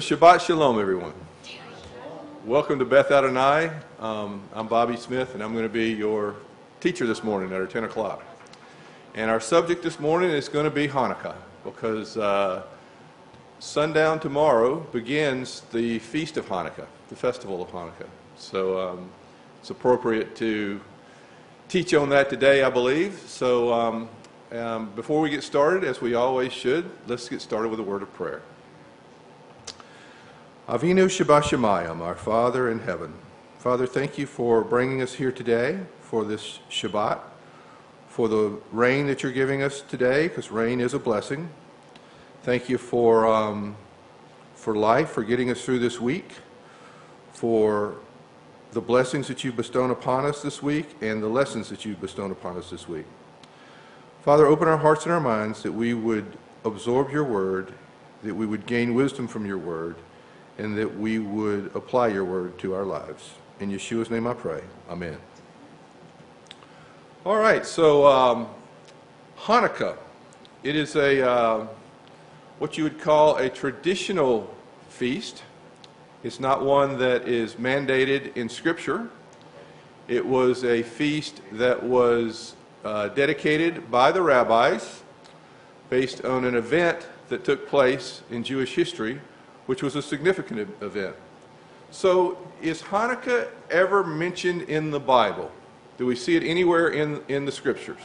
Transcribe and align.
Shabbat 0.00 0.40
Shalom, 0.40 0.80
everyone. 0.80 1.12
Welcome 2.46 2.78
to 2.78 2.86
Beth 2.86 3.10
Adonai. 3.10 3.70
Um, 3.98 4.40
I'm 4.54 4.66
Bobby 4.66 4.96
Smith, 4.96 5.34
and 5.34 5.42
I'm 5.42 5.52
going 5.52 5.66
to 5.66 5.68
be 5.68 5.92
your 5.92 6.36
teacher 6.80 7.06
this 7.06 7.22
morning 7.22 7.52
at 7.52 7.60
our 7.60 7.66
10 7.66 7.84
o'clock. 7.84 8.24
And 9.14 9.30
our 9.30 9.40
subject 9.40 9.82
this 9.82 10.00
morning 10.00 10.30
is 10.30 10.48
going 10.48 10.64
to 10.64 10.70
be 10.70 10.88
Hanukkah, 10.88 11.34
because 11.64 12.16
uh, 12.16 12.62
sundown 13.58 14.20
tomorrow 14.20 14.80
begins 14.80 15.60
the 15.70 15.98
Feast 15.98 16.38
of 16.38 16.46
Hanukkah, 16.48 16.86
the 17.10 17.16
festival 17.16 17.60
of 17.62 17.68
Hanukkah. 17.68 18.08
So 18.36 18.80
um, 18.80 19.10
it's 19.60 19.68
appropriate 19.68 20.34
to 20.36 20.80
teach 21.68 21.92
on 21.92 22.08
that 22.08 22.30
today, 22.30 22.62
I 22.62 22.70
believe. 22.70 23.18
So 23.26 23.70
um, 23.70 24.08
um, 24.52 24.92
before 24.96 25.20
we 25.20 25.28
get 25.28 25.42
started, 25.42 25.84
as 25.84 26.00
we 26.00 26.14
always 26.14 26.54
should, 26.54 26.90
let's 27.06 27.28
get 27.28 27.42
started 27.42 27.68
with 27.68 27.80
a 27.80 27.84
word 27.84 28.00
of 28.00 28.10
prayer. 28.14 28.40
Avinu 30.70 31.06
Shabbat 31.06 32.00
our 32.00 32.14
Father 32.14 32.70
in 32.70 32.78
heaven. 32.78 33.12
Father, 33.58 33.88
thank 33.88 34.16
you 34.16 34.24
for 34.24 34.62
bringing 34.62 35.02
us 35.02 35.14
here 35.14 35.32
today 35.32 35.80
for 36.00 36.24
this 36.24 36.60
Shabbat, 36.70 37.18
for 38.06 38.28
the 38.28 38.56
rain 38.70 39.08
that 39.08 39.20
you're 39.20 39.32
giving 39.32 39.64
us 39.64 39.80
today, 39.80 40.28
because 40.28 40.52
rain 40.52 40.80
is 40.80 40.94
a 40.94 40.98
blessing. 41.00 41.50
Thank 42.44 42.68
you 42.68 42.78
for, 42.78 43.26
um, 43.26 43.74
for 44.54 44.76
life, 44.76 45.10
for 45.10 45.24
getting 45.24 45.50
us 45.50 45.60
through 45.60 45.80
this 45.80 46.00
week, 46.00 46.34
for 47.32 47.96
the 48.70 48.80
blessings 48.80 49.26
that 49.26 49.42
you've 49.42 49.56
bestowed 49.56 49.90
upon 49.90 50.24
us 50.24 50.40
this 50.40 50.62
week, 50.62 50.94
and 51.00 51.20
the 51.20 51.26
lessons 51.28 51.68
that 51.70 51.84
you've 51.84 52.00
bestowed 52.00 52.30
upon 52.30 52.56
us 52.56 52.70
this 52.70 52.86
week. 52.86 53.06
Father, 54.22 54.46
open 54.46 54.68
our 54.68 54.78
hearts 54.78 55.02
and 55.02 55.12
our 55.12 55.20
minds 55.20 55.64
that 55.64 55.72
we 55.72 55.94
would 55.94 56.38
absorb 56.64 57.10
your 57.10 57.24
word, 57.24 57.72
that 58.22 58.36
we 58.36 58.46
would 58.46 58.66
gain 58.66 58.94
wisdom 58.94 59.26
from 59.26 59.44
your 59.44 59.58
word 59.58 59.96
and 60.60 60.76
that 60.76 60.98
we 60.98 61.18
would 61.18 61.74
apply 61.74 62.08
your 62.08 62.24
word 62.24 62.58
to 62.58 62.74
our 62.74 62.84
lives. 62.84 63.30
In 63.60 63.70
Yeshua's 63.70 64.10
name 64.10 64.26
I 64.26 64.34
pray. 64.34 64.62
Amen. 64.90 65.16
All 67.24 67.36
right, 67.36 67.64
so 67.64 68.06
um, 68.06 68.46
Hanukkah. 69.38 69.96
It 70.62 70.76
is 70.76 70.96
a 70.96 71.26
uh, 71.26 71.66
what 72.58 72.76
you 72.76 72.84
would 72.84 73.00
call 73.00 73.38
a 73.38 73.48
traditional 73.48 74.54
feast. 74.90 75.42
It's 76.22 76.38
not 76.38 76.62
one 76.62 76.98
that 76.98 77.26
is 77.26 77.54
mandated 77.54 78.36
in 78.36 78.50
Scripture. 78.50 79.08
It 80.08 80.26
was 80.26 80.64
a 80.64 80.82
feast 80.82 81.40
that 81.52 81.82
was 81.82 82.54
uh, 82.84 83.08
dedicated 83.08 83.90
by 83.90 84.12
the 84.12 84.20
rabbis 84.20 85.02
based 85.88 86.22
on 86.26 86.44
an 86.44 86.54
event 86.54 87.06
that 87.30 87.44
took 87.44 87.66
place 87.66 88.20
in 88.30 88.44
Jewish 88.44 88.74
history 88.74 89.20
which 89.70 89.84
was 89.84 89.94
a 89.94 90.02
significant 90.02 90.68
event. 90.80 91.14
So, 91.92 92.36
is 92.60 92.82
Hanukkah 92.82 93.46
ever 93.70 94.02
mentioned 94.02 94.62
in 94.62 94.90
the 94.90 94.98
Bible? 94.98 95.48
Do 95.96 96.06
we 96.06 96.16
see 96.16 96.34
it 96.34 96.42
anywhere 96.42 96.88
in, 96.88 97.22
in 97.28 97.44
the 97.44 97.52
scriptures? 97.52 98.00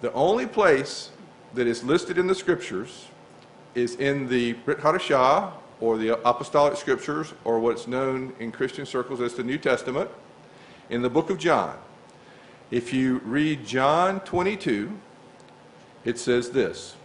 The 0.00 0.12
only 0.12 0.44
place 0.44 1.10
that 1.54 1.68
is 1.68 1.84
listed 1.84 2.18
in 2.18 2.26
the 2.26 2.34
scriptures 2.34 3.06
is 3.76 3.94
in 3.94 4.26
the 4.26 4.54
Brit 4.54 4.78
Hadashah, 4.78 5.52
or 5.78 5.96
the 5.96 6.20
Apostolic 6.28 6.76
Scriptures, 6.76 7.32
or 7.44 7.60
what's 7.60 7.86
known 7.86 8.32
in 8.40 8.50
Christian 8.50 8.86
circles 8.86 9.20
as 9.20 9.34
the 9.34 9.44
New 9.44 9.56
Testament, 9.56 10.10
in 10.90 11.00
the 11.00 11.10
book 11.10 11.30
of 11.30 11.38
John. 11.38 11.78
If 12.72 12.92
you 12.92 13.20
read 13.24 13.64
John 13.64 14.18
22, 14.18 14.90
it 16.04 16.18
says 16.18 16.50
this 16.50 16.96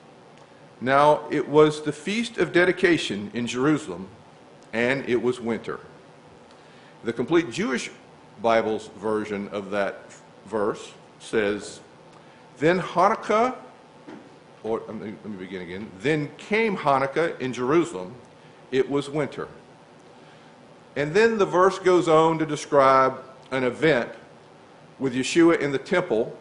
now 0.82 1.22
it 1.30 1.48
was 1.48 1.84
the 1.84 1.94
feast 1.94 2.40
of 2.40 2.52
dedication 2.52 3.30
in 3.36 3.46
Jerusalem, 3.46 4.08
and 4.74 5.08
it 5.08 5.22
was 5.22 5.40
winter. 5.40 5.80
The 7.04 7.14
complete 7.14 7.52
Jewish 7.52 7.92
Bible's 8.42 8.90
version 8.98 9.48
of 9.50 9.70
that 9.72 10.02
verse 10.48 10.92
says, 11.20 11.80
Then 12.58 12.80
Hanukkah, 12.80 13.56
or 14.64 14.82
let 14.88 14.96
me, 14.96 15.14
begin 15.38 15.62
again. 15.62 15.92
Then 16.00 16.32
came 16.38 16.76
Hanukkah 16.78 17.40
in 17.40 17.54
Jerusalem. 17.54 18.16
It 18.72 18.90
was 18.90 19.10
winter. 19.10 19.48
And 20.96 21.14
then 21.14 21.38
the 21.38 21.46
verse 21.46 21.78
goes 21.80 22.08
on 22.08 22.40
to 22.40 22.46
describe 22.46 23.22
an 23.52 23.64
event 23.64 24.10
with 25.00 25.14
Yeshua 25.14 25.60
in 25.60 25.72
the 25.72 25.78
temple 25.78 26.36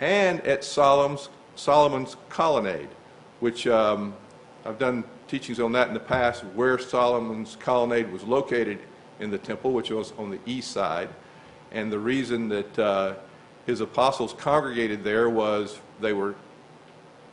and 0.00 0.40
at 0.42 0.64
Solomon's, 0.64 1.28
Solomon's 1.54 2.16
colonnade 2.28 2.88
which 3.40 3.66
um, 3.66 4.14
I've 4.64 4.78
done 4.78 5.04
teachings 5.28 5.60
on 5.60 5.72
that 5.72 5.88
in 5.88 5.94
the 5.94 6.00
past, 6.00 6.44
where 6.54 6.78
Solomon's 6.78 7.56
colonnade 7.56 8.10
was 8.10 8.22
located 8.22 8.78
in 9.20 9.30
the 9.30 9.38
temple, 9.38 9.72
which 9.72 9.90
was 9.90 10.12
on 10.18 10.30
the 10.30 10.38
east 10.46 10.72
side. 10.72 11.08
And 11.72 11.90
the 11.90 11.98
reason 11.98 12.48
that 12.48 12.78
uh, 12.78 13.14
his 13.66 13.80
apostles 13.80 14.32
congregated 14.32 15.02
there 15.02 15.28
was 15.28 15.78
they 16.00 16.12
were 16.12 16.34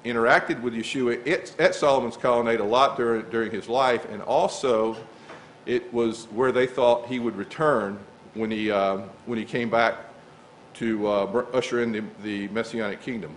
interacted 0.03 0.62
with 0.62 0.74
Yeshua 0.74 1.25
at, 1.28 1.59
at 1.59 1.75
Solomon's 1.75 2.18
colonnade 2.18 2.59
a 2.59 2.63
lot 2.63 2.97
during, 2.97 3.30
during 3.30 3.52
his 3.52 3.69
life, 3.69 4.06
and 4.12 4.22
also 4.22 4.97
it 5.66 5.92
was 5.94 6.25
where 6.25 6.52
they 6.52 6.68
thought 6.68 7.08
he 7.08 7.19
would 7.19 7.36
return 7.36 7.97
when 8.34 8.52
he, 8.52 8.69
uh, 8.69 8.97
when 9.25 9.38
he 9.38 9.46
came 9.46 9.69
back 9.69 9.96
to 10.74 11.08
uh, 11.08 11.46
usher 11.53 11.81
in 11.81 11.92
the, 11.92 12.03
the 12.24 12.47
Messianic 12.50 13.02
kingdom. 13.02 13.34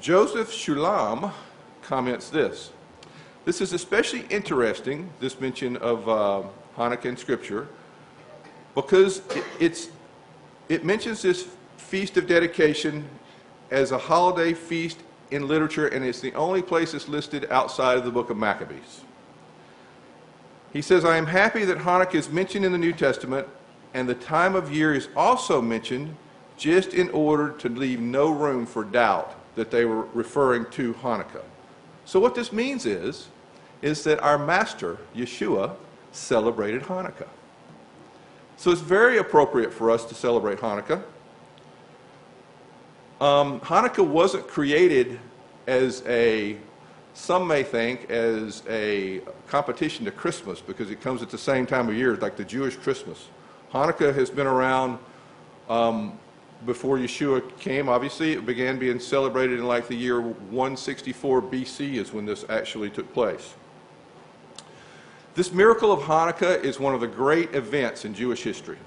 Joseph 0.00 0.50
Shulam 0.50 1.32
comments 1.82 2.28
this. 2.28 2.70
This 3.44 3.60
is 3.60 3.72
especially 3.72 4.26
interesting, 4.28 5.10
this 5.20 5.40
mention 5.40 5.76
of 5.78 6.08
uh, 6.08 6.42
Hanukkah 6.76 7.06
in 7.06 7.16
Scripture, 7.16 7.68
because 8.74 9.22
it, 9.58 9.88
it 10.68 10.84
mentions 10.84 11.22
this 11.22 11.48
feast 11.76 12.16
of 12.16 12.26
dedication 12.26 13.08
as 13.70 13.92
a 13.92 13.98
holiday 13.98 14.52
feast 14.52 14.98
in 15.30 15.48
literature, 15.48 15.88
and 15.88 16.04
it's 16.04 16.20
the 16.20 16.34
only 16.34 16.60
place 16.60 16.92
it's 16.92 17.08
listed 17.08 17.46
outside 17.50 17.96
of 17.96 18.04
the 18.04 18.10
book 18.10 18.30
of 18.30 18.36
Maccabees. 18.36 19.02
He 20.72 20.82
says, 20.82 21.04
I 21.04 21.16
am 21.16 21.26
happy 21.26 21.64
that 21.64 21.78
Hanukkah 21.78 22.16
is 22.16 22.28
mentioned 22.28 22.64
in 22.64 22.72
the 22.72 22.78
New 22.78 22.92
Testament, 22.92 23.48
and 23.94 24.08
the 24.08 24.14
time 24.14 24.54
of 24.54 24.74
year 24.74 24.92
is 24.92 25.08
also 25.16 25.62
mentioned 25.62 26.16
just 26.56 26.92
in 26.92 27.08
order 27.10 27.50
to 27.50 27.68
leave 27.68 28.00
no 28.00 28.30
room 28.30 28.66
for 28.66 28.84
doubt 28.84 29.34
that 29.56 29.70
they 29.70 29.84
were 29.84 30.02
referring 30.14 30.66
to 30.70 30.94
Hanukkah. 30.94 31.42
So 32.04 32.20
what 32.20 32.34
this 32.34 32.52
means 32.52 32.86
is, 32.86 33.28
is 33.82 34.04
that 34.04 34.20
our 34.20 34.38
master, 34.38 34.98
Yeshua, 35.14 35.74
celebrated 36.12 36.82
Hanukkah. 36.82 37.28
So 38.56 38.70
it's 38.70 38.80
very 38.80 39.18
appropriate 39.18 39.72
for 39.72 39.90
us 39.90 40.04
to 40.06 40.14
celebrate 40.14 40.58
Hanukkah. 40.58 41.02
Um, 43.20 43.60
Hanukkah 43.60 44.06
wasn't 44.06 44.46
created 44.46 45.18
as 45.66 46.02
a, 46.06 46.56
some 47.14 47.46
may 47.46 47.62
think, 47.62 48.10
as 48.10 48.62
a 48.68 49.20
competition 49.46 50.04
to 50.04 50.10
Christmas 50.10 50.60
because 50.60 50.90
it 50.90 51.00
comes 51.00 51.22
at 51.22 51.30
the 51.30 51.38
same 51.38 51.66
time 51.66 51.88
of 51.88 51.96
year, 51.96 52.16
like 52.16 52.36
the 52.36 52.44
Jewish 52.44 52.76
Christmas. 52.76 53.28
Hanukkah 53.72 54.14
has 54.14 54.30
been 54.30 54.46
around 54.46 54.98
um, 55.68 56.18
before 56.66 56.98
Yeshua 56.98 57.56
came, 57.58 57.88
obviously, 57.88 58.32
it 58.32 58.44
began 58.44 58.78
being 58.78 58.98
celebrated 58.98 59.58
in 59.58 59.66
like 59.66 59.86
the 59.88 59.94
year 59.94 60.20
164 60.20 61.42
BC 61.42 61.94
is 61.94 62.12
when 62.12 62.26
this 62.26 62.44
actually 62.48 62.90
took 62.90 63.12
place. 63.14 63.54
This 65.34 65.52
miracle 65.52 65.92
of 65.92 66.00
Hanukkah 66.00 66.62
is 66.62 66.80
one 66.80 66.94
of 66.94 67.00
the 67.00 67.06
great 67.06 67.54
events 67.54 68.04
in 68.04 68.14
Jewish 68.14 68.42
history. 68.42 68.78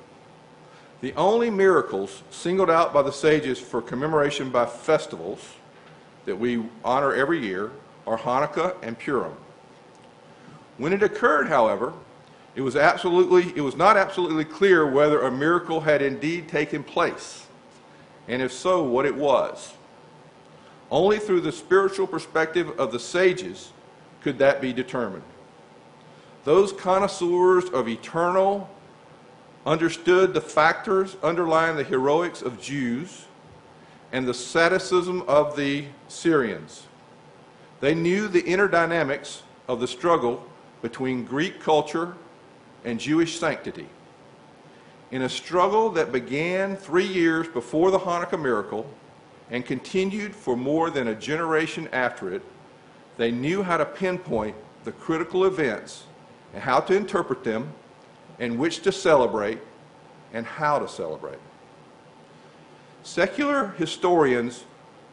The 1.01 1.13
only 1.13 1.49
miracles 1.49 2.23
singled 2.29 2.69
out 2.69 2.93
by 2.93 3.01
the 3.01 3.11
sages 3.11 3.59
for 3.59 3.81
commemoration 3.81 4.49
by 4.49 4.65
festivals 4.65 5.39
that 6.25 6.35
we 6.35 6.63
honor 6.83 7.13
every 7.13 7.39
year 7.39 7.71
are 8.05 8.17
Hanukkah 8.17 8.75
and 8.81 8.99
Purim. 8.99 9.33
When 10.77 10.91
it 10.91 11.03
occurred, 11.03 11.47
however, 11.47 11.93
it 12.55 12.61
was 12.61 12.75
absolutely 12.75 13.53
it 13.55 13.61
was 13.61 13.77
not 13.77 13.95
absolutely 13.95 14.43
clear 14.43 14.85
whether 14.85 15.21
a 15.21 15.31
miracle 15.31 15.79
had 15.79 16.01
indeed 16.01 16.49
taken 16.49 16.83
place 16.83 17.45
and 18.29 18.43
if 18.43 18.53
so, 18.53 18.83
what 18.83 19.05
it 19.07 19.15
was. 19.15 19.73
Only 20.91 21.17
through 21.17 21.41
the 21.41 21.51
spiritual 21.51 22.07
perspective 22.07 22.79
of 22.79 22.91
the 22.91 22.99
sages 22.99 23.73
could 24.21 24.37
that 24.37 24.61
be 24.61 24.71
determined. 24.71 25.23
Those 26.45 26.71
connoisseurs 26.71 27.65
of 27.69 27.89
eternal 27.89 28.69
understood 29.65 30.33
the 30.33 30.41
factors 30.41 31.17
underlying 31.23 31.75
the 31.75 31.83
heroics 31.83 32.41
of 32.41 32.61
Jews 32.61 33.25
and 34.11 34.25
the 34.25 34.31
asceticism 34.31 35.23
of 35.27 35.55
the 35.55 35.85
Syrians. 36.07 36.83
They 37.81 37.95
knew 37.95 38.27
the 38.27 38.45
inner 38.45 38.67
dynamics 38.67 39.43
of 39.67 39.79
the 39.79 39.87
struggle 39.87 40.45
between 40.81 41.25
Greek 41.25 41.59
culture 41.59 42.15
and 42.85 42.99
Jewish 42.99 43.39
sanctity 43.39 43.87
in 45.11 45.23
a 45.23 45.29
struggle 45.29 45.89
that 45.89 46.11
began 46.11 46.75
three 46.75 47.07
years 47.07 47.47
before 47.47 47.91
the 47.91 47.99
Hanukkah 47.99 48.41
miracle 48.41 48.89
and 49.49 49.65
continued 49.65 50.35
for 50.35 50.55
more 50.55 50.89
than 50.89 51.07
a 51.07 51.15
generation 51.15 51.89
after 51.91 52.31
it, 52.33 52.43
they 53.17 53.31
knew 53.31 53.63
how 53.63 53.77
to 53.77 53.85
pinpoint 53.85 54.55
the 54.83 54.91
critical 54.91 55.45
events 55.45 56.03
and 56.53 56.63
how 56.63 56.79
to 56.79 56.95
interpret 56.95 57.43
them, 57.43 57.71
and 58.39 58.57
which 58.57 58.81
to 58.81 58.91
celebrate 58.91 59.59
and 60.33 60.45
how 60.45 60.79
to 60.79 60.87
celebrate. 60.87 61.39
Secular 63.03 63.69
historians 63.77 64.63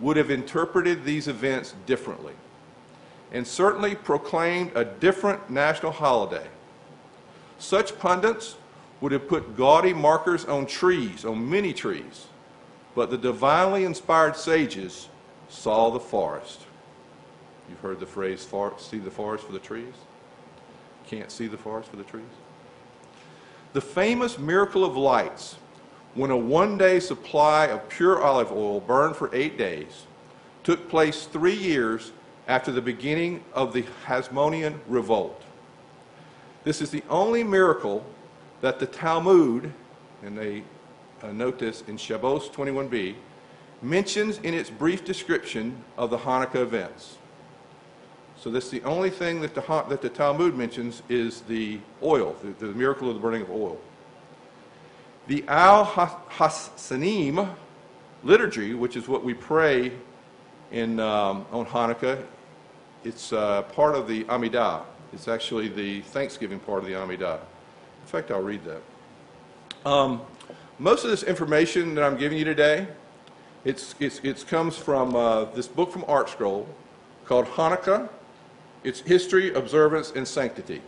would 0.01 0.17
have 0.17 0.31
interpreted 0.31 1.05
these 1.05 1.29
events 1.29 1.75
differently 1.87 2.35
and 3.33 3.47
certainly 3.47 3.95
proclaimed 3.95 4.71
a 4.75 4.85
different 4.85 5.51
national 5.51 5.93
holiday. 5.93 6.47
Such 7.59 7.99
pundits 7.99 8.57
would 9.01 9.13
have 9.13 9.29
put 9.29 9.57
gaudy 9.57 9.93
markers 9.93 10.45
on 10.45 10.67
trees, 10.67 11.25
on 11.25 11.49
many 11.51 11.73
trees, 11.73 12.27
but 12.95 13.11
the 13.11 13.19
divinely 13.19 13.85
inspired 13.85 14.37
sages 14.37 15.09
saw 15.49 15.91
the 15.91 16.01
forest. 16.01 16.63
You've 17.69 17.81
heard 17.81 18.01
the 18.01 18.07
phrase, 18.07 18.45
"Far- 18.45 18.79
see 18.79 18.99
the 18.99 19.11
forest 19.11 19.45
for 19.45 19.53
the 19.53 19.59
trees? 19.59 19.95
Can't 21.07 21.31
see 21.31 21.47
the 21.47 21.59
forest 21.59 21.91
for 21.91 21.97
the 21.97 22.05
trees? 22.05 22.25
The 23.73 23.81
famous 23.81 24.39
miracle 24.39 24.85
of 24.85 24.97
lights, 24.97 25.57
when 26.15 26.31
a 26.31 26.37
one 26.37 26.79
day 26.79 26.99
supply 26.99 27.67
of 27.67 27.89
pure 27.89 28.23
olive 28.23 28.51
oil 28.51 28.81
burned 28.81 29.17
for 29.17 29.29
eight 29.35 29.59
days, 29.59 30.07
took 30.65 30.89
place 30.89 31.27
three 31.27 31.55
years 31.55 32.13
after 32.49 32.73
the 32.73 32.81
beginning 32.81 33.45
of 33.53 33.73
the 33.73 33.85
Hasmonean 34.07 34.81
revolt. 34.89 35.43
This 36.65 36.81
is 36.81 36.91
the 36.91 37.03
only 37.11 37.45
miracle 37.45 38.05
that 38.67 38.81
the 38.81 38.87
Talmud, 38.87 39.73
and 40.25 40.37
they 40.37 40.65
uh, 41.23 41.31
note 41.31 41.57
this 41.57 41.85
in 41.87 41.97
Shabbos 41.97 42.49
21b, 42.49 43.15
mentions 43.81 44.39
in 44.39 44.55
its 44.55 44.71
brief 44.71 45.05
description 45.05 45.85
of 45.97 46.11
the 46.11 46.19
Hanukkah 46.19 46.63
events. 46.63 47.19
So 48.37 48.51
that's 48.51 48.69
the 48.69 48.83
only 48.83 49.09
thing 49.09 49.41
that 49.43 49.55
the, 49.55 49.61
Ha- 49.61 49.85
that 49.85 50.03
the 50.03 50.09
Talmud 50.09 50.57
mentions 50.57 51.05
is 51.09 51.43
the 51.43 51.79
oil, 52.03 52.35
the, 52.43 52.67
the 52.67 52.73
miracle 52.73 53.09
of 53.09 53.15
the 53.15 53.21
burning 53.21 53.43
of 53.43 53.53
oil. 53.53 53.79
The 55.29 55.45
Al 55.47 55.87
HaNissim 55.87 57.55
liturgy, 58.25 58.75
which 58.75 58.97
is 58.97 59.07
what 59.07 59.23
we 59.23 59.33
pray 59.33 59.93
in, 60.73 60.99
um, 60.99 61.47
on 61.53 61.67
Hanukkah, 61.67 62.21
it's 63.05 63.33
uh, 63.33 63.63
part 63.63 63.95
of 63.95 64.09
the 64.09 64.25
Amidah. 64.25 64.83
It's 65.13 65.29
actually 65.29 65.69
the 65.69 66.01
Thanksgiving 66.01 66.59
part 66.59 66.81
of 66.81 66.87
the 66.87 66.95
Amidah. 66.95 67.39
In 68.07 68.13
fact, 68.13 68.31
I'll 68.31 68.41
read 68.41 68.61
that. 68.67 68.83
Um, 69.85 70.21
most 70.79 71.03
of 71.03 71.11
this 71.11 71.25
information 71.25 71.97
that 71.97 72.05
I'm 72.05 72.17
giving 72.17 72.39
you 72.39 72.45
today, 72.45 72.87
it's, 73.65 73.97
it's, 73.99 74.21
it 74.21 74.47
comes 74.47 74.79
from 74.79 75.17
uh, 75.17 75.47
this 75.47 75.67
book 75.67 75.91
from 75.91 76.03
ArtScroll 76.03 76.67
called 77.25 77.47
Hanukkah, 77.47 78.09
its 78.85 79.01
history, 79.01 79.53
observance, 79.55 80.13
and 80.13 80.27
sanctity. 80.27 80.83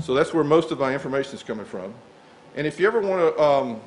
So 0.00 0.14
that's 0.14 0.32
where 0.32 0.44
most 0.44 0.70
of 0.70 0.78
my 0.78 0.94
information 0.94 1.34
is 1.34 1.42
coming 1.42 1.66
from. 1.66 1.92
And 2.56 2.66
if 2.66 2.80
you 2.80 2.86
ever 2.86 3.02
want 3.02 3.36
to 3.36 3.42
um, 3.42 3.80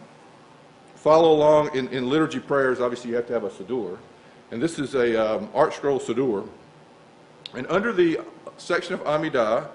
follow 0.94 1.32
along 1.32 1.76
in, 1.76 1.88
in 1.88 2.08
liturgy 2.08 2.40
prayers, 2.40 2.80
obviously 2.80 3.10
you 3.10 3.16
have 3.16 3.26
to 3.26 3.34
have 3.34 3.46
a 3.46 3.50
Siddur. 3.50 3.98
And 4.52 4.62
this 4.62 4.78
is 4.78 4.94
a 4.94 5.38
um, 5.38 5.48
ArtScroll 5.48 6.00
Siddur. 6.00 6.48
And 7.56 7.66
under 7.66 7.92
the 7.92 8.20
section 8.58 8.94
of 8.94 9.04
Amidah, 9.06 9.70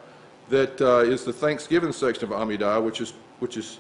that 0.51 0.81
uh, 0.81 0.99
is 0.99 1.25
the 1.25 1.33
Thanksgiving 1.33 1.93
section 1.93 2.25
of 2.25 2.31
Amidah, 2.31 2.85
which 2.85 3.01
is, 3.01 3.15
which 3.39 3.57
is 3.57 3.79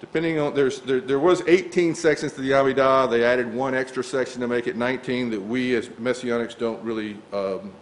depending 0.00 0.38
on, 0.38 0.54
there's, 0.54 0.80
there, 0.80 1.00
there 1.00 1.18
was 1.18 1.42
18 1.46 1.94
sections 1.94 2.32
to 2.32 2.40
the 2.40 2.50
Amidah. 2.50 3.10
They 3.10 3.24
added 3.24 3.52
one 3.52 3.74
extra 3.74 4.02
section 4.02 4.40
to 4.40 4.48
make 4.48 4.66
it 4.66 4.76
19 4.76 5.30
that 5.30 5.40
we 5.40 5.74
as 5.74 5.88
Messianics 5.88 6.56
don't 6.56 6.82
really 6.82 7.16
um, 7.32 7.72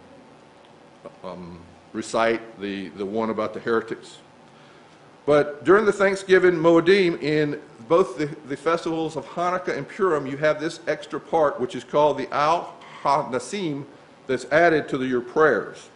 um, 1.23 1.59
recite, 1.93 2.59
the, 2.59 2.89
the 2.89 3.05
one 3.05 3.29
about 3.29 3.53
the 3.53 3.59
heretics. 3.59 4.17
But 5.25 5.63
during 5.63 5.85
the 5.85 5.93
Thanksgiving 5.93 6.53
Moedim, 6.53 7.21
in 7.21 7.61
both 7.87 8.17
the, 8.17 8.25
the 8.47 8.57
festivals 8.57 9.15
of 9.15 9.25
Hanukkah 9.25 9.77
and 9.77 9.87
Purim, 9.87 10.25
you 10.25 10.37
have 10.37 10.59
this 10.59 10.79
extra 10.87 11.19
part, 11.19 11.59
which 11.59 11.75
is 11.75 11.83
called 11.83 12.17
the 12.17 12.33
Al 12.33 12.75
HaNissim, 13.03 13.85
that's 14.25 14.45
added 14.45 14.89
to 14.89 14.97
the, 14.97 15.05
your 15.05 15.21
prayers. 15.21 15.89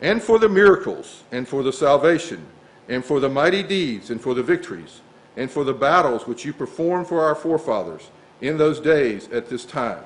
And 0.00 0.22
for 0.22 0.38
the 0.38 0.48
miracles, 0.48 1.24
and 1.32 1.46
for 1.46 1.62
the 1.62 1.72
salvation, 1.72 2.46
and 2.88 3.04
for 3.04 3.20
the 3.20 3.28
mighty 3.28 3.62
deeds, 3.62 4.10
and 4.10 4.20
for 4.20 4.34
the 4.34 4.42
victories, 4.42 5.00
and 5.36 5.50
for 5.50 5.64
the 5.64 5.74
battles 5.74 6.26
which 6.26 6.44
you 6.44 6.52
performed 6.52 7.06
for 7.06 7.22
our 7.22 7.34
forefathers 7.34 8.10
in 8.40 8.58
those 8.58 8.80
days 8.80 9.28
at 9.30 9.48
this 9.48 9.64
time. 9.64 10.04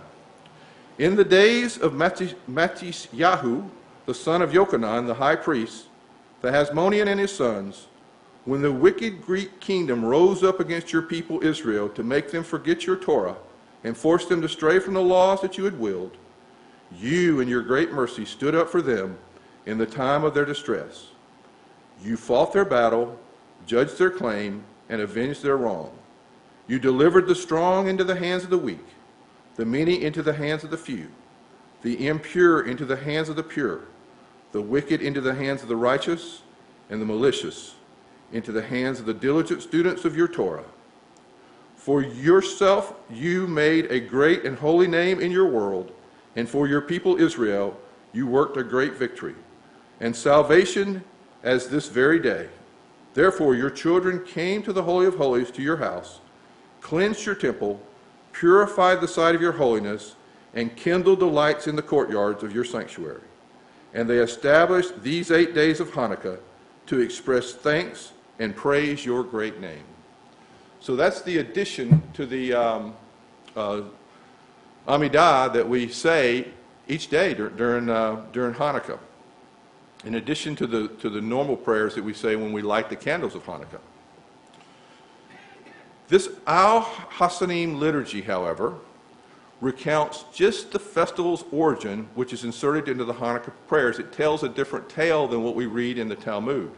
In 0.98 1.16
the 1.16 1.24
days 1.24 1.78
of 1.78 1.92
Mattis, 1.92 2.34
Yahu, 2.48 3.68
the 4.06 4.14
son 4.14 4.42
of 4.42 4.50
Yochanan, 4.50 5.06
the 5.06 5.14
high 5.14 5.36
priest, 5.36 5.86
the 6.40 6.50
Hasmonean 6.50 7.06
and 7.06 7.20
his 7.20 7.34
sons, 7.34 7.86
when 8.44 8.62
the 8.62 8.72
wicked 8.72 9.22
Greek 9.22 9.60
kingdom 9.60 10.04
rose 10.04 10.42
up 10.42 10.58
against 10.58 10.92
your 10.92 11.02
people 11.02 11.42
Israel 11.44 11.88
to 11.90 12.02
make 12.02 12.30
them 12.30 12.42
forget 12.42 12.86
your 12.86 12.96
Torah 12.96 13.36
and 13.84 13.96
force 13.96 14.26
them 14.26 14.42
to 14.42 14.48
stray 14.48 14.78
from 14.78 14.94
the 14.94 15.00
laws 15.00 15.40
that 15.40 15.56
you 15.56 15.64
had 15.64 15.78
willed, 15.78 16.16
you, 16.94 17.40
in 17.40 17.48
your 17.48 17.62
great 17.62 17.92
mercy, 17.92 18.24
stood 18.24 18.54
up 18.54 18.68
for 18.68 18.82
them 18.82 19.16
in 19.66 19.78
the 19.78 19.86
time 19.86 20.24
of 20.24 20.34
their 20.34 20.44
distress. 20.44 21.08
You 22.02 22.16
fought 22.16 22.52
their 22.52 22.64
battle, 22.64 23.18
judged 23.66 23.98
their 23.98 24.10
claim, 24.10 24.64
and 24.88 25.00
avenged 25.00 25.42
their 25.42 25.56
wrong. 25.56 25.90
You 26.66 26.78
delivered 26.78 27.26
the 27.26 27.34
strong 27.34 27.88
into 27.88 28.04
the 28.04 28.16
hands 28.16 28.44
of 28.44 28.50
the 28.50 28.58
weak, 28.58 28.84
the 29.56 29.64
many 29.64 30.02
into 30.02 30.22
the 30.22 30.32
hands 30.32 30.64
of 30.64 30.70
the 30.70 30.76
few, 30.76 31.08
the 31.82 32.06
impure 32.06 32.62
into 32.62 32.84
the 32.84 32.96
hands 32.96 33.28
of 33.28 33.36
the 33.36 33.42
pure, 33.42 33.82
the 34.52 34.62
wicked 34.62 35.00
into 35.00 35.20
the 35.20 35.34
hands 35.34 35.62
of 35.62 35.68
the 35.68 35.76
righteous, 35.76 36.42
and 36.90 37.00
the 37.00 37.06
malicious 37.06 37.74
into 38.32 38.52
the 38.52 38.62
hands 38.62 38.98
of 38.98 39.06
the 39.06 39.14
diligent 39.14 39.62
students 39.62 40.04
of 40.04 40.16
your 40.16 40.28
Torah. 40.28 40.64
For 41.76 42.02
yourself 42.02 42.94
you 43.10 43.46
made 43.46 43.90
a 43.90 44.00
great 44.00 44.44
and 44.44 44.56
holy 44.56 44.86
name 44.86 45.20
in 45.20 45.30
your 45.30 45.46
world 45.46 45.92
and 46.36 46.48
for 46.48 46.66
your 46.66 46.80
people 46.80 47.20
Israel, 47.20 47.76
you 48.12 48.26
worked 48.26 48.56
a 48.56 48.62
great 48.62 48.94
victory, 48.94 49.34
and 50.02 50.14
salvation 50.14 51.02
as 51.42 51.68
this 51.68 51.88
very 51.88 52.18
day. 52.18 52.48
Therefore, 53.14 53.54
your 53.54 53.70
children 53.70 54.24
came 54.24 54.62
to 54.64 54.72
the 54.72 54.82
Holy 54.82 55.06
of 55.06 55.14
Holies 55.14 55.50
to 55.52 55.62
your 55.62 55.76
house, 55.76 56.20
cleansed 56.80 57.24
your 57.24 57.36
temple, 57.36 57.80
purified 58.32 59.00
the 59.00 59.08
site 59.08 59.34
of 59.34 59.40
your 59.40 59.52
holiness, 59.52 60.16
and 60.54 60.76
kindled 60.76 61.20
the 61.20 61.26
lights 61.26 61.66
in 61.66 61.76
the 61.76 61.82
courtyards 61.82 62.42
of 62.42 62.54
your 62.54 62.64
sanctuary. 62.64 63.22
And 63.94 64.10
they 64.10 64.18
established 64.18 65.02
these 65.02 65.30
eight 65.30 65.54
days 65.54 65.78
of 65.80 65.90
Hanukkah 65.92 66.40
to 66.86 67.00
express 67.00 67.52
thanks 67.52 68.12
and 68.38 68.56
praise 68.56 69.04
your 69.04 69.22
great 69.22 69.60
name. 69.60 69.84
So 70.80 70.96
that's 70.96 71.22
the 71.22 71.38
addition 71.38 72.02
to 72.14 72.26
the 72.26 72.54
um, 72.54 72.94
uh, 73.54 73.82
Amidah 74.88 75.52
that 75.52 75.68
we 75.68 75.88
say 75.88 76.48
each 76.88 77.08
day 77.08 77.34
during, 77.34 77.88
uh, 77.88 78.24
during 78.32 78.54
Hanukkah, 78.54 78.98
in 80.04 80.16
addition 80.16 80.56
to 80.56 80.66
the, 80.66 80.88
to 80.88 81.08
the 81.08 81.20
normal 81.20 81.56
prayers 81.56 81.94
that 81.94 82.02
we 82.02 82.12
say 82.14 82.36
when 82.36 82.52
we 82.52 82.62
light 82.62 82.88
the 82.88 82.96
candles 82.96 83.34
of 83.34 83.44
Hanukkah. 83.44 83.80
This 86.08 86.28
Al 86.46 86.82
HaNissim 86.82 87.78
liturgy, 87.78 88.20
however, 88.20 88.74
recounts 89.60 90.24
just 90.34 90.72
the 90.72 90.78
festival's 90.78 91.44
origin, 91.52 92.08
which 92.14 92.32
is 92.32 92.44
inserted 92.44 92.88
into 92.88 93.04
the 93.04 93.14
Hanukkah 93.14 93.52
prayers. 93.68 93.98
It 93.98 94.12
tells 94.12 94.42
a 94.42 94.48
different 94.48 94.88
tale 94.88 95.28
than 95.28 95.42
what 95.42 95.54
we 95.54 95.66
read 95.66 95.98
in 95.98 96.08
the 96.08 96.16
Talmud. 96.16 96.72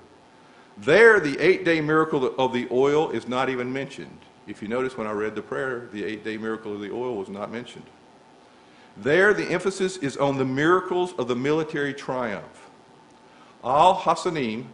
There, 0.76 1.18
the 1.18 1.38
eight 1.38 1.64
day 1.64 1.80
miracle 1.80 2.34
of 2.38 2.52
the 2.52 2.68
oil 2.70 3.10
is 3.10 3.26
not 3.26 3.48
even 3.48 3.72
mentioned. 3.72 4.18
If 4.46 4.60
you 4.60 4.68
notice 4.68 4.98
when 4.98 5.06
I 5.06 5.12
read 5.12 5.34
the 5.34 5.42
prayer, 5.42 5.88
the 5.92 6.04
eight 6.04 6.24
day 6.24 6.36
miracle 6.36 6.74
of 6.74 6.80
the 6.80 6.92
oil 6.92 7.16
was 7.16 7.28
not 7.28 7.50
mentioned. 7.50 7.86
There, 8.98 9.32
the 9.32 9.46
emphasis 9.46 9.96
is 9.96 10.16
on 10.16 10.36
the 10.36 10.44
miracles 10.44 11.14
of 11.18 11.26
the 11.26 11.34
military 11.34 11.94
triumph. 11.94 12.63
Al 13.64 13.96
HaNissim 13.96 14.66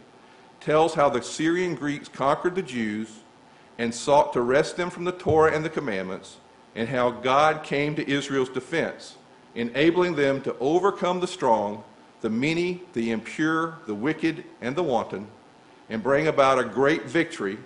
tells 0.59 0.93
how 0.93 1.09
the 1.09 1.23
Syrian 1.23 1.75
Greeks 1.75 2.09
conquered 2.09 2.55
the 2.55 2.61
Jews 2.61 3.09
and 3.77 3.95
sought 3.95 4.33
to 4.33 4.41
wrest 4.41 4.75
them 4.75 4.89
from 4.89 5.05
the 5.05 5.13
Torah 5.13 5.53
and 5.55 5.63
the 5.63 5.69
commandments, 5.69 6.37
and 6.75 6.89
how 6.89 7.09
God 7.09 7.63
came 7.63 7.95
to 7.95 8.09
Israel's 8.09 8.49
defense, 8.49 9.15
enabling 9.55 10.15
them 10.15 10.41
to 10.41 10.55
overcome 10.59 11.19
the 11.19 11.27
strong, 11.27 11.83
the 12.19 12.29
many, 12.29 12.83
the 12.93 13.11
impure, 13.11 13.79
the 13.87 13.95
wicked, 13.95 14.43
and 14.61 14.75
the 14.75 14.83
wanton, 14.83 15.27
and 15.89 16.03
bring 16.03 16.27
about 16.27 16.59
a 16.59 16.63
great 16.63 17.05
victory 17.05 17.57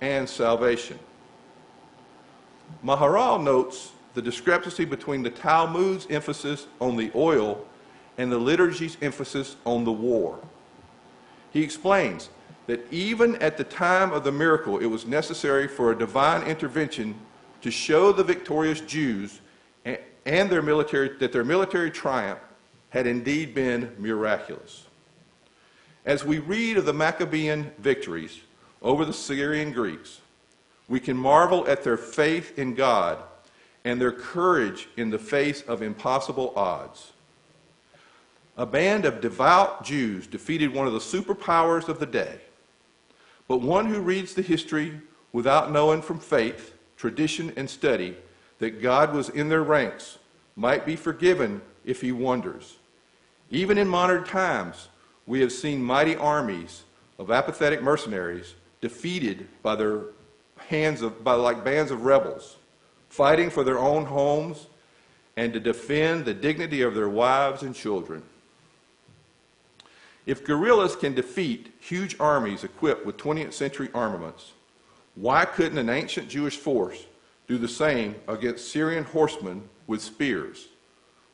and 0.00 0.28
salvation. 0.28 0.98
Maharal 2.84 3.42
notes 3.42 3.92
the 4.14 4.22
discrepancy 4.22 4.84
between 4.84 5.22
the 5.22 5.30
Talmud's 5.30 6.06
emphasis 6.10 6.66
on 6.80 6.96
the 6.96 7.10
oil 7.14 7.64
and 8.18 8.30
the 8.30 8.38
liturgy's 8.38 8.98
emphasis 9.00 9.56
on 9.64 9.84
the 9.84 9.92
war. 9.92 10.38
He 11.52 11.62
explains 11.62 12.30
that 12.66 12.86
even 12.92 13.36
at 13.36 13.56
the 13.56 13.64
time 13.64 14.12
of 14.12 14.24
the 14.24 14.32
miracle, 14.32 14.78
it 14.78 14.86
was 14.86 15.06
necessary 15.06 15.68
for 15.68 15.90
a 15.90 15.98
divine 15.98 16.42
intervention 16.46 17.14
to 17.60 17.70
show 17.70 18.12
the 18.12 18.24
victorious 18.24 18.80
Jews 18.80 19.40
and 19.84 20.50
their 20.50 20.62
military, 20.62 21.10
that 21.18 21.32
their 21.32 21.44
military 21.44 21.90
triumph 21.90 22.40
had 22.90 23.06
indeed 23.06 23.54
been 23.54 23.94
miraculous. 23.98 24.86
As 26.04 26.24
we 26.24 26.38
read 26.38 26.76
of 26.76 26.84
the 26.84 26.92
Maccabean 26.92 27.72
victories 27.78 28.40
over 28.80 29.04
the 29.04 29.12
Syrian 29.12 29.72
Greeks, 29.72 30.20
we 30.88 31.00
can 31.00 31.16
marvel 31.16 31.66
at 31.68 31.84
their 31.84 31.96
faith 31.96 32.58
in 32.58 32.74
God 32.74 33.18
and 33.84 34.00
their 34.00 34.12
courage 34.12 34.88
in 34.96 35.10
the 35.10 35.18
face 35.18 35.62
of 35.62 35.82
impossible 35.82 36.52
odds. 36.54 37.12
A 38.56 38.66
band 38.66 39.06
of 39.06 39.20
devout 39.22 39.82
Jews 39.82 40.26
defeated 40.26 40.74
one 40.74 40.86
of 40.86 40.92
the 40.92 40.98
superpowers 40.98 41.88
of 41.88 41.98
the 41.98 42.06
day, 42.06 42.38
but 43.48 43.62
one 43.62 43.86
who 43.86 44.00
reads 44.00 44.34
the 44.34 44.42
history 44.42 45.00
without 45.32 45.72
knowing 45.72 46.02
from 46.02 46.18
faith, 46.18 46.74
tradition, 46.96 47.52
and 47.56 47.68
study 47.68 48.14
that 48.58 48.82
God 48.82 49.14
was 49.14 49.30
in 49.30 49.48
their 49.48 49.62
ranks 49.62 50.18
might 50.54 50.84
be 50.84 50.96
forgiven 50.96 51.62
if 51.84 52.02
he 52.02 52.12
wonders. 52.12 52.76
Even 53.50 53.78
in 53.78 53.88
modern 53.88 54.24
times, 54.24 54.88
we 55.26 55.40
have 55.40 55.52
seen 55.52 55.82
mighty 55.82 56.14
armies 56.16 56.82
of 57.18 57.30
apathetic 57.30 57.82
mercenaries 57.82 58.54
defeated 58.82 59.48
by 59.62 59.76
their 59.76 60.00
hands 60.56 61.00
of, 61.00 61.24
by 61.24 61.32
like 61.32 61.64
bands 61.64 61.90
of 61.90 62.04
rebels, 62.04 62.56
fighting 63.08 63.48
for 63.48 63.64
their 63.64 63.78
own 63.78 64.04
homes 64.04 64.66
and 65.36 65.52
to 65.54 65.60
defend 65.60 66.24
the 66.24 66.34
dignity 66.34 66.82
of 66.82 66.94
their 66.94 67.08
wives 67.08 67.62
and 67.62 67.74
children. 67.74 68.22
If 70.24 70.44
guerrillas 70.44 70.94
can 70.94 71.14
defeat 71.14 71.72
huge 71.80 72.16
armies 72.20 72.62
equipped 72.64 73.04
with 73.04 73.16
20th 73.16 73.52
century 73.52 73.88
armaments, 73.92 74.52
why 75.14 75.44
couldn't 75.44 75.78
an 75.78 75.88
ancient 75.88 76.28
Jewish 76.28 76.56
force 76.56 77.06
do 77.48 77.58
the 77.58 77.68
same 77.68 78.14
against 78.28 78.70
Syrian 78.70 79.04
horsemen 79.04 79.68
with 79.86 80.00
spears 80.00 80.68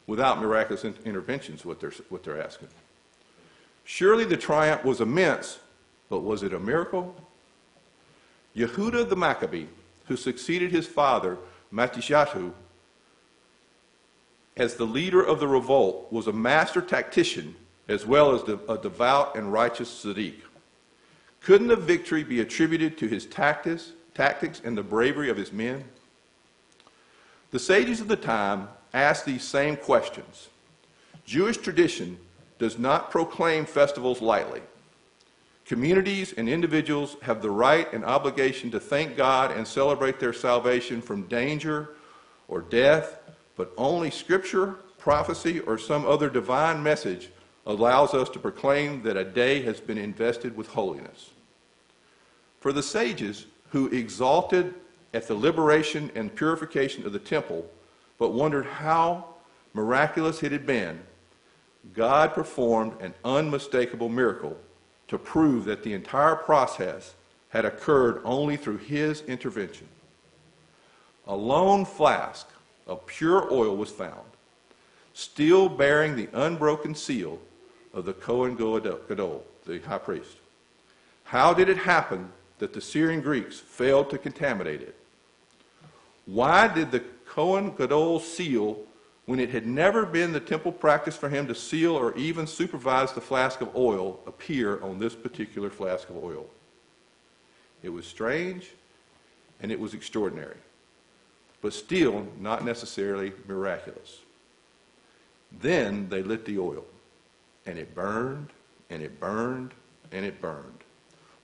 without 0.06 0.40
miraculous 0.40 0.84
interventions, 1.04 1.64
what 1.64 1.80
they're, 1.80 1.92
what 2.08 2.24
they're 2.24 2.40
asking? 2.40 2.68
Surely 3.84 4.24
the 4.24 4.36
triumph 4.36 4.84
was 4.84 5.00
immense, 5.00 5.58
but 6.08 6.20
was 6.20 6.42
it 6.42 6.54
a 6.54 6.58
miracle? 6.58 7.14
Yehuda 8.56 9.08
the 9.08 9.16
Maccabee, 9.16 9.66
who 10.06 10.16
succeeded 10.16 10.72
his 10.72 10.86
father, 10.86 11.38
Mattisyahu, 11.72 12.52
as 14.56 14.74
the 14.74 14.84
leader 14.84 15.22
of 15.22 15.38
the 15.38 15.46
revolt, 15.46 16.10
was 16.10 16.26
a 16.26 16.32
master 16.32 16.80
tactician 16.80 17.54
as 17.88 18.04
well 18.04 18.34
as 18.34 18.42
a 18.42 18.78
devout 18.78 19.34
and 19.34 19.52
righteous 19.52 20.04
tzaddik. 20.04 20.34
Couldn't 21.40 21.68
the 21.68 21.76
victory 21.76 22.22
be 22.22 22.40
attributed 22.40 22.98
to 22.98 23.08
his 23.08 23.24
tactics, 23.24 23.92
tactics 24.14 24.60
and 24.64 24.76
the 24.76 24.82
bravery 24.82 25.30
of 25.30 25.36
his 25.36 25.52
men? 25.52 25.84
The 27.50 27.58
sages 27.58 28.00
of 28.00 28.08
the 28.08 28.16
time 28.16 28.68
asked 28.92 29.24
these 29.24 29.42
same 29.42 29.76
questions. 29.76 30.48
Jewish 31.24 31.56
tradition 31.56 32.18
does 32.58 32.78
not 32.78 33.10
proclaim 33.10 33.64
festivals 33.64 34.20
lightly. 34.20 34.60
Communities 35.64 36.32
and 36.32 36.48
individuals 36.48 37.16
have 37.22 37.42
the 37.42 37.50
right 37.50 37.90
and 37.92 38.04
obligation 38.04 38.70
to 38.70 38.80
thank 38.80 39.16
God 39.16 39.50
and 39.50 39.66
celebrate 39.66 40.18
their 40.18 40.32
salvation 40.32 41.00
from 41.00 41.22
danger 41.28 41.90
or 42.48 42.62
death, 42.62 43.20
but 43.56 43.72
only 43.76 44.10
Scripture, 44.10 44.76
prophecy, 44.96 45.60
or 45.60 45.78
some 45.78 46.06
other 46.06 46.30
divine 46.30 46.82
message 46.82 47.28
allows 47.68 48.14
us 48.14 48.30
to 48.30 48.38
proclaim 48.38 49.02
that 49.02 49.18
a 49.18 49.24
day 49.24 49.60
has 49.62 49.78
been 49.78 49.98
invested 49.98 50.56
with 50.56 50.68
holiness. 50.68 51.30
For 52.60 52.72
the 52.72 52.82
sages 52.82 53.46
who 53.70 53.88
exalted 53.88 54.74
at 55.12 55.28
the 55.28 55.34
liberation 55.34 56.10
and 56.14 56.34
purification 56.34 57.04
of 57.04 57.12
the 57.12 57.18
temple, 57.18 57.70
but 58.18 58.30
wondered 58.30 58.64
how 58.64 59.26
miraculous 59.74 60.42
it 60.42 60.50
had 60.50 60.66
been, 60.66 60.98
God 61.92 62.32
performed 62.32 62.94
an 63.00 63.12
unmistakable 63.22 64.08
miracle 64.08 64.56
to 65.08 65.18
prove 65.18 65.66
that 65.66 65.82
the 65.82 65.92
entire 65.92 66.36
process 66.36 67.14
had 67.50 67.66
occurred 67.66 68.22
only 68.24 68.56
through 68.56 68.78
his 68.78 69.20
intervention. 69.22 69.86
A 71.26 71.36
lone 71.36 71.84
flask 71.84 72.48
of 72.86 73.04
pure 73.06 73.52
oil 73.52 73.76
was 73.76 73.90
found, 73.90 74.26
still 75.12 75.68
bearing 75.68 76.16
the 76.16 76.28
unbroken 76.32 76.94
seal 76.94 77.38
of 77.92 78.04
the 78.04 78.12
Kohen 78.12 78.54
Gadol, 78.54 79.44
the 79.64 79.78
high 79.80 79.98
priest. 79.98 80.36
How 81.24 81.52
did 81.52 81.68
it 81.68 81.78
happen 81.78 82.30
that 82.58 82.72
the 82.72 82.80
Syrian 82.80 83.20
Greeks 83.20 83.58
failed 83.58 84.10
to 84.10 84.18
contaminate 84.18 84.80
it? 84.80 84.96
Why 86.26 86.68
did 86.68 86.90
the 86.90 87.02
Kohen 87.26 87.74
Gadol 87.76 88.20
seal 88.20 88.78
when 89.26 89.38
it 89.38 89.50
had 89.50 89.66
never 89.66 90.06
been 90.06 90.32
the 90.32 90.40
temple 90.40 90.72
practice 90.72 91.16
for 91.16 91.28
him 91.28 91.46
to 91.46 91.54
seal 91.54 91.94
or 91.94 92.16
even 92.16 92.46
supervise 92.46 93.12
the 93.12 93.20
flask 93.20 93.60
of 93.60 93.74
oil 93.76 94.20
appear 94.26 94.82
on 94.82 94.98
this 94.98 95.14
particular 95.14 95.70
flask 95.70 96.08
of 96.08 96.16
oil? 96.16 96.46
It 97.82 97.90
was 97.90 98.06
strange 98.06 98.70
and 99.60 99.70
it 99.70 99.78
was 99.78 99.94
extraordinary, 99.94 100.56
but 101.60 101.72
still 101.72 102.26
not 102.38 102.64
necessarily 102.64 103.32
miraculous. 103.46 104.20
Then 105.60 106.08
they 106.08 106.22
lit 106.22 106.44
the 106.44 106.58
oil. 106.58 106.84
And 107.68 107.78
it 107.78 107.94
burned, 107.94 108.48
and 108.88 109.02
it 109.02 109.20
burned, 109.20 109.74
and 110.10 110.24
it 110.24 110.40
burned. 110.40 110.84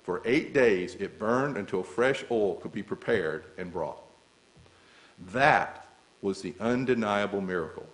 For 0.04 0.22
eight 0.24 0.54
days 0.54 0.94
it 0.94 1.18
burned 1.18 1.58
until 1.58 1.82
fresh 1.82 2.24
oil 2.30 2.54
could 2.54 2.72
be 2.72 2.82
prepared 2.82 3.44
and 3.58 3.70
brought. 3.70 4.02
That 5.32 5.86
was 6.22 6.40
the 6.40 6.54
undeniable 6.60 7.42
miracle. 7.42 7.86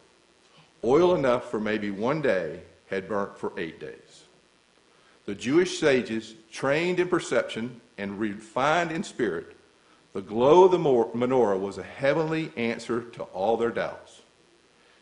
Oil 0.85 1.17
enough 1.17 1.51
for 1.51 1.59
maybe 1.59 1.91
one 1.91 2.23
day 2.23 2.61
had 2.89 3.09
burnt 3.09 3.37
for 3.37 3.53
eight 3.59 3.81
days. 3.81 4.27
The 5.27 5.35
Jewish 5.35 5.81
sages, 5.81 6.37
trained 6.53 7.01
in 7.01 7.09
perception 7.09 7.81
and 7.99 8.21
refined 8.21 8.93
in 8.93 9.03
spirit, 9.03 9.57
the 10.13 10.23
glow 10.23 10.65
of 10.65 10.71
the 10.71 10.79
menorah 10.79 11.59
was 11.59 11.79
a 11.79 11.83
heavenly 11.83 12.53
answer 12.57 13.03
to 13.03 13.25
all 13.25 13.57
their 13.57 13.71
doubts. 13.71 14.23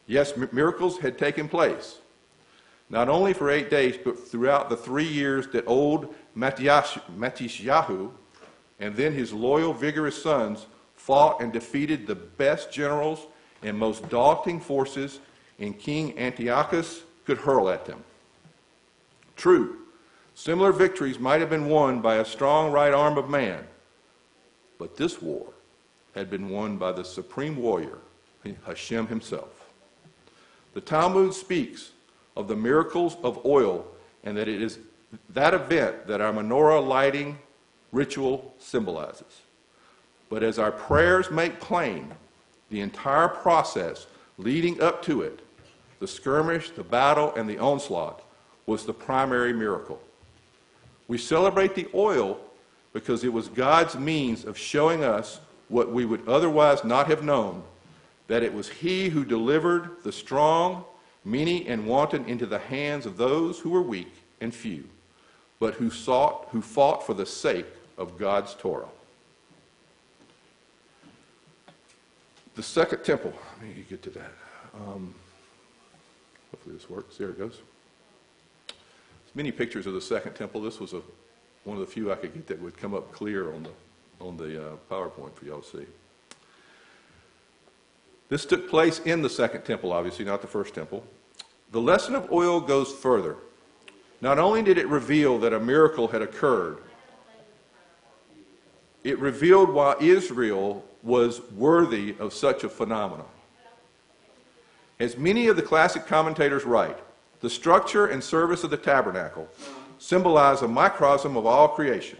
Yes, 0.06 0.32
miracles 0.50 0.98
had 0.98 1.18
taken 1.18 1.46
place, 1.46 1.98
not 2.90 3.08
only 3.08 3.32
for 3.32 3.50
eight 3.50 3.70
days, 3.70 3.96
but 4.02 4.18
throughout 4.18 4.70
the 4.70 4.76
three 4.76 5.06
years 5.06 5.46
that 5.48 5.66
old 5.66 6.14
Mattisyahu 6.36 8.10
and 8.80 8.94
then 8.94 9.12
his 9.12 9.32
loyal, 9.32 9.72
vigorous 9.74 10.20
sons 10.22 10.66
fought 10.94 11.40
and 11.40 11.52
defeated 11.52 12.06
the 12.06 12.14
best 12.14 12.70
generals 12.72 13.26
and 13.62 13.76
most 13.76 14.08
daunting 14.08 14.60
forces 14.60 15.20
in 15.58 15.74
King 15.74 16.18
Antiochus 16.18 17.02
could 17.24 17.38
hurl 17.38 17.68
at 17.68 17.84
them. 17.84 18.02
True, 19.36 19.78
similar 20.34 20.72
victories 20.72 21.18
might 21.18 21.40
have 21.40 21.50
been 21.50 21.68
won 21.68 22.00
by 22.00 22.16
a 22.16 22.24
strong 22.24 22.70
right 22.70 22.94
arm 22.94 23.18
of 23.18 23.28
man, 23.28 23.66
but 24.78 24.96
this 24.96 25.20
war 25.20 25.46
had 26.14 26.30
been 26.30 26.48
won 26.48 26.76
by 26.76 26.92
the 26.92 27.04
supreme 27.04 27.56
warrior, 27.56 27.98
Hashem 28.64 29.08
himself. 29.08 29.66
The 30.74 30.80
Talmud 30.80 31.34
speaks 31.34 31.90
of 32.38 32.48
the 32.48 32.56
miracles 32.56 33.16
of 33.22 33.44
oil, 33.44 33.84
and 34.22 34.36
that 34.36 34.48
it 34.48 34.62
is 34.62 34.78
that 35.30 35.52
event 35.52 36.06
that 36.06 36.20
our 36.20 36.32
menorah 36.32 36.86
lighting 36.86 37.38
ritual 37.92 38.54
symbolizes. 38.58 39.42
But 40.30 40.42
as 40.42 40.58
our 40.58 40.70
prayers 40.70 41.30
make 41.30 41.58
plain, 41.58 42.14
the 42.70 42.80
entire 42.80 43.28
process 43.28 44.06
leading 44.36 44.80
up 44.80 45.02
to 45.02 45.22
it, 45.22 45.40
the 45.98 46.06
skirmish, 46.06 46.70
the 46.70 46.84
battle, 46.84 47.34
and 47.34 47.48
the 47.50 47.58
onslaught, 47.58 48.22
was 48.66 48.86
the 48.86 48.94
primary 48.94 49.52
miracle. 49.52 50.00
We 51.08 51.18
celebrate 51.18 51.74
the 51.74 51.88
oil 51.92 52.38
because 52.92 53.24
it 53.24 53.32
was 53.32 53.48
God's 53.48 53.96
means 53.96 54.44
of 54.44 54.56
showing 54.56 55.02
us 55.02 55.40
what 55.68 55.90
we 55.90 56.04
would 56.04 56.28
otherwise 56.28 56.84
not 56.84 57.08
have 57.08 57.24
known 57.24 57.64
that 58.28 58.42
it 58.42 58.52
was 58.54 58.68
He 58.68 59.08
who 59.08 59.24
delivered 59.24 60.02
the 60.04 60.12
strong 60.12 60.84
many 61.28 61.68
and 61.68 61.86
wanton 61.86 62.24
into 62.24 62.46
the 62.46 62.58
hands 62.58 63.06
of 63.06 63.16
those 63.16 63.58
who 63.60 63.70
were 63.70 63.82
weak 63.82 64.12
and 64.40 64.54
few, 64.54 64.84
but 65.60 65.74
who 65.74 65.90
sought, 65.90 66.48
who 66.50 66.62
fought 66.62 67.04
for 67.04 67.14
the 67.14 67.26
sake 67.26 67.66
of 67.96 68.18
God's 68.18 68.54
Torah. 68.54 68.88
The 72.54 72.62
second 72.62 73.04
temple, 73.04 73.32
let 73.60 73.76
me 73.76 73.84
get 73.88 74.02
to 74.02 74.10
that. 74.10 74.32
Um, 74.74 75.14
hopefully 76.50 76.74
this 76.74 76.90
works. 76.90 77.16
There 77.16 77.28
it 77.30 77.38
goes. 77.38 77.60
There's 78.66 79.36
many 79.36 79.52
pictures 79.52 79.86
of 79.86 79.94
the 79.94 80.00
second 80.00 80.34
temple. 80.34 80.62
This 80.62 80.80
was 80.80 80.92
a, 80.92 81.02
one 81.64 81.76
of 81.76 81.86
the 81.86 81.92
few 81.92 82.10
I 82.10 82.16
could 82.16 82.34
get 82.34 82.46
that 82.48 82.60
would 82.60 82.76
come 82.76 82.94
up 82.94 83.12
clear 83.12 83.52
on 83.52 83.62
the, 83.62 84.24
on 84.24 84.36
the 84.36 84.72
uh, 84.72 84.76
PowerPoint 84.90 85.34
for 85.34 85.44
y'all 85.44 85.60
to 85.60 85.78
see. 85.78 85.86
This 88.28 88.44
took 88.44 88.68
place 88.68 89.00
in 89.00 89.22
the 89.22 89.30
second 89.30 89.62
temple, 89.62 89.92
obviously, 89.92 90.24
not 90.24 90.40
the 90.42 90.48
first 90.48 90.74
temple. 90.74 91.04
The 91.70 91.80
lesson 91.80 92.14
of 92.14 92.32
oil 92.32 92.60
goes 92.60 92.92
further. 92.92 93.36
Not 94.20 94.38
only 94.38 94.62
did 94.62 94.78
it 94.78 94.88
reveal 94.88 95.38
that 95.38 95.52
a 95.52 95.60
miracle 95.60 96.08
had 96.08 96.22
occurred, 96.22 96.78
it 99.04 99.18
revealed 99.18 99.70
why 99.70 99.96
Israel 100.00 100.84
was 101.02 101.40
worthy 101.52 102.16
of 102.18 102.32
such 102.32 102.64
a 102.64 102.68
phenomenon. 102.68 103.26
As 104.98 105.16
many 105.16 105.46
of 105.46 105.56
the 105.56 105.62
classic 105.62 106.06
commentators 106.06 106.64
write, 106.64 106.98
the 107.40 107.48
structure 107.50 108.06
and 108.06 108.22
service 108.22 108.64
of 108.64 108.70
the 108.70 108.76
tabernacle 108.76 109.46
symbolize 109.98 110.62
a 110.62 110.68
microcosm 110.68 111.36
of 111.36 111.46
all 111.46 111.68
creation. 111.68 112.18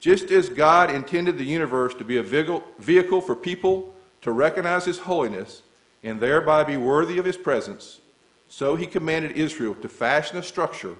Just 0.00 0.30
as 0.30 0.48
God 0.48 0.90
intended 0.90 1.38
the 1.38 1.44
universe 1.44 1.94
to 1.94 2.04
be 2.04 2.18
a 2.18 2.22
vehicle 2.22 3.20
for 3.20 3.34
people 3.34 3.94
to 4.20 4.32
recognize 4.32 4.84
His 4.84 4.98
holiness 4.98 5.62
and 6.02 6.20
thereby 6.20 6.64
be 6.64 6.76
worthy 6.76 7.18
of 7.18 7.24
His 7.24 7.36
presence, 7.36 8.00
so 8.48 8.76
He 8.76 8.86
commanded 8.86 9.32
Israel 9.32 9.74
to 9.76 9.88
fashion 9.88 10.38
a 10.38 10.42
structure 10.42 10.94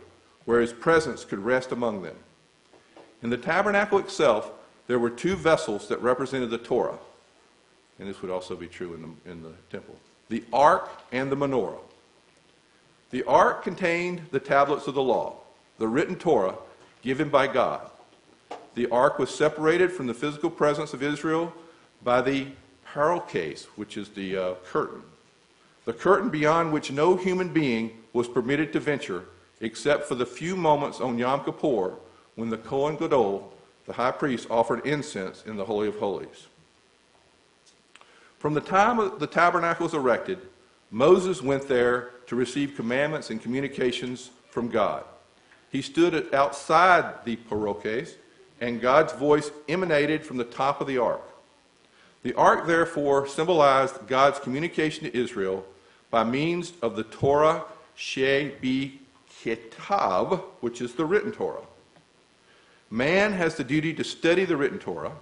where 0.45 0.61
His 0.61 0.73
presence 0.73 1.25
could 1.25 1.41
rest 1.41 1.73
among 1.73 2.03
them. 2.03 2.17
In 3.23 3.31
the 3.31 3.37
tabernacle 3.37 3.99
itself, 3.99 4.53
there 4.87 4.99
were 4.99 5.11
two 5.11 5.37
vessels 5.37 5.89
that 5.89 6.01
represented 6.01 6.51
the 6.51 6.59
Torah, 6.59 6.99
and 7.99 8.09
this 8.09 8.23
would 8.23 8.31
also 8.31 8.57
be 8.57 8.67
true 8.67 8.95
in 8.95 9.03
the, 9.03 9.31
in 9.31 9.43
the 9.43 9.53
temple 9.71 9.97
the 10.29 10.45
ark 10.53 10.91
and 11.11 11.33
the 11.33 11.37
menorah. 11.37 11.81
The 13.11 13.25
ark 13.25 13.65
contained 13.65 14.23
the 14.31 14.41
tablets 14.41 14.87
of 14.87 14.95
the 14.95 15.03
law, 15.03 15.37
the 15.79 15.89
written 15.89 16.17
Torah 16.17 16.57
given 17.03 17.31
by 17.31 17.47
God. 17.47 17.89
The 18.75 18.91
ark 18.91 19.19
was 19.19 19.35
separated 19.35 19.91
from 19.91 20.07
the 20.07 20.15
physical 20.15 20.51
presence 20.51 20.93
of 20.93 21.03
Israel 21.03 21.53
by 22.03 22.21
the 22.21 22.49
parokes, 22.85 23.65
which 23.77 23.97
is 23.97 24.11
the 24.11 24.37
uh, 24.37 24.55
curtain. 24.67 25.03
The 25.89 25.95
curtain 25.95 26.29
beyond 26.29 26.75
which 26.75 26.93
no 26.93 27.17
human 27.17 27.49
being 27.49 27.93
was 28.13 28.29
permitted 28.29 28.75
to 28.75 28.79
venture 28.79 29.25
except 29.63 30.05
for 30.05 30.17
the 30.17 30.27
few 30.27 30.55
moments 30.55 31.01
on 31.01 31.17
Yom 31.17 31.43
Kippur 31.43 31.95
when 32.35 32.51
the 32.51 32.59
Kohen 32.59 32.97
Gadol, 32.97 33.51
the 33.87 33.95
high 33.95 34.11
priest, 34.11 34.49
offered 34.51 34.85
incense 34.85 35.45
in 35.47 35.57
the 35.57 35.65
Holy 35.65 35.89
of 35.89 35.97
Holies. 35.97 36.49
From 38.39 38.53
the 38.53 38.61
time 38.61 39.19
the 39.19 39.27
tabernacle 39.27 39.85
was 39.85 39.95
erected, 39.95 40.41
Moses 40.91 41.41
went 41.41 41.69
there 41.69 42.11
to 42.27 42.37
receive 42.37 42.77
commandments 42.77 43.31
and 43.31 43.43
communications 43.43 44.29
from 44.51 44.69
God. 44.69 45.05
He 45.73 45.81
stood 45.81 46.35
outside 46.35 47.25
the 47.25 47.37
parokes, 47.37 48.17
and 48.61 48.83
God's 48.83 49.15
voice 49.15 49.51
emanated 49.71 50.23
from 50.23 50.37
the 50.37 50.45
top 50.45 50.83
of 50.83 50.87
the 50.87 50.99
ark. 50.99 51.23
The 52.25 52.35
ark, 52.35 52.67
therefore, 52.67 53.27
symbolized 53.27 54.07
God's 54.07 54.39
communication 54.39 55.05
to 55.05 55.19
Israel 55.19 55.65
by 56.11 56.25
means 56.25 56.73
of 56.83 56.97
the 56.97 57.05
Torah 57.05 57.65
Shebi 57.97 58.99
Kitab, 59.43 60.43
which 60.61 60.81
is 60.81 60.95
the 60.95 61.05
written 61.05 61.33
Torah. 61.33 61.63
Man 62.91 63.33
has 63.33 63.57
the 63.57 63.65
duty 63.65 63.93
to 63.95 64.05
study 64.05 64.45
the 64.45 64.57
written 64.57 64.79
Torah 64.79 65.13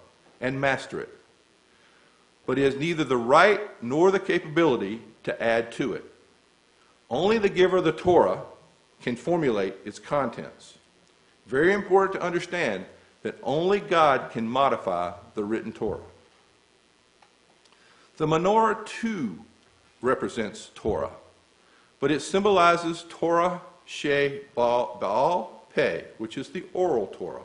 and 0.40 0.61
master 0.61 1.00
it 1.00 1.16
but 2.47 2.57
he 2.57 2.64
has 2.64 2.76
neither 2.76 3.05
the 3.05 3.16
right 3.16 3.61
nor 3.83 4.11
the 4.11 4.21
capability 4.21 5.02
to 5.25 5.43
add 5.43 5.73
to 5.73 5.93
it. 5.93 6.05
Only 7.11 7.38
the 7.38 7.49
giver 7.49 7.78
of 7.78 7.85
the 7.85 7.93
Torah 7.93 8.43
can 9.02 9.16
formulate 9.16 9.75
its 9.85 9.99
contents. 9.99 10.78
Very 11.47 11.73
important 11.73 12.21
to 12.21 12.26
understand 12.26 12.87
that 13.23 13.37
only 13.43 13.81
God 13.81 14.31
can 14.31 14.49
modify 14.49 15.12
the 15.35 15.45
written 15.45 15.73
Torah. 15.73 16.00
The 18.16 18.26
menorah, 18.26 18.87
too, 18.87 19.45
represents 20.06 20.70
Torah, 20.75 21.10
but 22.00 22.10
it 22.10 22.20
symbolizes 22.20 23.04
Torah 23.08 23.60
She 23.84 24.40
Baal 24.54 25.66
Peh, 25.75 26.02
which 26.18 26.38
is 26.38 26.48
the 26.48 26.64
oral 26.72 27.09
Torah. 27.09 27.42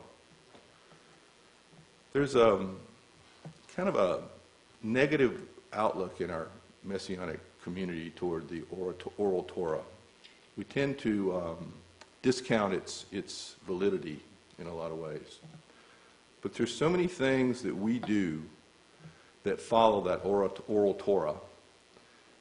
There's 2.12 2.34
a 2.36 2.54
um, 2.54 2.76
kind 3.76 3.88
of 3.88 3.96
a 3.96 4.22
negative 4.82 5.40
outlook 5.72 6.20
in 6.20 6.30
our 6.30 6.46
messianic 6.84 7.40
community 7.62 8.10
toward 8.10 8.48
the 8.48 8.62
oral 9.18 9.44
Torah. 9.44 9.80
We 10.56 10.64
tend 10.64 10.98
to 11.00 11.36
um, 11.36 11.72
discount 12.22 12.74
its, 12.74 13.06
its 13.10 13.56
validity 13.66 14.20
in 14.58 14.66
a 14.66 14.74
lot 14.74 14.90
of 14.90 14.98
ways. 14.98 15.38
But 16.42 16.54
there's 16.54 16.74
so 16.74 16.88
many 16.88 17.06
things 17.06 17.62
that 17.62 17.74
we 17.74 17.98
do 17.98 18.42
that 19.44 19.60
follow 19.60 20.02
that 20.02 20.24
oral, 20.24 20.56
oral 20.68 20.94
Torah 20.94 21.36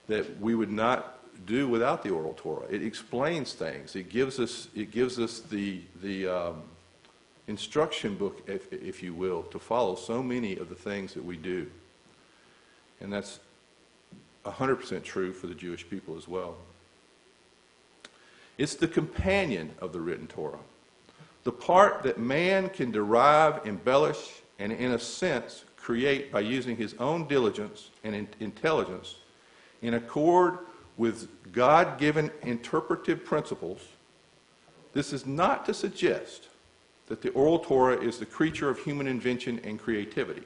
that 0.07 0.39
we 0.39 0.55
would 0.55 0.71
not 0.71 1.19
do 1.45 1.67
without 1.67 2.03
the 2.03 2.09
oral 2.09 2.33
Torah. 2.37 2.65
It 2.69 2.83
explains 2.83 3.53
things. 3.53 3.95
It 3.95 4.09
gives 4.09 4.39
us, 4.39 4.67
it 4.75 4.91
gives 4.91 5.19
us 5.19 5.39
the, 5.39 5.81
the 6.01 6.27
um, 6.27 6.63
instruction 7.47 8.15
book, 8.15 8.41
if, 8.47 8.71
if 8.71 9.01
you 9.01 9.13
will, 9.13 9.43
to 9.43 9.59
follow 9.59 9.95
so 9.95 10.21
many 10.21 10.57
of 10.57 10.69
the 10.69 10.75
things 10.75 11.13
that 11.13 11.23
we 11.23 11.37
do. 11.37 11.69
And 12.99 13.11
that's 13.11 13.39
100% 14.45 15.03
true 15.03 15.33
for 15.33 15.47
the 15.47 15.55
Jewish 15.55 15.87
people 15.89 16.17
as 16.17 16.27
well. 16.27 16.55
It's 18.57 18.75
the 18.75 18.87
companion 18.87 19.71
of 19.79 19.93
the 19.93 19.99
written 19.99 20.27
Torah, 20.27 20.59
the 21.43 21.51
part 21.51 22.03
that 22.03 22.19
man 22.19 22.69
can 22.69 22.91
derive, 22.91 23.65
embellish, 23.65 24.41
and 24.59 24.71
in 24.71 24.91
a 24.91 24.99
sense 24.99 25.65
create 25.75 26.31
by 26.31 26.41
using 26.41 26.77
his 26.77 26.93
own 26.99 27.27
diligence 27.27 27.89
and 28.03 28.13
in- 28.13 28.27
intelligence 28.39 29.15
in 29.81 29.95
accord 29.95 30.59
with 30.97 31.27
God 31.51 31.97
given 31.97 32.31
interpretive 32.43 33.25
principles. 33.25 33.81
This 34.93 35.13
is 35.13 35.25
not 35.25 35.65
to 35.65 35.73
suggest 35.73 36.47
that 37.07 37.21
the 37.21 37.29
oral 37.31 37.59
Torah 37.59 37.99
is 37.99 38.19
the 38.19 38.25
creature 38.25 38.69
of 38.69 38.79
human 38.79 39.07
invention 39.07 39.59
and 39.63 39.79
creativity. 39.79 40.43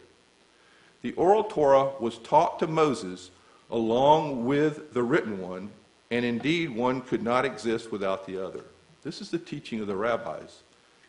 The 1.01 1.13
oral 1.13 1.43
Torah 1.43 1.91
was 1.99 2.17
taught 2.19 2.59
to 2.59 2.67
Moses 2.67 3.31
along 3.69 4.45
with 4.45 4.93
the 4.93 5.03
written 5.03 5.39
one, 5.41 5.69
and 6.11 6.23
indeed 6.23 6.69
one 6.75 7.01
could 7.01 7.23
not 7.23 7.45
exist 7.45 7.91
without 7.91 8.25
the 8.25 8.43
other. 8.43 8.61
This 9.03 9.21
is 9.21 9.29
the 9.29 9.37
teaching 9.37 9.79
of 9.81 9.87
the 9.87 9.95
rabbis, 9.95 10.61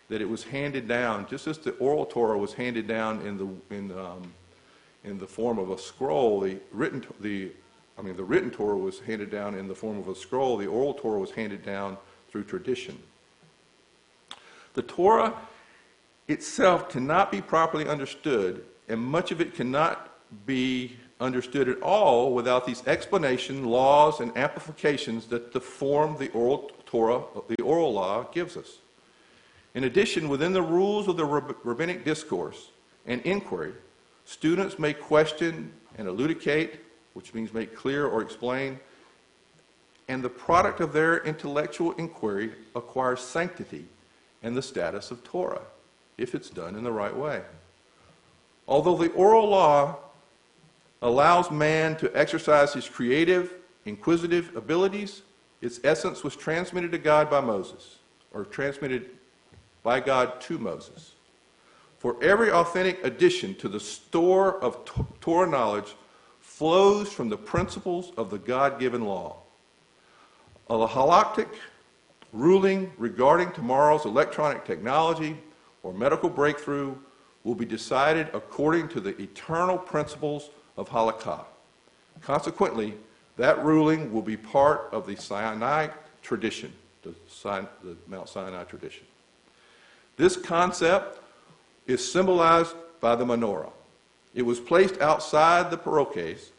that 0.09 0.21
it 0.21 0.29
was 0.29 0.45
handed 0.45 0.87
down, 0.89 1.27
just 1.29 1.47
as 1.47 1.59
the 1.59 1.73
oral 1.73 2.07
Torah 2.07 2.37
was 2.39 2.53
handed 2.53 2.87
down 2.87 3.21
in 3.27 3.39
the, 3.39 3.75
in, 3.75 3.93
um, 3.99 4.33
in 5.05 5.19
the 5.19 5.27
form 5.27 5.59
of 5.59 5.71
a 5.71 5.79
scroll, 5.79 6.41
the 6.41 6.59
written, 6.73 7.05
the, 7.21 7.53
I 7.99 8.03
mean, 8.03 8.17
the 8.17 8.25
written 8.25 8.51
Torah 8.51 8.77
was 8.77 9.01
handed 9.01 9.31
down 9.31 9.55
in 9.55 9.69
the 9.69 9.75
form 9.75 9.99
of 9.99 10.09
a 10.09 10.15
scroll, 10.15 10.57
the 10.57 10.67
oral 10.67 10.95
Torah 10.95 11.19
was 11.19 11.31
handed 11.31 11.65
down 11.65 11.97
through 12.31 12.45
tradition. 12.45 12.99
The 14.75 14.83
Torah 14.83 15.35
itself 16.29 16.91
cannot 16.91 17.31
be 17.31 17.41
properly 17.41 17.89
understood 17.89 18.65
and 18.89 19.01
much 19.01 19.33
of 19.33 19.41
it 19.41 19.55
cannot 19.55 20.13
be 20.47 20.97
understood 21.21 21.69
at 21.69 21.81
all 21.83 22.35
without 22.35 22.67
these 22.67 22.87
explanation, 22.87 23.65
laws, 23.65 24.21
and 24.21 24.37
amplifications 24.37 25.27
that 25.29 25.53
the 25.53 25.61
form 25.61 26.17
the 26.19 26.31
oral 26.31 26.71
Torah, 26.85 27.23
the 27.49 27.63
oral 27.63 27.93
law, 27.93 28.25
gives 28.33 28.57
us. 28.57 28.79
In 29.75 29.85
addition, 29.85 30.29
within 30.29 30.53
the 30.53 30.63
rules 30.63 31.09
of 31.09 31.17
the 31.17 31.25
rabbinic 31.25 32.05
discourse 32.05 32.71
and 33.07 33.21
inquiry, 33.23 33.73
students 34.25 34.79
may 34.79 34.93
question 34.93 35.73
and 35.99 36.07
elucidate, 36.07 36.81
which 37.17 37.33
means 37.33 37.55
make 37.55 37.75
clear 37.75 38.07
or 38.07 38.21
explain, 38.21 38.79
and 40.07 40.23
the 40.23 40.29
product 40.29 40.81
of 40.81 40.93
their 40.93 41.25
intellectual 41.25 41.93
inquiry 41.93 42.53
acquires 42.75 43.23
sanctity 43.23 43.87
and 44.43 44.55
the 44.55 44.61
status 44.61 45.11
of 45.11 45.25
Torah 45.25 45.63
if 46.19 46.35
it's 46.35 46.51
done 46.51 46.77
in 46.77 46.85
the 46.85 46.93
right 46.93 47.17
way. 47.17 47.41
Although 48.69 48.99
the 48.99 49.11
oral 49.13 49.49
law 49.49 49.97
allows 51.01 51.51
man 51.51 51.97
to 51.97 52.15
exercise 52.15 52.75
his 52.75 52.87
creative, 52.87 53.55
inquisitive 53.87 54.55
abilities, 54.55 55.23
its 55.63 55.81
essence 55.85 56.23
was 56.23 56.37
transmitted 56.37 56.93
to 56.93 56.99
God 56.99 57.31
by 57.31 57.41
Moses, 57.41 57.97
or 58.35 58.45
transmitted 58.45 59.09
by 59.83 60.01
God 60.01 60.39
to 60.43 60.59
Moses. 60.59 61.13
For 61.99 62.23
every 62.23 62.51
authentic 62.51 63.03
addition 63.03 63.55
to 63.55 63.71
the 63.71 63.81
store 63.81 64.63
of 64.63 64.85
Torah 65.23 65.49
knowledge 65.49 65.95
flows 66.57 67.13
from 67.13 67.29
the 67.29 67.37
principles 67.37 68.13
of 68.17 68.31
the 68.31 68.39
God 68.39 68.81
given 68.81 69.05
law. 69.05 69.37
A 70.71 70.89
halakhic 70.89 71.51
ruling 72.33 72.91
regarding 72.97 73.53
tomorrow's 73.53 74.07
electronic 74.07 74.65
technology 74.65 75.37
or 75.83 75.93
medical 75.93 76.31
breakthrough 76.31 76.95
will 77.45 77.55
be 77.55 77.67
decided 77.67 78.31
according 78.33 78.89
to 78.89 79.01
the 79.01 79.21
eternal 79.21 79.77
principles 79.77 80.49
of 80.79 80.89
halakha. 80.89 81.45
Consequently, 82.23 82.95
that 83.37 83.63
ruling 83.63 84.11
will 84.11 84.23
be 84.23 84.39
part 84.39 84.89
of 84.93 85.07
the 85.07 85.15
Sinai 85.15 85.89
tradition, 86.23 86.73
the, 87.03 87.13
the 87.85 87.97
Mount 88.09 88.31
Sinai 88.31 88.65
tradition. 88.65 89.05
This 90.17 90.39
concept 90.39 91.21
is 91.87 92.11
symbolized 92.11 92.75
by 93.03 93.15
the 93.15 93.27
menorah. 93.27 93.73
It 94.37 94.43
was 94.43 94.61
placed 94.61 95.01
outside 95.01 95.71
the 95.71 95.79
parokes 95.79 96.53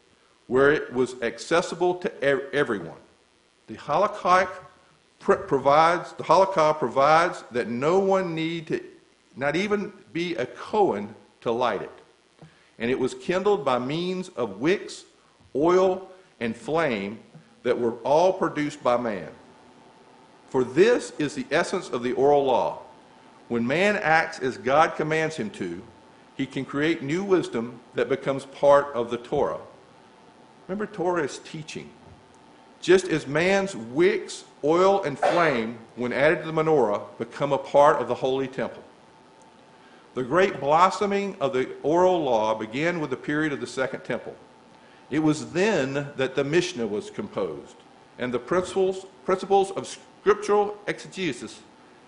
where 0.48 0.72
it 0.72 0.92
was 0.92 1.14
accessible 1.22 1.94
to 1.94 2.22
everyone. 2.22 2.98
The 3.68 3.76
halakha 3.76 4.48
provides 5.20 6.12
the 6.14 6.24
halakha 6.24 6.76
provides 6.78 7.44
that 7.52 7.68
no 7.68 8.00
one 8.00 8.34
need 8.34 8.66
to 8.66 8.82
not 9.36 9.54
even 9.54 9.92
be 10.12 10.34
a 10.34 10.46
Cohen 10.46 11.14
to 11.42 11.52
light 11.52 11.82
it. 11.82 11.92
And 12.80 12.90
it 12.90 12.98
was 12.98 13.14
kindled 13.14 13.64
by 13.64 13.78
means 13.78 14.28
of 14.30 14.60
wicks, 14.60 15.04
oil, 15.54 16.10
and 16.40 16.56
flame 16.56 17.20
that 17.62 17.78
were 17.78 17.92
all 18.02 18.32
produced 18.32 18.82
by 18.82 18.96
man. 18.96 19.28
For 20.48 20.64
this 20.64 21.12
is 21.18 21.34
the 21.34 21.46
essence 21.52 21.90
of 21.90 22.02
the 22.02 22.12
oral 22.12 22.44
law. 22.44 22.80
When 23.46 23.64
man 23.66 23.96
acts 23.96 24.40
as 24.40 24.56
God 24.58 24.96
commands 24.96 25.36
him 25.36 25.50
to, 25.50 25.82
he 26.38 26.46
can 26.46 26.64
create 26.64 27.02
new 27.02 27.24
wisdom 27.24 27.80
that 27.94 28.08
becomes 28.08 28.46
part 28.46 28.86
of 28.94 29.10
the 29.10 29.18
Torah. 29.18 29.58
Remember, 30.68 30.86
Torah 30.86 31.24
is 31.24 31.38
teaching. 31.40 31.90
Just 32.80 33.08
as 33.08 33.26
man's 33.26 33.74
wicks, 33.74 34.44
oil, 34.62 35.02
and 35.02 35.18
flame, 35.18 35.78
when 35.96 36.12
added 36.12 36.42
to 36.42 36.46
the 36.46 36.52
menorah, 36.52 37.02
become 37.18 37.52
a 37.52 37.58
part 37.58 38.00
of 38.00 38.06
the 38.06 38.14
holy 38.14 38.46
temple. 38.46 38.84
The 40.14 40.22
great 40.22 40.60
blossoming 40.60 41.36
of 41.40 41.52
the 41.52 41.70
oral 41.82 42.22
law 42.22 42.54
began 42.54 43.00
with 43.00 43.10
the 43.10 43.16
period 43.16 43.52
of 43.52 43.60
the 43.60 43.66
Second 43.66 44.04
Temple. 44.04 44.36
It 45.10 45.18
was 45.18 45.52
then 45.52 46.08
that 46.16 46.36
the 46.36 46.44
Mishnah 46.44 46.86
was 46.86 47.10
composed, 47.10 47.74
and 48.16 48.32
the 48.32 48.38
principles, 48.38 49.06
principles 49.24 49.72
of 49.72 49.88
scriptural 49.88 50.78
exegesis 50.86 51.62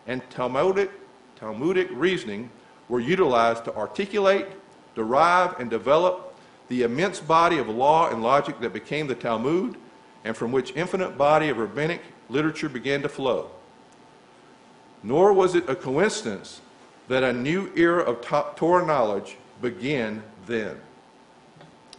and 0.06 0.22
Talmudic, 0.30 0.90
Talmudic 1.34 1.88
reasoning 1.90 2.50
were 2.90 3.00
utilized 3.00 3.64
to 3.64 3.74
articulate, 3.76 4.46
derive, 4.96 5.58
and 5.60 5.70
develop 5.70 6.36
the 6.68 6.82
immense 6.82 7.20
body 7.20 7.56
of 7.58 7.68
law 7.68 8.10
and 8.10 8.22
logic 8.22 8.60
that 8.60 8.72
became 8.72 9.06
the 9.06 9.14
Talmud 9.14 9.76
and 10.24 10.36
from 10.36 10.52
which 10.52 10.76
infinite 10.76 11.16
body 11.16 11.48
of 11.48 11.58
rabbinic 11.58 12.02
literature 12.28 12.68
began 12.68 13.00
to 13.00 13.08
flow. 13.08 13.50
Nor 15.02 15.32
was 15.32 15.54
it 15.54 15.68
a 15.68 15.76
coincidence 15.76 16.60
that 17.08 17.22
a 17.22 17.32
new 17.32 17.72
era 17.74 18.02
of 18.02 18.20
Torah 18.56 18.84
knowledge 18.84 19.36
began 19.62 20.22
then. 20.46 20.78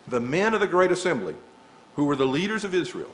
The 0.08 0.20
men 0.20 0.54
of 0.54 0.60
the 0.60 0.68
Great 0.68 0.92
Assembly, 0.92 1.36
who 1.96 2.06
were 2.06 2.16
the 2.16 2.26
leaders 2.26 2.64
of 2.64 2.76
Israel, 2.76 3.12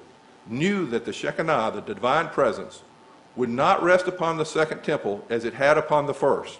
knew 0.47 0.85
that 0.87 1.05
the 1.05 1.13
Shekinah, 1.13 1.71
the 1.75 1.81
divine 1.81 2.29
presence, 2.29 2.81
would 3.35 3.49
not 3.49 3.83
rest 3.83 4.07
upon 4.07 4.37
the 4.37 4.45
second 4.45 4.83
temple 4.83 5.23
as 5.29 5.45
it 5.45 5.53
had 5.53 5.77
upon 5.77 6.07
the 6.07 6.13
first, 6.13 6.59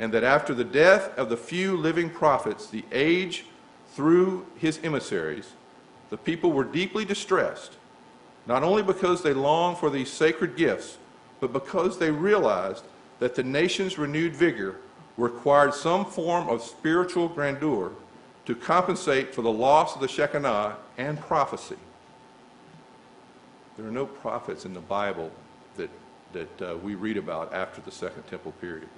and 0.00 0.10
that 0.14 0.24
after 0.24 0.54
the 0.54 0.64
death 0.64 1.16
of 1.18 1.28
the 1.28 1.36
few 1.36 1.76
living 1.76 2.08
prophets, 2.08 2.66
the 2.66 2.84
age 2.90 3.44
through 3.92 4.46
his 4.56 4.80
emissaries, 4.82 5.52
the 6.08 6.16
people 6.16 6.52
were 6.52 6.64
deeply 6.64 7.04
distressed, 7.04 7.74
not 8.46 8.62
only 8.62 8.82
because 8.82 9.22
they 9.22 9.34
longed 9.34 9.76
for 9.76 9.90
these 9.90 10.10
sacred 10.10 10.56
gifts, 10.56 10.96
but 11.38 11.52
because 11.52 11.98
they 11.98 12.10
realized 12.10 12.84
that 13.18 13.34
the 13.34 13.42
nation's 13.42 13.98
renewed 13.98 14.34
vigor 14.34 14.76
required 15.18 15.74
some 15.74 16.06
form 16.06 16.48
of 16.48 16.62
spiritual 16.62 17.28
grandeur 17.28 17.92
to 18.46 18.54
compensate 18.54 19.34
for 19.34 19.42
the 19.42 19.52
loss 19.52 19.94
of 19.94 20.00
the 20.00 20.08
Shekinah 20.08 20.76
and 20.96 21.20
prophecy. 21.20 21.76
There 23.76 23.86
are 23.86 23.92
no 23.92 24.06
prophets 24.06 24.64
in 24.64 24.72
the 24.72 24.80
Bible 24.80 25.30
that, 25.76 25.90
that 26.32 26.62
uh, 26.62 26.76
we 26.78 26.94
read 26.94 27.18
about 27.18 27.52
after 27.52 27.82
the 27.82 27.90
Second 27.90 28.22
Temple 28.28 28.52
period. 28.62 28.88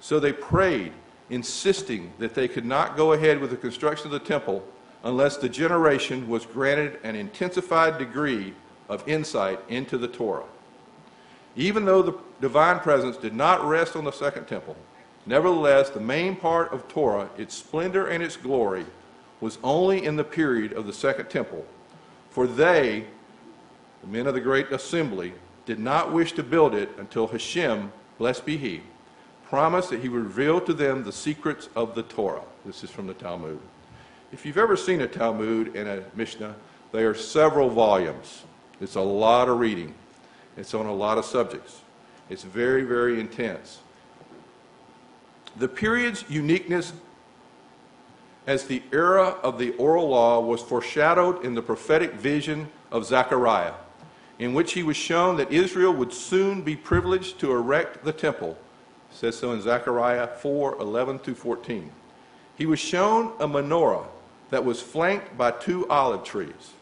So 0.00 0.20
they 0.20 0.32
prayed, 0.32 0.92
insisting 1.30 2.12
that 2.18 2.34
they 2.34 2.48
could 2.48 2.64
not 2.64 2.96
go 2.96 3.12
ahead 3.12 3.40
with 3.40 3.50
the 3.50 3.56
construction 3.56 4.06
of 4.06 4.12
the 4.12 4.18
temple 4.20 4.64
unless 5.04 5.36
the 5.36 5.48
generation 5.48 6.28
was 6.28 6.46
granted 6.46 6.98
an 7.02 7.16
intensified 7.16 7.98
degree 7.98 8.54
of 8.88 9.06
insight 9.08 9.60
into 9.68 9.98
the 9.98 10.08
Torah. 10.08 10.44
Even 11.54 11.84
though 11.84 12.02
the 12.02 12.18
divine 12.40 12.80
presence 12.80 13.16
did 13.16 13.34
not 13.34 13.64
rest 13.66 13.96
on 13.96 14.04
the 14.04 14.10
second 14.12 14.46
temple, 14.46 14.76
nevertheless, 15.24 15.90
the 15.90 16.00
main 16.00 16.36
part 16.36 16.72
of 16.72 16.86
Torah, 16.88 17.28
its 17.38 17.54
splendor 17.54 18.08
and 18.08 18.22
its 18.22 18.36
glory, 18.36 18.84
was 19.40 19.58
only 19.62 20.04
in 20.04 20.16
the 20.16 20.24
period 20.24 20.72
of 20.72 20.86
the 20.86 20.92
second 20.92 21.28
temple. 21.28 21.64
For 22.30 22.46
they, 22.46 23.06
the 24.02 24.06
men 24.08 24.26
of 24.26 24.34
the 24.34 24.40
great 24.40 24.70
assembly, 24.70 25.32
did 25.64 25.78
not 25.78 26.12
wish 26.12 26.32
to 26.32 26.42
build 26.42 26.74
it 26.74 26.90
until 26.98 27.26
Hashem, 27.26 27.92
blessed 28.18 28.44
be 28.44 28.56
He, 28.56 28.82
promised 29.48 29.90
that 29.90 30.00
He 30.00 30.08
would 30.08 30.24
reveal 30.24 30.60
to 30.62 30.72
them 30.72 31.04
the 31.04 31.12
secrets 31.12 31.68
of 31.76 31.94
the 31.94 32.02
Torah. 32.02 32.42
This 32.64 32.82
is 32.82 32.90
from 32.90 33.06
the 33.06 33.14
Talmud. 33.14 33.60
If 34.32 34.44
you've 34.44 34.58
ever 34.58 34.76
seen 34.76 35.00
a 35.00 35.06
Talmud 35.06 35.76
and 35.76 35.88
a 35.88 36.04
Mishnah, 36.14 36.54
they 36.92 37.04
are 37.04 37.14
several 37.14 37.70
volumes. 37.70 38.42
It's 38.80 38.96
a 38.96 39.00
lot 39.00 39.48
of 39.48 39.58
reading. 39.58 39.94
It's 40.56 40.74
on 40.74 40.86
a 40.86 40.94
lot 40.94 41.18
of 41.18 41.24
subjects. 41.24 41.80
It's 42.28 42.42
very, 42.42 42.82
very 42.82 43.20
intense. 43.20 43.78
The 45.56 45.68
period's 45.68 46.24
uniqueness 46.28 46.92
as 48.46 48.64
the 48.64 48.82
era 48.92 49.36
of 49.42 49.58
the 49.58 49.72
oral 49.72 50.08
law 50.08 50.40
was 50.40 50.62
foreshadowed 50.62 51.44
in 51.44 51.54
the 51.54 51.62
prophetic 51.62 52.14
vision 52.14 52.68
of 52.90 53.04
Zechariah, 53.04 53.74
in 54.38 54.54
which 54.54 54.72
he 54.72 54.82
was 54.82 54.96
shown 54.96 55.36
that 55.36 55.50
Israel 55.50 55.92
would 55.92 56.12
soon 56.12 56.62
be 56.62 56.76
privileged 56.76 57.38
to 57.40 57.52
erect 57.52 58.04
the 58.04 58.12
temple. 58.12 58.56
Says 59.16 59.38
so 59.38 59.52
in 59.52 59.62
Zechariah 59.62 60.26
4 60.26 60.78
11 60.78 61.20
through 61.20 61.36
14. 61.36 61.90
He 62.54 62.66
was 62.66 62.78
shown 62.78 63.32
a 63.40 63.48
menorah 63.48 64.04
that 64.50 64.62
was 64.62 64.82
flanked 64.82 65.38
by 65.38 65.52
two 65.52 65.88
olive 65.88 66.22
trees. 66.22 66.74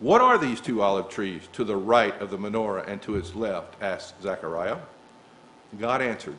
What 0.00 0.20
are 0.20 0.36
these 0.36 0.60
two 0.60 0.82
olive 0.82 1.08
trees 1.08 1.42
to 1.52 1.62
the 1.62 1.76
right 1.76 2.20
of 2.20 2.30
the 2.30 2.38
menorah 2.38 2.88
and 2.88 3.00
to 3.02 3.14
its 3.14 3.36
left? 3.36 3.80
asked 3.80 4.20
Zechariah. 4.20 4.78
God 5.78 6.02
answered, 6.02 6.36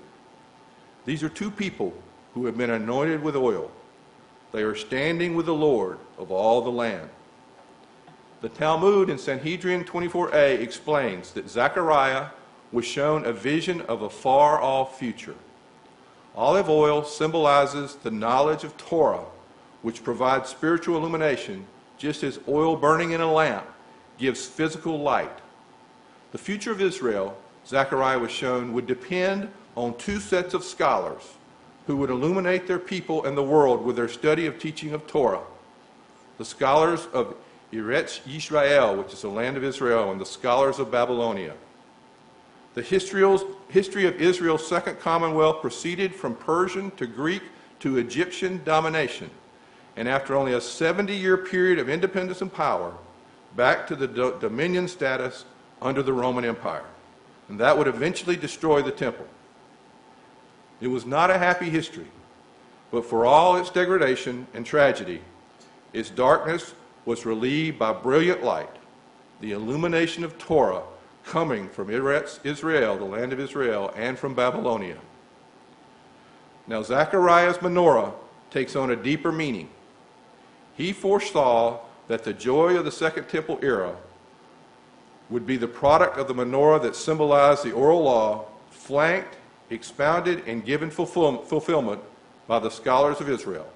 These 1.05 1.23
are 1.23 1.29
two 1.29 1.49
people 1.49 1.93
who 2.33 2.45
have 2.45 2.57
been 2.57 2.71
anointed 2.71 3.23
with 3.23 3.37
oil. 3.37 3.71
They 4.51 4.63
are 4.63 4.75
standing 4.75 5.33
with 5.33 5.45
the 5.45 5.53
Lord 5.53 5.97
of 6.17 6.29
all 6.29 6.61
the 6.61 6.69
land. 6.69 7.09
The 8.41 8.49
Talmud 8.49 9.09
in 9.09 9.17
Sanhedrin 9.17 9.85
24a 9.85 10.59
explains 10.59 11.31
that 11.31 11.49
Zechariah 11.49 12.27
was 12.71 12.85
shown 12.85 13.25
a 13.25 13.33
vision 13.33 13.81
of 13.81 14.01
a 14.01 14.09
far 14.09 14.61
off 14.61 14.99
future. 14.99 15.35
Olive 16.35 16.69
oil 16.69 17.03
symbolizes 17.03 17.95
the 17.95 18.11
knowledge 18.11 18.63
of 18.63 18.75
Torah 18.77 19.25
which 19.85 20.03
provides 20.03 20.49
spiritual 20.49 20.97
illumination, 20.97 21.63
just 21.99 22.23
as 22.23 22.39
oil 22.47 22.75
burning 22.75 23.11
in 23.11 23.21
a 23.21 23.31
lamp 23.31 23.67
gives 24.17 24.43
physical 24.43 24.99
light. 24.99 25.37
The 26.31 26.39
future 26.39 26.71
of 26.71 26.81
Israel, 26.81 27.37
Zechariah 27.67 28.17
was 28.17 28.31
shown, 28.31 28.73
would 28.73 28.87
depend 28.87 29.47
on 29.75 29.95
two 29.99 30.19
sets 30.19 30.55
of 30.55 30.63
scholars 30.63 31.21
who 31.85 31.97
would 31.97 32.09
illuminate 32.09 32.65
their 32.65 32.79
people 32.79 33.25
and 33.25 33.37
the 33.37 33.43
world 33.43 33.85
with 33.85 33.95
their 33.95 34.07
study 34.07 34.47
of 34.47 34.57
teaching 34.57 34.91
of 34.91 35.05
Torah. 35.05 35.43
The 36.39 36.45
scholars 36.45 37.07
of 37.13 37.35
Eretz 37.71 38.21
Yisrael, 38.21 38.97
which 38.97 39.13
is 39.13 39.21
the 39.21 39.29
land 39.29 39.55
of 39.55 39.63
Israel, 39.63 40.11
and 40.11 40.19
the 40.19 40.25
scholars 40.25 40.79
of 40.79 40.89
Babylonia. 40.89 41.53
The 42.75 42.81
history 42.81 44.05
of 44.05 44.21
Israel's 44.21 44.67
second 44.67 44.99
commonwealth 44.99 45.61
proceeded 45.61 46.13
from 46.13 46.35
Persian 46.35 46.91
to 46.91 47.07
Greek 47.07 47.41
to 47.79 47.97
Egyptian 47.97 48.61
domination 48.63 49.29
and 49.95 50.09
after 50.09 50.35
only 50.35 50.53
a 50.53 50.61
70 50.61 51.15
year 51.15 51.37
period 51.37 51.79
of 51.79 51.89
independence 51.89 52.41
and 52.41 52.53
power, 52.53 52.93
back 53.55 53.87
to 53.87 53.95
the 53.95 54.07
do- 54.07 54.35
dominion 54.39 54.87
status 54.87 55.45
under 55.81 56.03
the 56.03 56.13
Roman 56.13 56.43
Empire. 56.43 56.85
And 57.47 57.59
that 57.59 57.77
would 57.77 57.87
eventually 57.87 58.35
destroy 58.35 58.81
the 58.81 58.91
temple. 58.91 59.27
It 60.81 60.87
was 60.87 61.05
not 61.05 61.29
a 61.29 61.37
happy 61.37 61.69
history, 61.69 62.07
but 62.91 63.05
for 63.05 63.25
all 63.25 63.55
its 63.55 63.69
degradation 63.69 64.47
and 64.53 64.65
tragedy, 64.65 65.21
its 65.93 66.09
darkness 66.09 66.73
was 67.05 67.25
relieved 67.25 67.79
by 67.79 67.93
brilliant 67.93 68.43
light, 68.43 68.69
the 69.39 69.53
illumination 69.53 70.23
of 70.23 70.37
Torah 70.37 70.83
coming 71.25 71.67
from 71.69 71.89
Israel, 71.89 72.97
the 72.97 73.05
land 73.05 73.33
of 73.33 73.39
Israel, 73.39 73.91
and 73.95 74.17
from 74.17 74.33
Babylonia. 74.33 74.97
Now, 76.67 76.81
Zechariah's 76.81 77.57
menorah 77.57 78.13
takes 78.51 78.75
on 78.75 78.91
a 78.91 78.95
deeper 78.95 79.31
meaning. 79.31 79.69
He 80.75 80.93
foresaw 80.93 81.79
that 82.07 82.23
the 82.23 82.33
joy 82.33 82.77
of 82.77 82.85
the 82.85 82.91
Second 82.91 83.27
Temple 83.27 83.59
era 83.61 83.95
would 85.29 85.47
be 85.47 85.57
the 85.57 85.67
product 85.67 86.17
of 86.17 86.27
the 86.27 86.33
menorah 86.33 86.81
that 86.81 86.95
symbolized 86.95 87.63
the 87.63 87.71
oral 87.71 88.03
law, 88.03 88.45
flanked, 88.69 89.37
expounded, 89.69 90.47
and 90.47 90.63
given 90.63 90.91
fulfillment 90.91 92.01
by 92.47 92.59
the 92.59 92.69
scholars 92.69 93.19
of 93.19 93.29
Israel. 93.29 93.67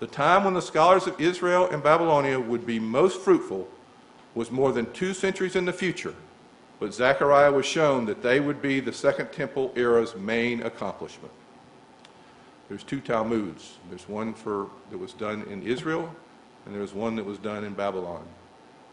The 0.00 0.06
time 0.06 0.44
when 0.44 0.54
the 0.54 0.62
scholars 0.62 1.06
of 1.06 1.20
Israel 1.20 1.68
and 1.70 1.82
Babylonia 1.82 2.40
would 2.40 2.66
be 2.66 2.78
most 2.78 3.20
fruitful 3.20 3.68
was 4.34 4.50
more 4.50 4.72
than 4.72 4.90
two 4.92 5.12
centuries 5.14 5.56
in 5.56 5.64
the 5.64 5.72
future, 5.72 6.14
but 6.78 6.92
Zechariah 6.92 7.52
was 7.52 7.66
shown 7.66 8.04
that 8.06 8.22
they 8.22 8.40
would 8.40 8.60
be 8.60 8.80
the 8.80 8.92
Second 8.92 9.32
Temple 9.32 9.72
era's 9.76 10.14
main 10.14 10.62
accomplishment. 10.62 11.32
There's 12.68 12.82
two 12.82 13.00
Talmuds. 13.00 13.78
There's 13.88 14.08
one 14.08 14.34
for 14.34 14.68
that 14.90 14.98
was 14.98 15.12
done 15.12 15.42
in 15.44 15.62
Israel, 15.62 16.14
and 16.64 16.74
there's 16.74 16.92
one 16.92 17.16
that 17.16 17.24
was 17.24 17.38
done 17.38 17.64
in 17.64 17.74
Babylon. 17.74 18.24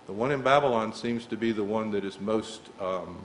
The 0.05 0.13
one 0.13 0.31
in 0.31 0.41
Babylon 0.41 0.93
seems 0.93 1.25
to 1.27 1.37
be 1.37 1.51
the 1.51 1.63
one 1.63 1.91
that 1.91 2.05
is 2.05 2.19
most, 2.19 2.69
um, 2.79 3.23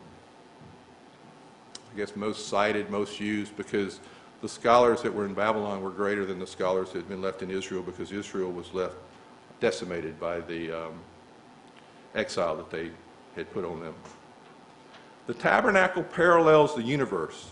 I 1.92 1.96
guess, 1.96 2.16
most 2.16 2.48
cited, 2.48 2.88
most 2.88 3.20
used, 3.20 3.56
because 3.56 4.00
the 4.40 4.48
scholars 4.48 5.02
that 5.02 5.12
were 5.12 5.26
in 5.26 5.34
Babylon 5.34 5.82
were 5.82 5.90
greater 5.90 6.24
than 6.24 6.38
the 6.38 6.46
scholars 6.46 6.92
that 6.92 6.98
had 6.98 7.08
been 7.08 7.20
left 7.20 7.42
in 7.42 7.50
Israel, 7.50 7.82
because 7.82 8.12
Israel 8.12 8.50
was 8.50 8.72
left 8.72 8.94
decimated 9.60 10.18
by 10.20 10.40
the 10.40 10.70
um, 10.70 10.94
exile 12.14 12.56
that 12.56 12.70
they 12.70 12.90
had 13.34 13.52
put 13.52 13.64
on 13.64 13.80
them. 13.80 13.94
The 15.28 15.34
tabernacle 15.34 16.04
parallels 16.04 16.74
the 16.74 16.82
universe, 16.82 17.50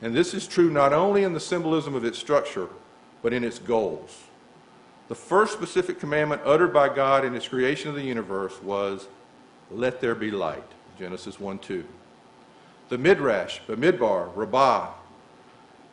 and 0.00 0.16
this 0.16 0.32
is 0.32 0.48
true 0.48 0.70
not 0.70 0.94
only 0.94 1.24
in 1.24 1.34
the 1.34 1.40
symbolism 1.40 1.94
of 1.94 2.02
its 2.02 2.18
structure, 2.18 2.70
but 3.22 3.34
in 3.34 3.44
its 3.44 3.58
goals. 3.58 4.22
The 5.08 5.14
first 5.14 5.52
specific 5.52 6.00
commandment 6.00 6.40
uttered 6.46 6.72
by 6.72 6.88
God 6.88 7.26
in 7.26 7.34
his 7.34 7.46
creation 7.46 7.90
of 7.90 7.96
the 7.96 8.02
universe 8.02 8.62
was, 8.62 9.08
Let 9.70 10.00
there 10.00 10.14
be 10.14 10.30
light. 10.30 10.64
Genesis 10.98 11.38
1 11.38 11.58
2. 11.58 11.84
The 12.88 12.96
Midrash, 12.96 13.60
Bamidbar, 13.68 14.34
Rabbah, 14.34 14.88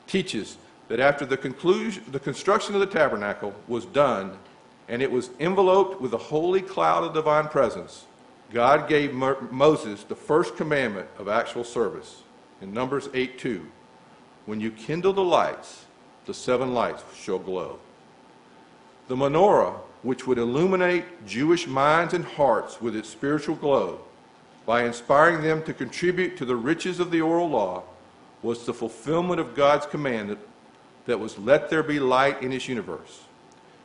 teaches 0.08 0.56
that 0.88 1.02
after 1.02 1.26
the 1.26 1.36
conclusion, 1.36 2.06
the 2.13 2.19
construction 2.19 2.76
of 2.76 2.80
the 2.80 2.88
tabernacle 2.88 3.54
was 3.67 3.86
done 3.86 4.38
and 4.88 5.02
it 5.02 5.12
was 5.12 5.32
enveloped 5.41 6.00
with 6.00 6.13
a 6.13 6.17
holy 6.17 6.62
cloud 6.62 7.04
of 7.04 7.13
divine 7.13 7.50
presence, 7.50 8.06
God 8.51 8.88
gave 8.88 9.13
Moses 9.13 10.03
the 10.03 10.15
first 10.15 10.55
commandment 10.55 11.08
of 11.17 11.27
actual 11.27 11.63
service 11.63 12.23
in 12.62 12.73
Numbers 12.73 13.10
8 13.13 13.38
2. 13.39 13.65
When 14.45 14.62
you 14.62 14.71
kindle 14.71 15.13
the 15.13 15.23
lights, 15.23 15.86
the 16.25 16.34
seven 16.34 16.73
lights 16.73 17.03
shall 17.15 17.39
glow. 17.39 17.79
The 19.08 19.15
menorah, 19.15 19.75
which 20.03 20.27
would 20.27 20.38
illuminate 20.38 21.25
Jewish 21.25 21.67
minds 21.67 22.13
and 22.13 22.25
hearts 22.25 22.81
with 22.81 22.95
its 22.95 23.10
spiritual 23.10 23.55
glow 23.55 24.01
by 24.65 24.84
inspiring 24.84 25.41
them 25.41 25.63
to 25.63 25.73
contribute 25.73 26.38
to 26.38 26.45
the 26.45 26.55
riches 26.55 26.99
of 26.99 27.12
the 27.12 27.21
oral 27.21 27.49
law, 27.49 27.84
was 28.41 28.65
the 28.65 28.73
fulfillment 28.73 29.39
of 29.39 29.55
God's 29.55 29.86
command 29.86 30.29
that, 30.29 30.38
that 31.08 31.19
was, 31.19 31.38
Let 31.38 31.69
there 31.69 31.84
be 31.84 31.99
light 31.99 32.41
in 32.41 32.51
his 32.51 32.67
universe. 32.67 33.23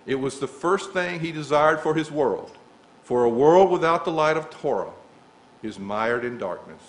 It 0.06 0.14
was 0.14 0.38
the 0.38 0.46
first 0.48 0.92
thing 0.92 1.20
he 1.20 1.32
desired 1.32 1.80
for 1.80 1.94
his 1.94 2.10
world, 2.10 2.50
for 3.10 3.24
a 3.24 3.28
world 3.28 3.72
without 3.72 4.04
the 4.04 4.12
light 4.12 4.36
of 4.36 4.48
Torah 4.50 4.92
is 5.64 5.80
mired 5.80 6.24
in 6.24 6.38
darkness. 6.38 6.80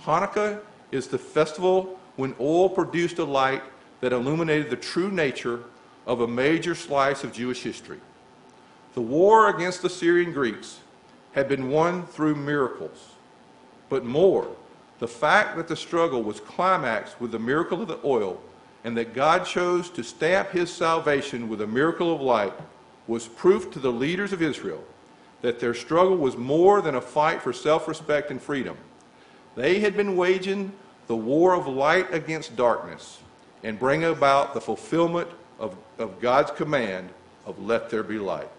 Hanukkah 0.00 0.60
is 0.90 1.08
the 1.08 1.18
festival 1.18 2.00
when 2.16 2.34
oil 2.40 2.70
produced 2.70 3.18
a 3.18 3.24
light 3.24 3.62
that 4.00 4.14
illuminated 4.14 4.70
the 4.70 4.76
true 4.76 5.10
nature 5.10 5.60
of 6.06 6.22
a 6.22 6.26
major 6.26 6.74
slice 6.74 7.22
of 7.22 7.34
Jewish 7.34 7.62
history. 7.62 8.00
The 8.94 9.02
war 9.02 9.54
against 9.54 9.82
the 9.82 9.90
Syrian 9.90 10.32
Greeks 10.32 10.80
had 11.32 11.50
been 11.50 11.68
won 11.68 12.06
through 12.06 12.36
miracles, 12.36 13.10
but 13.90 14.06
more, 14.06 14.48
the 15.00 15.06
fact 15.06 15.58
that 15.58 15.68
the 15.68 15.76
struggle 15.76 16.22
was 16.22 16.40
climaxed 16.40 17.20
with 17.20 17.32
the 17.32 17.38
miracle 17.38 17.82
of 17.82 17.88
the 17.88 18.00
oil 18.06 18.40
and 18.84 18.96
that 18.96 19.12
God 19.12 19.44
chose 19.44 19.90
to 19.90 20.02
stamp 20.02 20.48
his 20.48 20.72
salvation 20.72 21.50
with 21.50 21.60
a 21.60 21.66
miracle 21.66 22.10
of 22.10 22.22
light 22.22 22.54
was 23.08 23.26
proof 23.26 23.72
to 23.72 23.80
the 23.80 23.90
leaders 23.90 24.32
of 24.32 24.40
Israel 24.40 24.84
that 25.40 25.58
their 25.58 25.74
struggle 25.74 26.16
was 26.16 26.36
more 26.36 26.80
than 26.80 26.94
a 26.94 27.00
fight 27.00 27.42
for 27.42 27.52
self 27.52 27.88
respect 27.88 28.30
and 28.30 28.40
freedom. 28.40 28.76
They 29.56 29.80
had 29.80 29.96
been 29.96 30.16
waging 30.16 30.72
the 31.08 31.16
war 31.16 31.54
of 31.54 31.66
light 31.66 32.12
against 32.12 32.54
darkness 32.54 33.18
and 33.64 33.78
bring 33.78 34.04
about 34.04 34.54
the 34.54 34.60
fulfillment 34.60 35.28
of, 35.58 35.76
of 35.98 36.20
God's 36.20 36.50
command 36.52 37.08
of 37.46 37.58
let 37.58 37.90
there 37.90 38.02
be 38.02 38.18
light. 38.18 38.50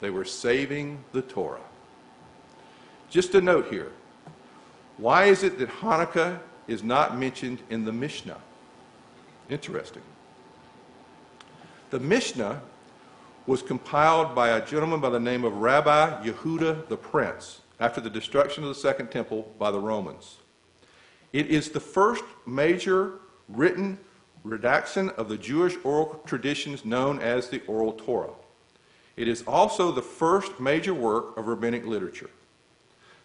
They 0.00 0.10
were 0.10 0.24
saving 0.24 1.04
the 1.12 1.22
Torah. 1.22 1.60
Just 3.10 3.34
a 3.34 3.40
note 3.40 3.68
here. 3.68 3.92
Why 4.96 5.24
is 5.24 5.42
it 5.42 5.58
that 5.58 5.68
Hanukkah 5.68 6.38
is 6.68 6.82
not 6.82 7.18
mentioned 7.18 7.58
in 7.68 7.84
the 7.84 7.92
Mishnah? 7.92 8.38
Interesting. 9.50 10.02
The 11.90 12.00
Mishnah 12.00 12.62
was 13.46 13.62
compiled 13.62 14.34
by 14.34 14.50
a 14.50 14.64
gentleman 14.64 15.00
by 15.00 15.10
the 15.10 15.20
name 15.20 15.44
of 15.44 15.56
Rabbi 15.56 16.24
Yehuda 16.24 16.88
the 16.88 16.96
Prince 16.96 17.60
after 17.80 18.00
the 18.00 18.10
destruction 18.10 18.62
of 18.62 18.68
the 18.68 18.74
Second 18.74 19.10
Temple 19.10 19.52
by 19.58 19.70
the 19.70 19.80
Romans. 19.80 20.36
It 21.32 21.46
is 21.46 21.70
the 21.70 21.80
first 21.80 22.24
major 22.46 23.14
written 23.48 23.98
redaction 24.44 25.10
of 25.10 25.28
the 25.28 25.38
Jewish 25.38 25.74
oral 25.82 26.20
traditions 26.26 26.84
known 26.84 27.20
as 27.20 27.48
the 27.48 27.62
Oral 27.66 27.92
Torah. 27.92 28.32
It 29.16 29.28
is 29.28 29.42
also 29.42 29.92
the 29.92 30.02
first 30.02 30.60
major 30.60 30.94
work 30.94 31.36
of 31.36 31.46
rabbinic 31.46 31.86
literature. 31.86 32.30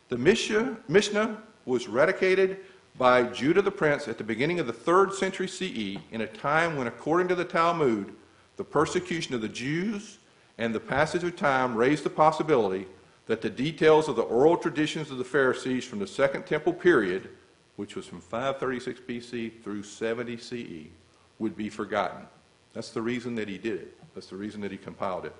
The 0.09 0.17
Mishnah 0.17 1.37
was 1.65 1.87
radicated 1.87 2.57
by 2.97 3.23
Judah 3.23 3.61
the 3.61 3.71
Prince 3.71 4.07
at 4.07 4.17
the 4.17 4.23
beginning 4.23 4.59
of 4.59 4.67
the 4.67 4.73
third 4.73 5.13
century 5.13 5.47
CE 5.47 5.99
in 6.11 6.21
a 6.21 6.27
time 6.27 6.75
when, 6.77 6.87
according 6.87 7.27
to 7.27 7.35
the 7.35 7.45
Talmud, 7.45 8.13
the 8.57 8.63
persecution 8.63 9.33
of 9.33 9.41
the 9.41 9.47
Jews 9.47 10.17
and 10.57 10.73
the 10.73 10.79
passage 10.79 11.23
of 11.23 11.35
time 11.35 11.75
raised 11.75 12.03
the 12.03 12.09
possibility 12.09 12.87
that 13.27 13.41
the 13.41 13.49
details 13.49 14.07
of 14.07 14.15
the 14.15 14.23
oral 14.23 14.57
traditions 14.57 15.11
of 15.11 15.17
the 15.17 15.23
Pharisees 15.23 15.85
from 15.85 15.99
the 15.99 16.07
Second 16.07 16.45
Temple 16.45 16.73
period, 16.73 17.29
which 17.75 17.95
was 17.95 18.05
from 18.05 18.19
536 18.19 18.99
BC 19.01 19.63
through 19.63 19.83
70 19.83 20.37
CE, 20.37 20.89
would 21.39 21.55
be 21.55 21.69
forgotten. 21.69 22.25
That's 22.73 22.89
the 22.89 23.01
reason 23.01 23.35
that 23.35 23.47
he 23.47 23.57
did 23.57 23.81
it. 23.81 23.97
That's 24.15 24.27
the 24.27 24.35
reason 24.35 24.61
that 24.61 24.71
he 24.71 24.77
compiled 24.77 25.25
it. 25.25 25.35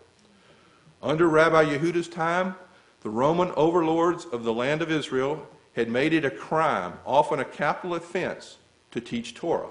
Under 1.01 1.27
Rabbi 1.27 1.63
Yehuda's 1.63 2.07
time, 2.07 2.55
the 3.01 3.09
Roman 3.09 3.51
overlords 3.55 4.25
of 4.25 4.43
the 4.43 4.53
land 4.53 4.81
of 4.81 4.91
Israel 4.91 5.47
had 5.73 5.89
made 5.89 6.13
it 6.13 6.25
a 6.25 6.31
crime, 6.31 6.93
often 7.05 7.39
a 7.39 7.45
capital 7.45 7.95
offense, 7.95 8.57
to 8.91 8.99
teach 8.99 9.33
Torah. 9.35 9.69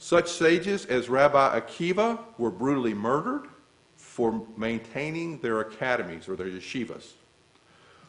Such 0.00 0.30
sages 0.30 0.86
as 0.86 1.10
Rabbi 1.10 1.60
Akiva 1.60 2.18
were 2.38 2.50
brutally 2.50 2.94
murdered 2.94 3.48
for 3.98 4.46
maintaining 4.56 5.38
their 5.40 5.60
academies 5.60 6.26
or 6.26 6.36
their 6.36 6.46
yeshivas. 6.46 7.12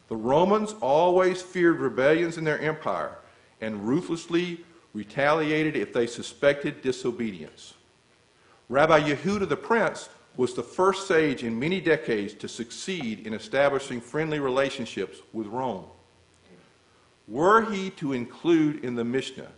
The 0.07 0.15
Romans 0.15 0.73
always 0.79 1.41
feared 1.41 1.81
rebellions 1.81 2.37
in 2.37 2.45
their 2.45 2.59
empire 2.59 3.17
and 3.59 3.85
ruthlessly 3.85 4.63
retaliated 4.93 5.75
if 5.75 5.91
they 5.91 6.07
suspected 6.07 6.81
disobedience. 6.81 7.73
Rabbi 8.69 9.09
Yehuda 9.09 9.49
the 9.49 9.57
Prince 9.57 10.07
was 10.37 10.53
the 10.53 10.63
first 10.63 11.09
sage 11.09 11.43
in 11.43 11.59
many 11.59 11.81
decades 11.81 12.33
to 12.35 12.47
succeed 12.47 13.27
in 13.27 13.33
establishing 13.33 13.99
friendly 13.99 14.39
relationships 14.39 15.17
with 15.33 15.47
Rome. 15.47 15.87
Were 17.27 17.69
he 17.69 17.89
to 17.91 18.13
include 18.13 18.85
in 18.85 18.95
the 18.95 19.03
Mishnah 19.03 19.51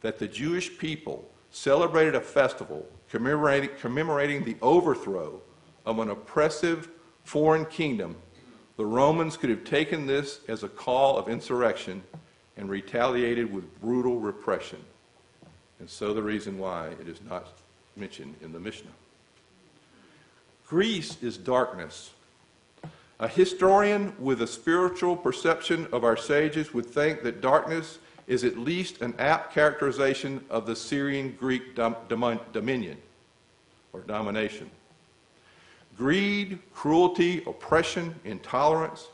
that 0.00 0.18
the 0.18 0.26
Jewish 0.26 0.78
people 0.78 1.30
celebrated 1.54 2.16
a 2.16 2.20
festival 2.20 2.84
commemorating, 3.10 3.70
commemorating 3.80 4.44
the 4.44 4.56
overthrow 4.60 5.40
of 5.86 6.00
an 6.00 6.10
oppressive 6.10 6.88
foreign 7.22 7.64
kingdom, 7.66 8.16
the 8.76 8.84
Romans 8.84 9.36
could 9.36 9.50
have 9.50 9.62
taken 9.62 10.06
this 10.06 10.40
as 10.48 10.64
a 10.64 10.68
call 10.68 11.16
of 11.16 11.28
insurrection 11.28 12.02
and 12.56 12.68
retaliated 12.68 13.52
with 13.52 13.80
brutal 13.80 14.18
repression. 14.18 14.80
And 15.78 15.88
so 15.88 16.12
the 16.12 16.22
reason 16.22 16.58
why 16.58 16.88
it 17.00 17.08
is 17.08 17.20
not 17.28 17.46
mentioned 17.94 18.34
in 18.42 18.52
the 18.52 18.58
Mishnah. 18.58 18.90
Greece 20.66 21.22
is 21.22 21.36
darkness. 21.36 22.10
A 23.20 23.28
historian 23.28 24.12
with 24.18 24.42
a 24.42 24.46
spiritual 24.46 25.16
perception 25.16 25.86
of 25.92 26.02
our 26.02 26.16
sages 26.16 26.74
would 26.74 26.86
think 26.86 27.22
that 27.22 27.40
darkness 27.40 28.00
is 28.26 28.44
at 28.44 28.58
least 28.58 29.00
an 29.02 29.14
apt 29.18 29.52
characterization 29.52 30.44
of 30.50 30.66
the 30.66 30.74
Syrian 30.74 31.36
Greek 31.38 31.74
dom- 31.74 31.96
dominion 32.52 32.96
or 33.92 34.00
domination. 34.00 34.70
Greed, 35.96 36.58
cruelty, 36.72 37.42
oppression, 37.46 38.14
intolerance, 38.24 39.08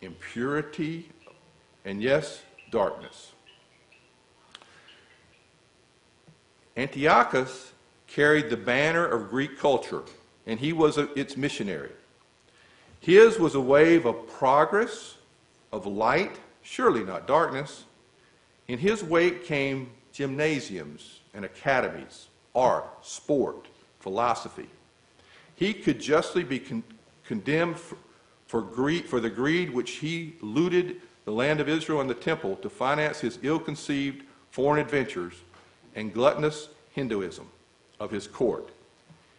impurity, 0.00 1.08
and 1.84 2.02
yes, 2.02 2.42
darkness. 2.70 3.32
Antiochus 6.76 7.72
carried 8.06 8.48
the 8.48 8.56
banner 8.56 9.04
of 9.04 9.30
Greek 9.30 9.58
culture, 9.58 10.02
and 10.46 10.58
he 10.58 10.72
was 10.72 10.96
a, 10.96 11.12
its 11.18 11.36
missionary. 11.36 11.90
His 13.00 13.38
was 13.38 13.54
a 13.54 13.60
wave 13.60 14.06
of 14.06 14.26
progress, 14.28 15.16
of 15.72 15.86
light, 15.86 16.38
surely 16.62 17.04
not 17.04 17.26
darkness. 17.26 17.84
In 18.68 18.78
his 18.78 19.02
wake 19.02 19.44
came 19.44 19.90
gymnasiums 20.12 21.20
and 21.34 21.44
academies, 21.44 22.28
art, 22.54 22.86
sport, 23.04 23.66
philosophy. 24.00 24.68
He 25.54 25.72
could 25.72 26.00
justly 26.00 26.44
be 26.44 26.58
con- 26.58 26.84
condemned 27.24 27.78
for, 27.78 27.96
for, 28.46 28.62
greed, 28.62 29.06
for 29.06 29.20
the 29.20 29.30
greed 29.30 29.72
which 29.72 29.92
he 29.92 30.34
looted 30.40 31.00
the 31.24 31.32
land 31.32 31.60
of 31.60 31.68
Israel 31.68 32.00
and 32.00 32.10
the 32.10 32.14
temple 32.14 32.56
to 32.56 32.68
finance 32.68 33.20
his 33.20 33.38
ill 33.42 33.58
conceived 33.58 34.24
foreign 34.50 34.80
adventures 34.80 35.34
and 35.94 36.12
gluttonous 36.12 36.68
hedonism 36.94 37.48
of 38.00 38.10
his 38.10 38.26
court. 38.26 38.70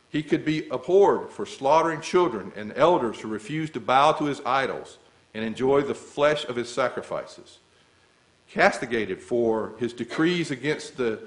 He 0.10 0.24
could 0.24 0.46
be 0.46 0.68
abhorred 0.70 1.32
for 1.32 1.46
slaughtering 1.46 2.00
children 2.00 2.52
and 2.56 2.74
elders 2.76 3.20
who 3.20 3.28
refused 3.28 3.74
to 3.74 3.80
bow 3.80 4.12
to 4.14 4.26
his 4.26 4.42
idols 4.46 4.98
and 5.34 5.44
enjoy 5.44 5.82
the 5.82 5.96
flesh 5.96 6.46
of 6.46 6.56
his 6.56 6.70
sacrifices. 6.70 7.60
Castigated 8.54 9.20
for 9.20 9.74
his 9.80 9.94
decrees 9.94 10.52
against 10.52 10.96
the, 10.96 11.20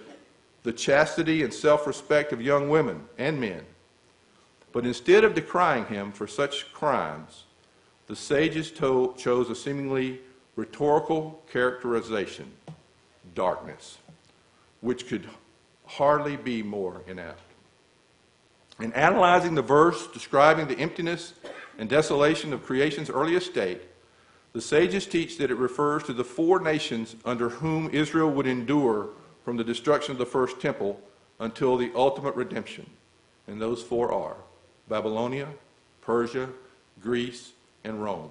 the 0.63 0.73
chastity 0.73 1.43
and 1.43 1.53
self 1.53 1.85
respect 1.85 2.33
of 2.33 2.41
young 2.41 2.69
women 2.69 3.03
and 3.19 3.41
men. 3.41 3.63
But 4.71 4.87
instead 4.87 5.25
of 5.25 5.35
decrying 5.35 5.87
him 5.87 6.13
for 6.13 6.29
such 6.29 6.73
crimes, 6.73 7.43
the 8.07 8.15
sages 8.15 8.71
chose 8.71 9.51
a 9.51 9.57
seemingly 9.57 10.21
rhetorical 10.55 11.43
characterization 11.51 12.53
darkness, 13.35 13.99
which 14.81 15.09
could 15.09 15.29
hardly 15.85 16.37
be 16.37 16.63
more 16.63 17.03
inapt. 17.09 17.43
In 18.79 18.93
analyzing 18.93 19.57
the 19.57 19.63
verse 19.63 20.07
describing 20.13 20.69
the 20.69 20.79
emptiness 20.79 21.35
and 21.77 21.89
desolation 21.89 22.53
of 22.53 22.65
creation's 22.65 23.11
earliest 23.11 23.51
state, 23.51 23.83
the 24.57 24.63
sages 24.63 25.05
teach 25.05 25.37
that 25.37 25.51
it 25.51 25.57
refers 25.57 26.03
to 26.05 26.15
the 26.15 26.25
four 26.25 26.59
nations 26.59 27.15
under 27.27 27.51
whom 27.51 27.91
Israel 27.91 28.31
would 28.31 28.47
endure 28.47 29.11
from 29.45 29.59
the 29.59 29.63
destruction 29.63 30.13
of 30.13 30.19
the 30.19 30.25
first 30.25 30.63
temple 30.63 30.99
until 31.41 31.77
the 31.77 31.93
ultimate 31.95 32.35
redemption. 32.35 32.89
And 33.47 33.61
those 33.61 33.83
four 33.83 34.11
are 34.11 34.39
Babylonia, 34.89 35.49
Persia, 36.01 36.49
Greece, 37.03 37.53
and 37.85 38.03
Rome. 38.03 38.31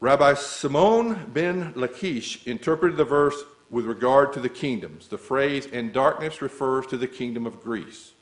Rabbi 0.00 0.32
Simon 0.32 1.30
ben 1.34 1.74
Lachish 1.76 2.46
interpreted 2.46 2.96
the 2.96 3.04
verse 3.04 3.36
with 3.68 3.84
regard 3.84 4.32
to 4.32 4.40
the 4.40 4.48
kingdoms. 4.48 5.08
The 5.08 5.18
phrase, 5.18 5.68
and 5.70 5.92
darkness, 5.92 6.40
refers 6.40 6.86
to 6.86 6.96
the 6.96 7.06
kingdom 7.06 7.44
of 7.44 7.62
Greece, 7.62 8.12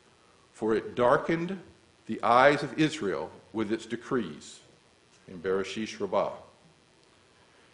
for 0.52 0.74
it 0.74 0.96
darkened 0.96 1.60
the 2.06 2.20
eyes 2.24 2.64
of 2.64 2.76
Israel 2.76 3.30
with 3.56 3.72
its 3.72 3.86
decrees 3.86 4.60
in 5.28 5.38
Bereshit 5.38 5.98
Rabbah. 5.98 6.32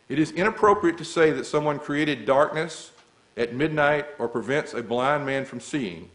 It 0.08 0.20
is 0.20 0.30
inappropriate 0.30 0.96
to 0.98 1.04
say 1.04 1.32
that 1.32 1.44
someone 1.44 1.80
created 1.80 2.24
darkness 2.24 2.92
at 3.36 3.54
midnight 3.54 4.06
or 4.20 4.28
prevents 4.28 4.74
a 4.74 4.82
blind 4.82 5.26
man 5.26 5.44
from 5.44 5.58
seeing. 5.58 6.08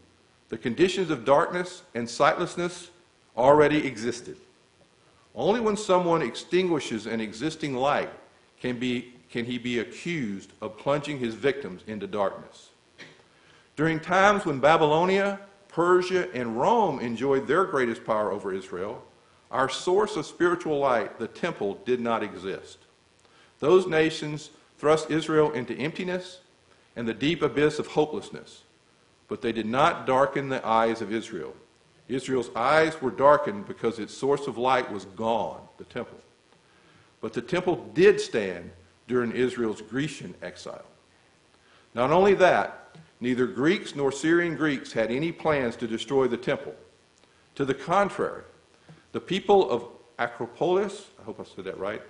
The 0.47 0.57
conditions 0.57 1.09
of 1.09 1.25
darkness 1.25 1.83
and 1.93 2.09
sightlessness 2.09 2.91
already 3.35 3.85
existed. 3.85 4.37
Only 5.35 5.59
when 5.59 5.75
someone 5.75 6.21
extinguishes 6.21 7.05
an 7.05 7.19
existing 7.19 7.75
light 7.75 8.09
can, 8.61 8.79
be, 8.79 9.13
can 9.29 9.43
he 9.43 9.57
be 9.57 9.79
accused 9.79 10.53
of 10.61 10.77
plunging 10.77 11.19
his 11.19 11.35
victims 11.35 11.83
into 11.87 12.07
darkness. 12.07 12.69
During 13.75 13.99
times 13.99 14.45
when 14.45 14.59
Babylonia, 14.59 15.41
Persia, 15.67 16.29
and 16.33 16.57
Rome 16.57 16.99
enjoyed 17.01 17.47
their 17.47 17.65
greatest 17.65 18.05
power 18.05 18.31
over 18.31 18.53
Israel, 18.53 19.03
our 19.51 19.69
source 19.69 20.15
of 20.15 20.25
spiritual 20.25 20.79
light, 20.79 21.19
the 21.19 21.27
temple, 21.27 21.79
did 21.85 21.99
not 21.99 22.23
exist. 22.23 22.79
Those 23.59 23.87
nations 23.87 24.49
thrust 24.77 25.09
Israel 25.09 25.51
into 25.51 25.75
emptiness 25.75 26.41
and 26.95 27.07
the 27.07 27.13
deep 27.13 27.41
abyss 27.41 27.79
of 27.79 27.87
hopelessness, 27.87 28.63
but 29.27 29.41
they 29.41 29.51
did 29.51 29.65
not 29.65 30.05
darken 30.05 30.49
the 30.49 30.65
eyes 30.65 31.01
of 31.01 31.13
Israel. 31.13 31.55
Israel's 32.07 32.49
eyes 32.55 33.01
were 33.01 33.11
darkened 33.11 33.67
because 33.67 33.99
its 33.99 34.13
source 34.13 34.47
of 34.47 34.57
light 34.57 34.91
was 34.91 35.05
gone, 35.05 35.61
the 35.77 35.83
temple. 35.85 36.19
But 37.21 37.33
the 37.33 37.41
temple 37.41 37.89
did 37.93 38.21
stand 38.21 38.71
during 39.07 39.31
Israel's 39.31 39.81
Grecian 39.81 40.33
exile. 40.41 40.85
Not 41.93 42.11
only 42.11 42.33
that, 42.35 42.95
neither 43.19 43.47
Greeks 43.47 43.95
nor 43.95 44.11
Syrian 44.11 44.55
Greeks 44.55 44.91
had 44.91 45.11
any 45.11 45.31
plans 45.31 45.75
to 45.77 45.87
destroy 45.87 46.27
the 46.27 46.37
temple. 46.37 46.75
To 47.55 47.65
the 47.65 47.73
contrary, 47.73 48.43
the 49.11 49.19
people 49.19 49.69
of 49.69 49.85
Acropolis, 50.19 51.07
I 51.19 51.23
hope 51.23 51.39
I 51.39 51.43
said 51.43 51.65
that 51.65 51.77
right, 51.77 52.01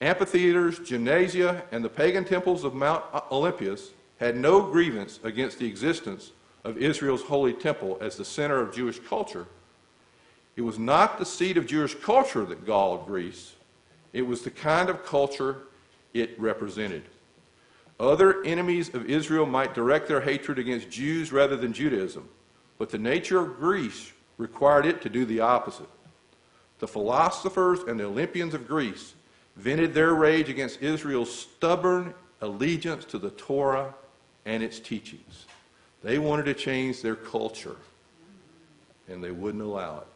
amphitheaters, 0.00 0.78
gymnasia, 0.78 1.62
and 1.72 1.84
the 1.84 1.88
pagan 1.88 2.24
temples 2.24 2.64
of 2.64 2.74
Mount 2.74 3.04
Olympus 3.30 3.90
had 4.18 4.36
no 4.36 4.62
grievance 4.62 5.20
against 5.24 5.58
the 5.58 5.66
existence 5.66 6.32
of 6.64 6.78
Israel's 6.78 7.22
holy 7.22 7.52
temple 7.52 7.98
as 8.00 8.16
the 8.16 8.24
center 8.24 8.60
of 8.60 8.74
Jewish 8.74 8.98
culture, 8.98 9.46
it 10.56 10.62
was 10.62 10.78
not 10.78 11.18
the 11.18 11.26
seat 11.26 11.58
of 11.58 11.66
Jewish 11.66 11.94
culture 11.94 12.44
that 12.46 12.64
galled 12.64 13.06
Greece, 13.06 13.54
it 14.14 14.22
was 14.22 14.42
the 14.42 14.50
kind 14.50 14.88
of 14.88 15.04
culture 15.04 15.58
it 16.14 16.38
represented. 16.40 17.02
Other 18.00 18.42
enemies 18.44 18.94
of 18.94 19.08
Israel 19.08 19.46
might 19.46 19.74
direct 19.74 20.08
their 20.08 20.22
hatred 20.22 20.58
against 20.58 20.90
Jews 20.90 21.30
rather 21.30 21.56
than 21.56 21.74
Judaism, 21.74 22.28
but 22.78 22.90
the 22.90 22.98
nature 22.98 23.38
of 23.38 23.58
Greece 23.58 24.12
required 24.38 24.86
it 24.86 25.02
to 25.02 25.10
do 25.10 25.26
the 25.26 25.40
opposite. 25.40 25.88
The 26.78 26.88
philosophers 26.88 27.80
and 27.80 27.98
the 27.98 28.04
Olympians 28.04 28.54
of 28.54 28.68
Greece 28.68 29.14
vented 29.56 29.94
their 29.94 30.14
rage 30.14 30.48
against 30.48 30.82
Israel's 30.82 31.34
stubborn 31.34 32.14
allegiance 32.40 33.04
to 33.06 33.18
the 33.18 33.30
Torah 33.30 33.94
and 34.44 34.62
its 34.62 34.78
teachings. 34.78 35.46
They 36.02 36.18
wanted 36.18 36.44
to 36.44 36.54
change 36.54 37.02
their 37.02 37.16
culture, 37.16 37.76
and 39.08 39.24
they 39.24 39.30
wouldn't 39.30 39.62
allow 39.62 39.98
it. 39.98 40.06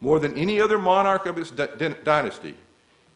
More 0.00 0.18
than 0.18 0.36
any 0.36 0.60
other 0.60 0.78
monarch 0.78 1.26
of 1.26 1.36
his 1.36 1.50
dynasty, 1.50 2.54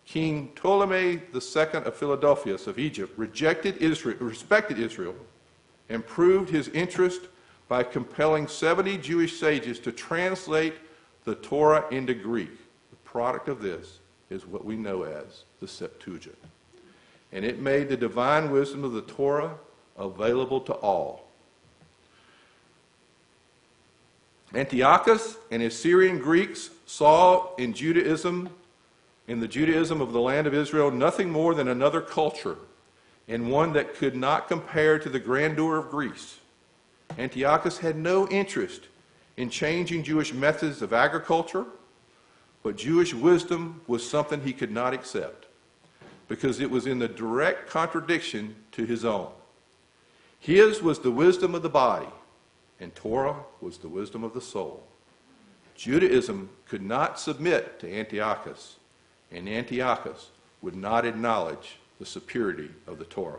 King 0.06 0.52
Ptolemy 0.54 1.20
II 1.34 1.62
of 1.72 1.94
Philadelphus 1.94 2.66
of 2.66 2.78
Egypt 2.78 3.12
rejected 3.18 3.76
Israel, 3.78 4.16
respected 4.20 4.78
Israel 4.78 5.14
and 5.88 6.06
proved 6.06 6.48
his 6.48 6.68
interest 6.68 7.22
by 7.68 7.82
compelling 7.82 8.46
70 8.46 8.98
Jewish 8.98 9.38
sages 9.38 9.78
to 9.80 9.92
translate 9.92 10.74
the 11.24 11.34
Torah 11.34 11.84
into 11.90 12.14
Greek. 12.14 12.56
The 12.90 12.96
product 13.04 13.48
of 13.48 13.60
this 13.60 13.98
is 14.30 14.46
what 14.46 14.64
we 14.64 14.76
know 14.76 15.02
as 15.02 15.44
the 15.60 15.68
Septuagint. 15.68 16.38
And 17.32 17.44
it 17.44 17.60
made 17.60 17.88
the 17.88 17.96
divine 17.96 18.50
wisdom 18.50 18.84
of 18.84 18.92
the 18.92 19.02
Torah 19.02 19.54
available 19.96 20.60
to 20.62 20.72
all. 20.74 21.28
Antiochus 24.54 25.36
and 25.50 25.60
his 25.60 25.78
Syrian 25.78 26.18
Greeks 26.18 26.70
saw 26.86 27.54
in 27.56 27.74
Judaism, 27.74 28.48
in 29.26 29.40
the 29.40 29.48
Judaism 29.48 30.00
of 30.00 30.12
the 30.12 30.20
land 30.20 30.46
of 30.46 30.54
Israel, 30.54 30.90
nothing 30.90 31.30
more 31.30 31.54
than 31.54 31.68
another 31.68 32.00
culture 32.00 32.56
and 33.28 33.50
one 33.50 33.74
that 33.74 33.94
could 33.94 34.16
not 34.16 34.48
compare 34.48 34.98
to 34.98 35.10
the 35.10 35.18
grandeur 35.18 35.76
of 35.76 35.90
Greece. 35.90 36.38
Antiochus 37.18 37.78
had 37.78 37.96
no 37.96 38.26
interest 38.28 38.84
in 39.38 39.48
changing 39.48 40.02
Jewish 40.02 40.34
methods 40.34 40.82
of 40.82 40.92
agriculture, 40.92 41.64
but 42.64 42.76
Jewish 42.76 43.14
wisdom 43.14 43.80
was 43.86 44.06
something 44.06 44.42
he 44.42 44.52
could 44.52 44.72
not 44.72 44.92
accept 44.92 45.46
because 46.26 46.58
it 46.58 46.68
was 46.68 46.88
in 46.88 46.98
the 46.98 47.06
direct 47.06 47.70
contradiction 47.70 48.56
to 48.72 48.84
his 48.84 49.04
own. 49.04 49.30
His 50.40 50.82
was 50.82 50.98
the 50.98 51.12
wisdom 51.12 51.54
of 51.54 51.62
the 51.62 51.68
body, 51.68 52.08
and 52.80 52.92
Torah 52.96 53.36
was 53.60 53.78
the 53.78 53.88
wisdom 53.88 54.24
of 54.24 54.34
the 54.34 54.40
soul. 54.40 54.82
Judaism 55.76 56.50
could 56.66 56.82
not 56.82 57.20
submit 57.20 57.78
to 57.78 57.88
Antiochus, 57.88 58.76
and 59.30 59.48
Antiochus 59.48 60.30
would 60.62 60.74
not 60.74 61.06
acknowledge 61.06 61.78
the 62.00 62.06
superiority 62.06 62.70
of 62.88 62.98
the 62.98 63.04
Torah. 63.04 63.38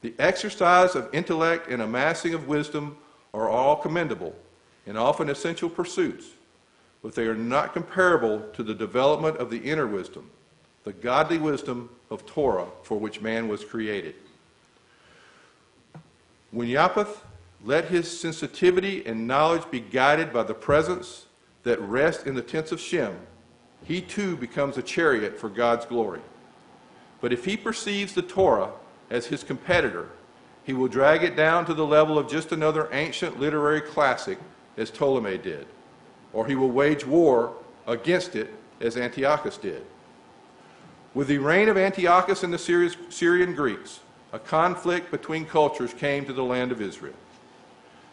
The 0.00 0.14
exercise 0.18 0.96
of 0.96 1.08
intellect 1.14 1.70
and 1.70 1.80
amassing 1.80 2.34
of 2.34 2.48
wisdom 2.48 2.96
are 3.32 3.48
all 3.48 3.76
commendable 3.76 4.34
and 4.86 4.96
often 4.96 5.28
essential 5.28 5.68
pursuits, 5.68 6.26
but 7.02 7.14
they 7.14 7.26
are 7.26 7.34
not 7.34 7.72
comparable 7.72 8.40
to 8.52 8.62
the 8.62 8.74
development 8.74 9.36
of 9.38 9.50
the 9.50 9.58
inner 9.58 9.86
wisdom, 9.86 10.30
the 10.84 10.92
godly 10.92 11.38
wisdom 11.38 11.90
of 12.10 12.24
Torah 12.26 12.66
for 12.82 12.98
which 12.98 13.20
man 13.20 13.48
was 13.48 13.64
created. 13.64 14.14
When 16.50 16.70
Japheth 16.70 17.22
let 17.64 17.86
his 17.86 18.20
sensitivity 18.20 19.04
and 19.06 19.26
knowledge 19.26 19.68
be 19.70 19.80
guided 19.80 20.32
by 20.32 20.44
the 20.44 20.54
presence 20.54 21.26
that 21.64 21.80
rests 21.80 22.24
in 22.24 22.34
the 22.36 22.42
tents 22.42 22.70
of 22.70 22.80
Shem. 22.80 23.16
He 23.82 24.00
too 24.00 24.36
becomes 24.36 24.78
a 24.78 24.82
chariot 24.82 25.38
for 25.38 25.48
God's 25.48 25.84
glory. 25.84 26.20
But 27.20 27.32
if 27.32 27.44
he 27.44 27.56
perceives 27.56 28.14
the 28.14 28.22
Torah 28.22 28.70
as 29.10 29.26
his 29.26 29.42
competitor, 29.42 30.10
he 30.62 30.72
will 30.72 30.86
drag 30.86 31.24
it 31.24 31.34
down 31.34 31.66
to 31.66 31.74
the 31.74 31.86
level 31.86 32.18
of 32.18 32.30
just 32.30 32.52
another 32.52 32.88
ancient 32.92 33.40
literary 33.40 33.80
classic, 33.80 34.38
as 34.76 34.90
Ptolemy 34.90 35.38
did. 35.38 35.66
Or 36.32 36.46
he 36.46 36.54
will 36.54 36.70
wage 36.70 37.06
war 37.06 37.54
against 37.86 38.36
it, 38.36 38.52
as 38.80 38.96
Antiochus 38.96 39.56
did. 39.56 39.84
With 41.14 41.28
the 41.28 41.38
reign 41.38 41.68
of 41.68 41.78
Antiochus 41.78 42.42
and 42.42 42.52
the 42.52 42.98
Syrian 43.08 43.54
Greeks, 43.54 44.00
a 44.32 44.38
conflict 44.38 45.10
between 45.10 45.46
cultures 45.46 45.94
came 45.94 46.26
to 46.26 46.32
the 46.32 46.44
land 46.44 46.72
of 46.72 46.82
Israel. 46.82 47.14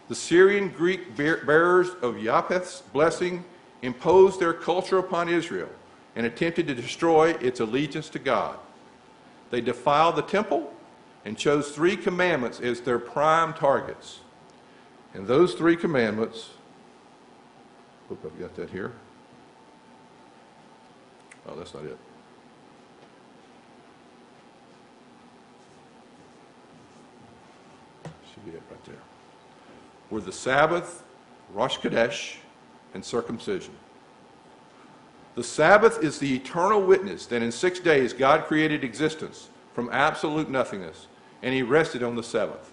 The 0.08 0.16
Syrian 0.16 0.70
Greek 0.70 1.18
bearers 1.18 1.90
of 2.02 2.22
Japheth's 2.22 2.82
blessing 2.94 3.44
imposed 3.82 4.40
their 4.40 4.54
culture 4.54 5.00
upon 5.00 5.28
Israel 5.28 5.70
and 6.16 6.26
attempted 6.26 6.68
to 6.68 6.76
destroy 6.76 7.32
its 7.42 7.60
allegiance 7.60 8.08
to 8.10 8.20
God. 8.20 8.58
They 9.50 9.60
defiled 9.60 10.16
the 10.16 10.22
temple 10.22 10.74
and 11.26 11.38
chose 11.38 11.72
three 11.72 11.98
commandments 11.98 12.60
as 12.60 12.82
their 12.82 13.00
prime 13.00 13.54
targets. 13.54 14.20
And 15.14 15.28
those 15.28 15.54
three 15.54 15.76
commandments, 15.76 16.52
hope 18.10 18.26
I've 18.26 18.40
got 18.40 18.56
that 18.56 18.70
here. 18.70 18.94
Oh, 21.48 21.56
that's 21.56 21.74
not 21.74 21.84
it. 21.86 21.98
Should 28.34 28.46
be 28.46 28.52
it 28.52 28.62
right 28.72 28.84
there 28.86 28.96
were 30.14 30.22
the 30.22 30.32
Sabbath, 30.32 31.04
Rosh 31.54 31.80
Chodesh, 31.80 32.36
and 32.94 33.04
circumcision. 33.04 33.74
The 35.36 35.44
Sabbath 35.44 36.04
is 36.04 36.20
the 36.20 36.36
eternal 36.36 36.82
witness 36.82 37.26
that 37.26 37.42
in 37.42 37.52
six 37.52 37.80
days 37.80 38.14
God 38.14 38.46
created 38.46 38.84
existence 38.84 39.50
from 39.74 39.90
absolute 39.92 40.50
nothingness, 40.50 41.08
and 41.42 41.54
he 41.54 41.64
rested 41.64 42.04
on 42.04 42.16
the 42.16 42.24
seventh. 42.24 42.72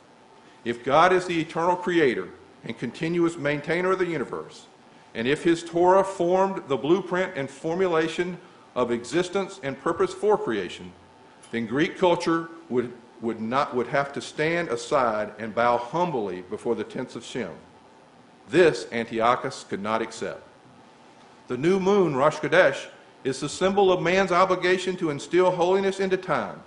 If 0.64 0.84
God 0.84 1.12
is 1.12 1.26
the 1.26 1.40
eternal 1.40 1.76
creator 1.76 2.28
and 2.64 2.78
continuous 2.78 3.36
maintainer 3.36 3.92
of 3.92 3.98
the 3.98 4.06
universe, 4.06 4.66
and 5.14 5.26
if 5.26 5.42
his 5.42 5.62
Torah 5.62 6.04
formed 6.04 6.62
the 6.68 6.76
blueprint 6.76 7.32
and 7.36 7.48
formulation 7.48 8.38
of 8.74 8.90
existence 8.90 9.60
and 9.62 9.80
purpose 9.80 10.12
for 10.12 10.36
creation, 10.36 10.92
then 11.50 11.66
Greek 11.66 11.98
culture 11.98 12.48
would, 12.68 12.92
would, 13.20 13.40
not, 13.40 13.74
would 13.74 13.88
have 13.88 14.12
to 14.12 14.20
stand 14.20 14.68
aside 14.68 15.32
and 15.38 15.54
bow 15.54 15.78
humbly 15.78 16.42
before 16.42 16.74
the 16.74 16.84
tents 16.84 17.16
of 17.16 17.24
Shem. 17.24 17.50
This 18.48 18.86
Antiochus 18.92 19.64
could 19.68 19.82
not 19.82 20.02
accept. 20.02 20.42
The 21.48 21.56
new 21.56 21.80
moon, 21.80 22.14
Rosh 22.14 22.36
Chodesh, 22.36 22.86
is 23.24 23.40
the 23.40 23.48
symbol 23.48 23.92
of 23.92 24.00
man's 24.00 24.32
obligation 24.32 24.96
to 24.96 25.10
instill 25.10 25.50
holiness 25.50 26.00
into 26.00 26.16
time. 26.16 26.62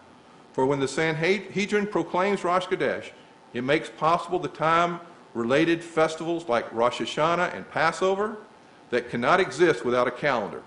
For 0.51 0.65
when 0.65 0.79
the 0.79 0.87
Sanhedrin 0.87 1.87
proclaims 1.87 2.43
Rosh 2.43 2.65
Chodesh, 2.65 3.11
it 3.53 3.63
makes 3.63 3.89
possible 3.89 4.39
the 4.39 4.47
time 4.47 4.99
related 5.33 5.83
festivals 5.83 6.47
like 6.47 6.71
Rosh 6.73 7.01
Hashanah 7.01 7.55
and 7.55 7.69
Passover 7.69 8.37
that 8.89 9.09
cannot 9.09 9.39
exist 9.39 9.83
without 9.83 10.07
a 10.07 10.11
calendar. 10.11 10.61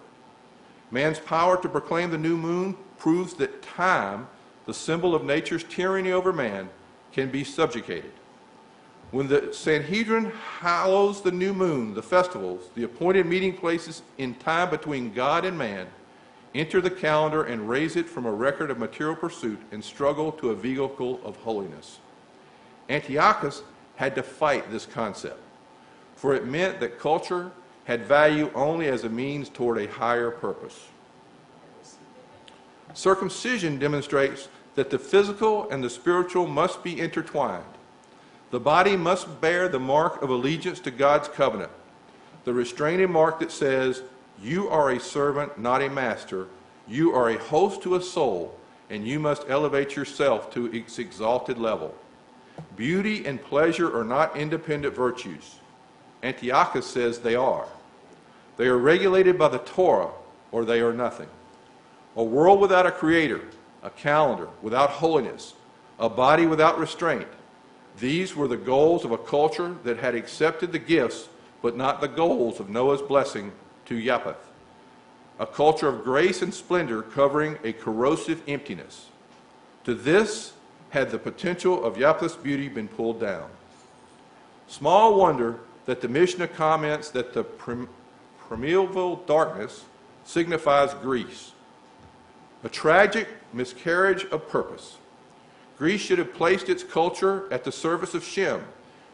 Man's 0.91 1.19
power 1.19 1.61
to 1.61 1.69
proclaim 1.69 2.11
the 2.11 2.19
new 2.19 2.37
moon 2.37 2.77
proves 2.99 3.35
that 3.35 3.63
time, 3.63 4.29
the 4.67 4.75
symbol 4.75 5.15
of 5.15 5.25
nature's 5.25 5.65
tyranny 5.65 6.13
over 6.13 6.33
man, 6.33 6.69
can 7.13 7.31
be 7.31 7.45
subjugated. 7.45 8.13
When 9.13 9.29
the 9.29 9.53
Sanhedrin 9.53 10.33
hallows 10.61 11.23
the 11.23 11.31
new 11.31 11.55
moon, 11.55 11.95
the 11.95 12.03
festivals, 12.03 12.71
the 12.75 12.83
appointed 12.85 13.27
meeting 13.27 13.57
places 13.57 14.03
in 14.19 14.35
time 14.35 14.71
between 14.71 15.13
God 15.13 15.45
and 15.45 15.57
man, 15.57 15.87
enter 16.55 16.81
the 16.81 16.91
calendar 16.91 17.45
and 17.45 17.69
raise 17.69 17.97
it 17.97 18.09
from 18.09 18.27
a 18.27 18.33
record 18.33 18.71
of 18.71 18.79
material 18.79 19.15
pursuit 19.15 19.61
and 19.71 19.85
struggle 19.85 20.33
to 20.33 20.51
a 20.51 20.55
vehicle 20.55 21.21
of 21.25 21.37
holiness. 21.37 22.01
Antiochus 22.89 23.63
had 23.97 24.15
to 24.15 24.23
fight 24.23 24.71
this 24.71 24.87
concept, 24.87 25.41
for 26.15 26.35
it 26.35 26.47
meant 26.47 26.81
that 26.81 26.99
culture 26.99 27.51
had 27.85 28.05
value 28.05 28.51
only 28.55 28.89
as 28.89 29.05
a 29.05 29.09
means 29.09 29.49
toward 29.49 29.79
a 29.79 29.87
higher 29.87 30.31
purpose. 30.31 30.89
Circumcision 32.95 33.79
demonstrates 33.79 34.49
that 34.75 34.91
the 34.91 34.99
physical 34.99 35.69
and 35.71 35.83
the 35.83 35.91
spiritual 35.91 36.47
must 36.47 36.83
be 36.83 37.01
intertwined. 37.01 37.65
The 38.51 38.61
body 38.61 38.97
must 38.97 39.41
bear 39.41 39.69
the 39.69 39.81
mark 39.81 40.23
of 40.23 40.31
allegiance 40.31 40.81
to 40.81 40.91
God's 40.91 41.29
covenant, 41.29 41.73
the 42.45 42.55
restraining 42.55 43.11
mark 43.11 43.41
that 43.41 43.51
says, 43.51 44.03
You 44.41 44.69
are 44.69 44.91
a 44.91 45.01
servant, 45.01 45.59
not 45.59 45.83
a 45.83 45.91
master. 45.91 46.47
You 46.87 47.13
are 47.13 47.31
a 47.31 47.39
host 47.39 47.83
to 47.83 47.97
a 47.97 48.03
soul, 48.03 48.57
and 48.89 49.07
you 49.07 49.19
must 49.19 49.45
elevate 49.49 49.97
yourself 49.97 50.53
to 50.55 50.67
its 50.73 50.99
exalted 50.99 51.59
level. 51.59 51.95
Beauty 52.77 53.27
and 53.27 53.43
pleasure 53.43 53.97
are 53.97 54.05
not 54.05 54.37
independent 54.37 54.95
virtues. 54.95 55.57
Antiochus 56.23 56.87
says 56.87 57.19
they 57.19 57.35
are. 57.35 57.67
They 58.57 58.67
are 58.67 58.79
regulated 58.79 59.39
by 59.39 59.49
the 59.49 59.59
Torah, 59.59 60.11
or 60.53 60.65
they 60.65 60.81
are 60.81 60.93
nothing. 60.93 61.29
A 62.17 62.25
world 62.25 62.61
without 62.61 62.87
a 62.87 62.91
creator, 62.91 63.43
a 63.83 63.91
calendar 63.91 64.49
without 64.63 64.91
holiness, 64.91 65.55
a 65.99 66.09
body 66.09 66.47
without 66.47 66.79
restraint. 66.79 67.29
These 67.99 68.35
were 68.35 68.49
the 68.49 68.57
goals 68.57 69.05
of 69.05 69.13
a 69.13 69.19
culture 69.19 69.75
that 69.85 69.99
had 69.99 70.15
accepted 70.15 70.73
the 70.73 70.79
gifts, 70.79 71.29
but 71.63 71.77
not 71.77 72.01
the 72.01 72.09
goals 72.09 72.61
of 72.61 72.69
Noah's 72.69 73.03
blessing 73.03 73.53
to 73.87 74.03
Japheth. 74.03 74.51
A 75.39 75.47
culture 75.47 75.89
of 75.89 76.05
grace 76.05 76.43
and 76.43 76.53
splendor 76.53 77.03
covering 77.03 77.59
a 77.65 77.73
corrosive 77.73 78.43
emptiness. 78.49 79.07
To 79.85 79.95
this, 79.95 80.53
had 80.91 81.11
the 81.11 81.19
potential 81.19 81.85
of 81.85 81.99
Japheth's 81.99 82.37
beauty 82.37 82.69
been 82.69 82.89
pulled 82.89 83.21
down. 83.21 83.49
Small 84.69 85.19
wonder 85.19 85.61
that 85.87 86.01
the 86.01 86.09
Mishnah 86.09 86.49
comments 86.49 87.11
that 87.11 87.33
the 87.33 87.45
prim- 87.45 87.89
primeval 88.49 89.17
darkness 89.27 89.85
signifies 90.25 90.95
Greece, 90.95 91.53
a 92.65 92.69
tragic 92.69 93.29
miscarriage 93.53 94.25
of 94.27 94.49
purpose. 94.49 94.97
Greece 95.79 96.01
should 96.01 96.19
have 96.19 96.35
placed 96.35 96.69
its 96.69 96.83
culture 96.83 97.53
at 97.53 97.65
the 97.65 97.73
service 97.73 98.15
of 98.15 98.25
Shem, 98.25 98.65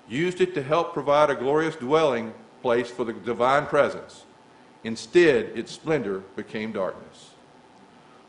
used 0.09 0.41
it 0.41 0.55
to 0.55 0.63
help 0.63 0.93
provide 0.93 1.31
a 1.31 1.35
glorious 1.35 1.77
dwelling 1.77 2.33
place 2.63 2.91
for 2.91 3.05
the 3.05 3.13
divine 3.13 3.67
presence. 3.67 4.25
Instead, 4.85 5.47
its 5.57 5.73
splendor 5.73 6.21
became 6.37 6.73
darkness. 6.73 7.31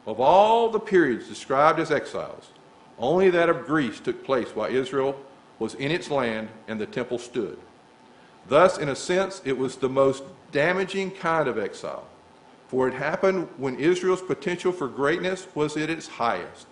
Of 0.05 0.19
all 0.19 0.69
the 0.69 0.79
periods 0.79 1.27
described 1.27 1.79
as 1.79 1.91
exiles, 1.91 2.49
only 2.99 3.29
that 3.29 3.49
of 3.49 3.65
Greece 3.65 3.99
took 3.99 4.23
place 4.23 4.49
while 4.49 4.69
Israel 4.69 5.19
was 5.59 5.75
in 5.75 5.91
its 5.91 6.09
land 6.09 6.49
and 6.67 6.79
the 6.79 6.85
temple 6.85 7.17
stood. 7.17 7.57
Thus, 8.47 8.77
in 8.77 8.89
a 8.89 8.95
sense, 8.95 9.41
it 9.45 9.57
was 9.57 9.77
the 9.77 9.89
most 9.89 10.23
damaging 10.51 11.11
kind 11.11 11.47
of 11.47 11.57
exile, 11.57 12.07
for 12.67 12.87
it 12.87 12.93
happened 12.93 13.47
when 13.57 13.79
Israel's 13.79 14.21
potential 14.21 14.71
for 14.71 14.87
greatness 14.87 15.47
was 15.55 15.77
at 15.77 15.89
its 15.89 16.07
highest, 16.07 16.67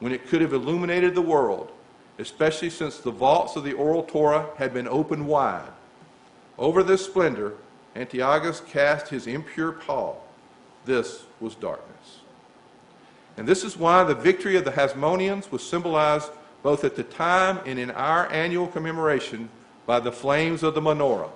when 0.00 0.12
it 0.12 0.26
could 0.26 0.40
have 0.40 0.52
illuminated 0.52 1.14
the 1.14 1.22
world, 1.22 1.70
especially 2.18 2.70
since 2.70 2.98
the 2.98 3.10
vaults 3.10 3.56
of 3.56 3.64
the 3.64 3.72
oral 3.72 4.02
Torah 4.02 4.48
had 4.56 4.74
been 4.74 4.88
opened 4.88 5.26
wide. 5.26 5.70
Over 6.58 6.82
this 6.82 7.04
splendor, 7.04 7.54
Antiochus 7.96 8.60
cast 8.60 9.08
his 9.08 9.26
impure 9.26 9.72
pall. 9.72 10.26
This 10.84 11.24
was 11.40 11.54
darkness. 11.54 12.20
And 13.36 13.48
this 13.48 13.64
is 13.64 13.76
why 13.76 14.04
the 14.04 14.14
victory 14.14 14.56
of 14.56 14.64
the 14.64 14.72
Hasmoneans 14.72 15.50
was 15.50 15.66
symbolized 15.66 16.30
both 16.62 16.84
at 16.84 16.96
the 16.96 17.02
time 17.02 17.60
and 17.66 17.78
in 17.78 17.90
our 17.90 18.30
annual 18.32 18.66
commemoration 18.66 19.48
by 19.86 20.00
the 20.00 20.12
flames 20.12 20.62
of 20.62 20.74
the 20.74 20.80
menorah. 20.80 21.30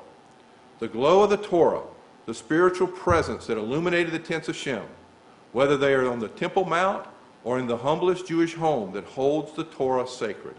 The 0.79 0.89
glow 0.89 1.23
of 1.23 1.31
the 1.31 1.37
Torah, 1.37 1.83
the 2.27 2.35
spiritual 2.35 2.87
presence 2.87 3.47
that 3.47 3.59
illuminated 3.59 4.13
the 4.13 4.19
tents 4.19 4.49
of 4.49 4.57
Shem, 4.57 4.85
whether 5.53 5.77
they 5.77 5.93
are 5.93 6.11
on 6.11 6.21
the 6.21 6.29
Temple 6.29 6.65
Mount 6.65 7.07
or 7.45 7.59
in 7.59 7.67
the 7.67 7.77
humblest 7.77 8.27
Jewish 8.27 8.55
home 8.55 8.93
that 8.93 9.05
holds 9.05 9.53
the 9.53 9.65
Torah 9.65 10.07
sacred. 10.07 10.55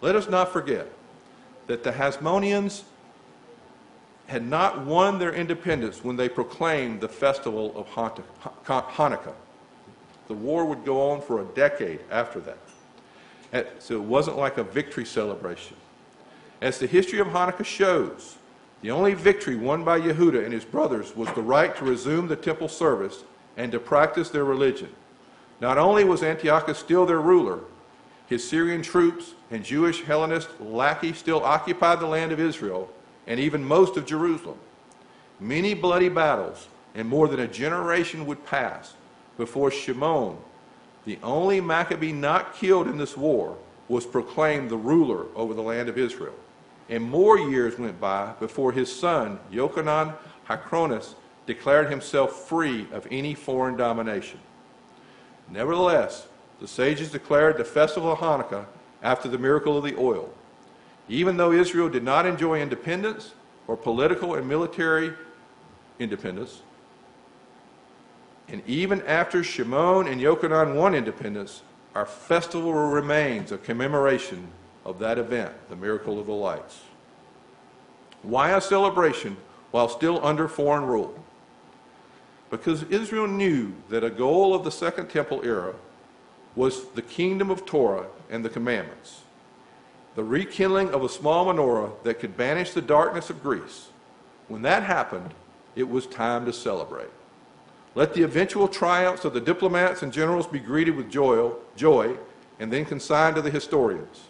Let 0.00 0.16
us 0.16 0.28
not 0.28 0.52
forget 0.52 0.88
that 1.66 1.82
the 1.82 1.92
Hasmoneans 1.92 2.82
had 4.26 4.46
not 4.46 4.84
won 4.84 5.18
their 5.18 5.32
independence 5.32 6.02
when 6.02 6.16
they 6.16 6.28
proclaimed 6.28 7.00
the 7.00 7.08
festival 7.08 7.72
of 7.76 7.86
Hanukkah. 7.88 9.34
The 10.28 10.34
war 10.34 10.64
would 10.64 10.84
go 10.84 11.10
on 11.10 11.20
for 11.20 11.40
a 11.40 11.44
decade 11.54 12.00
after 12.10 12.40
that. 12.40 12.58
So 13.80 13.94
it 13.94 14.02
wasn't 14.02 14.36
like 14.36 14.58
a 14.58 14.64
victory 14.64 15.04
celebration. 15.04 15.76
As 16.60 16.78
the 16.78 16.86
history 16.86 17.20
of 17.20 17.28
Hanukkah 17.28 17.64
shows, 17.64 18.36
the 18.82 18.90
only 18.90 19.14
victory 19.14 19.56
won 19.56 19.84
by 19.84 20.00
Yehuda 20.00 20.44
and 20.44 20.52
his 20.52 20.64
brothers 20.64 21.14
was 21.14 21.28
the 21.34 21.42
right 21.42 21.76
to 21.76 21.84
resume 21.84 22.28
the 22.28 22.36
temple 22.36 22.68
service 22.68 23.24
and 23.56 23.70
to 23.72 23.78
practice 23.78 24.30
their 24.30 24.44
religion. 24.44 24.90
Not 25.60 25.78
only 25.78 26.04
was 26.04 26.22
Antiochus 26.22 26.78
still 26.78 27.06
their 27.06 27.20
ruler, 27.20 27.60
his 28.26 28.46
Syrian 28.46 28.82
troops 28.82 29.34
and 29.50 29.64
Jewish 29.64 30.02
Hellenist 30.02 30.48
lackey 30.60 31.12
still 31.12 31.44
occupied 31.44 32.00
the 32.00 32.06
land 32.06 32.32
of 32.32 32.40
Israel 32.40 32.90
and 33.26 33.40
even 33.40 33.64
most 33.64 33.96
of 33.96 34.06
Jerusalem. 34.06 34.58
Many 35.40 35.74
bloody 35.74 36.08
battles 36.08 36.68
and 36.94 37.08
more 37.08 37.28
than 37.28 37.40
a 37.40 37.48
generation 37.48 38.26
would 38.26 38.44
pass 38.46 38.94
before 39.36 39.70
Shimon, 39.70 40.38
the 41.04 41.18
only 41.22 41.60
Maccabee 41.60 42.12
not 42.12 42.54
killed 42.54 42.88
in 42.88 42.96
this 42.96 43.16
war, 43.16 43.58
was 43.88 44.06
proclaimed 44.06 44.70
the 44.70 44.76
ruler 44.76 45.26
over 45.36 45.54
the 45.54 45.62
land 45.62 45.88
of 45.88 45.98
Israel. 45.98 46.34
And 46.88 47.02
more 47.04 47.38
years 47.38 47.78
went 47.78 48.00
by 48.00 48.32
before 48.40 48.72
his 48.72 48.94
son, 48.94 49.38
Yochanan 49.52 50.14
Hyrcanus, 50.48 51.14
declared 51.46 51.90
himself 51.90 52.48
free 52.48 52.88
of 52.92 53.06
any 53.10 53.34
foreign 53.34 53.76
domination. 53.76 54.40
Nevertheless, 55.48 56.26
the 56.60 56.66
sages 56.66 57.12
declared 57.12 57.58
the 57.58 57.64
festival 57.64 58.12
of 58.12 58.18
Hanukkah 58.18 58.66
after 59.02 59.28
the 59.28 59.38
miracle 59.38 59.76
of 59.76 59.84
the 59.84 59.96
oil. 59.96 60.32
Even 61.08 61.36
though 61.36 61.52
Israel 61.52 61.88
did 61.88 62.02
not 62.02 62.26
enjoy 62.26 62.60
independence 62.60 63.32
or 63.66 63.76
political 63.76 64.34
and 64.34 64.48
military 64.48 65.12
independence, 65.98 66.62
and 68.48 68.62
even 68.66 69.02
after 69.02 69.42
Shimon 69.42 70.06
and 70.06 70.20
Yochanan 70.20 70.74
won 70.74 70.94
independence, 70.94 71.62
our 71.94 72.06
festival 72.06 72.72
remains 72.72 73.52
a 73.52 73.58
commemoration 73.58 74.48
of 74.84 74.98
that 75.00 75.18
event, 75.18 75.52
the 75.68 75.76
miracle 75.76 76.18
of 76.20 76.26
the 76.26 76.32
lights. 76.32 76.80
Why 78.22 78.50
a 78.50 78.60
celebration 78.60 79.36
while 79.70 79.88
still 79.88 80.24
under 80.24 80.48
foreign 80.48 80.84
rule? 80.84 81.22
Because 82.50 82.84
Israel 82.84 83.26
knew 83.26 83.74
that 83.88 84.04
a 84.04 84.10
goal 84.10 84.54
of 84.54 84.62
the 84.62 84.70
Second 84.70 85.08
Temple 85.08 85.40
era 85.44 85.74
was 86.54 86.86
the 86.90 87.02
kingdom 87.02 87.50
of 87.50 87.66
Torah 87.66 88.06
and 88.30 88.44
the 88.44 88.48
commandments 88.48 89.22
the 90.16 90.24
rekindling 90.24 90.90
of 90.90 91.04
a 91.04 91.08
small 91.08 91.46
menorah 91.46 91.92
that 92.02 92.18
could 92.18 92.36
banish 92.36 92.72
the 92.72 92.82
darkness 92.82 93.30
of 93.30 93.42
Greece. 93.42 93.88
When 94.48 94.62
that 94.62 94.82
happened, 94.82 95.34
it 95.76 95.88
was 95.88 96.06
time 96.06 96.46
to 96.46 96.52
celebrate. 96.54 97.10
Let 97.94 98.14
the 98.14 98.22
eventual 98.22 98.66
triumphs 98.66 99.26
of 99.26 99.34
the 99.34 99.40
diplomats 99.40 100.02
and 100.02 100.12
generals 100.12 100.46
be 100.46 100.58
greeted 100.58 100.96
with 100.96 101.10
joy, 101.10 101.52
joy 101.76 102.16
and 102.58 102.72
then 102.72 102.86
consigned 102.86 103.36
to 103.36 103.42
the 103.42 103.50
historians. 103.50 104.22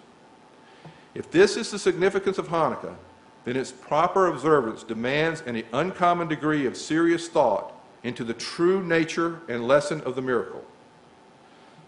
If 1.15 1.31
this 1.31 1.57
is 1.57 1.71
the 1.71 1.79
significance 1.79 2.37
of 2.37 2.49
Hanukkah, 2.49 2.97
then 3.45 3.57
its 3.57 3.71
proper 3.71 4.27
observance 4.27 4.83
demands 4.83 5.41
an 5.43 5.63
uncommon 5.73 6.27
degree 6.27 6.67
of 6.67 6.77
serious 6.77 7.29
thought 7.29 7.73
into 8.03 8.25
the 8.25 8.35
true 8.35 8.85
nature 8.85 9.41
and 9.49 9.69
lesson 9.69 10.01
of 10.01 10.17
the 10.17 10.23
miracle. 10.23 10.65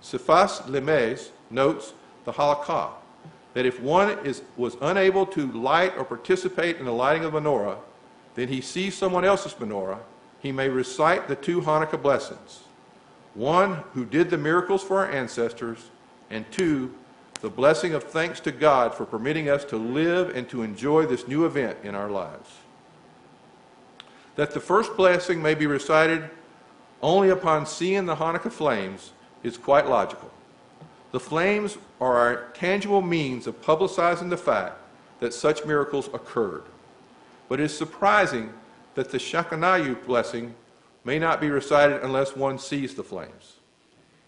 Sfas 0.01 0.63
Emes 0.63 1.31
notes 1.51 1.95
the 2.25 2.33
halakha 2.33 2.91
that 3.55 3.67
if 3.67 3.81
one 3.81 4.11
is, 4.25 4.43
was 4.57 4.77
unable 4.81 5.27
to 5.27 5.51
light 5.53 5.97
or 5.97 6.05
participate 6.05 6.77
in 6.77 6.85
the 6.85 6.93
lighting 6.93 7.25
of 7.25 7.33
menorah, 7.33 7.79
then 8.35 8.49
he 8.49 8.61
sees 8.61 8.95
someone 8.95 9.25
else's 9.25 9.55
menorah, 9.55 9.99
he 10.41 10.53
may 10.53 10.69
recite 10.69 11.27
the 11.27 11.37
two 11.37 11.61
Hanukkah 11.61 12.01
blessings. 12.01 12.61
One, 13.35 13.85
who 13.95 14.05
did 14.05 14.31
the 14.31 14.39
miracles 14.39 14.83
for 14.83 14.99
our 14.99 15.11
ancestors, 15.11 15.79
and 16.31 16.51
two, 16.51 16.95
the 17.41 17.49
blessing 17.49 17.95
of 17.95 18.05
thanks 18.05 18.41
to 18.41 18.53
God 18.53 18.95
for 18.95 19.05
permitting 19.05 19.49
us 19.49 19.65
to 19.67 19.77
live 19.77 20.35
and 20.37 20.49
to 20.51 20.63
enjoy 20.63 21.07
this 21.07 21.29
new 21.29 21.45
event 21.47 21.79
in 21.85 21.95
our 21.95 22.11
lives. 22.11 22.51
That 24.37 24.53
the 24.53 24.61
first 24.61 24.97
blessing 24.97 25.41
may 25.43 25.55
be 25.55 25.67
recited 25.67 26.31
only 27.01 27.31
upon 27.31 27.67
seeing 27.67 28.07
the 28.07 28.17
Hanukkah 28.17 28.53
flames 28.53 29.13
is 29.43 29.57
quite 29.57 29.89
logical. 29.89 30.31
The 31.11 31.21
flames 31.21 31.79
are 32.01 32.17
our 32.17 32.49
tangible 32.53 33.01
means 33.01 33.47
of 33.47 33.63
publicizing 33.63 34.31
the 34.31 34.37
fact 34.37 34.79
that 35.21 35.33
such 35.33 35.65
miracles 35.65 36.09
occurred. 36.09 36.65
But 37.49 37.61
it 37.61 37.65
is 37.65 37.77
surprising 37.77 38.53
that 38.95 39.11
the 39.11 39.19
Shehecheyanu 39.19 40.05
blessing 40.05 40.55
may 41.05 41.19
not 41.19 41.41
be 41.41 41.49
recited 41.49 42.03
unless 42.03 42.37
one 42.37 42.59
sees 42.59 42.95
the 42.95 43.03
flames. 43.03 43.57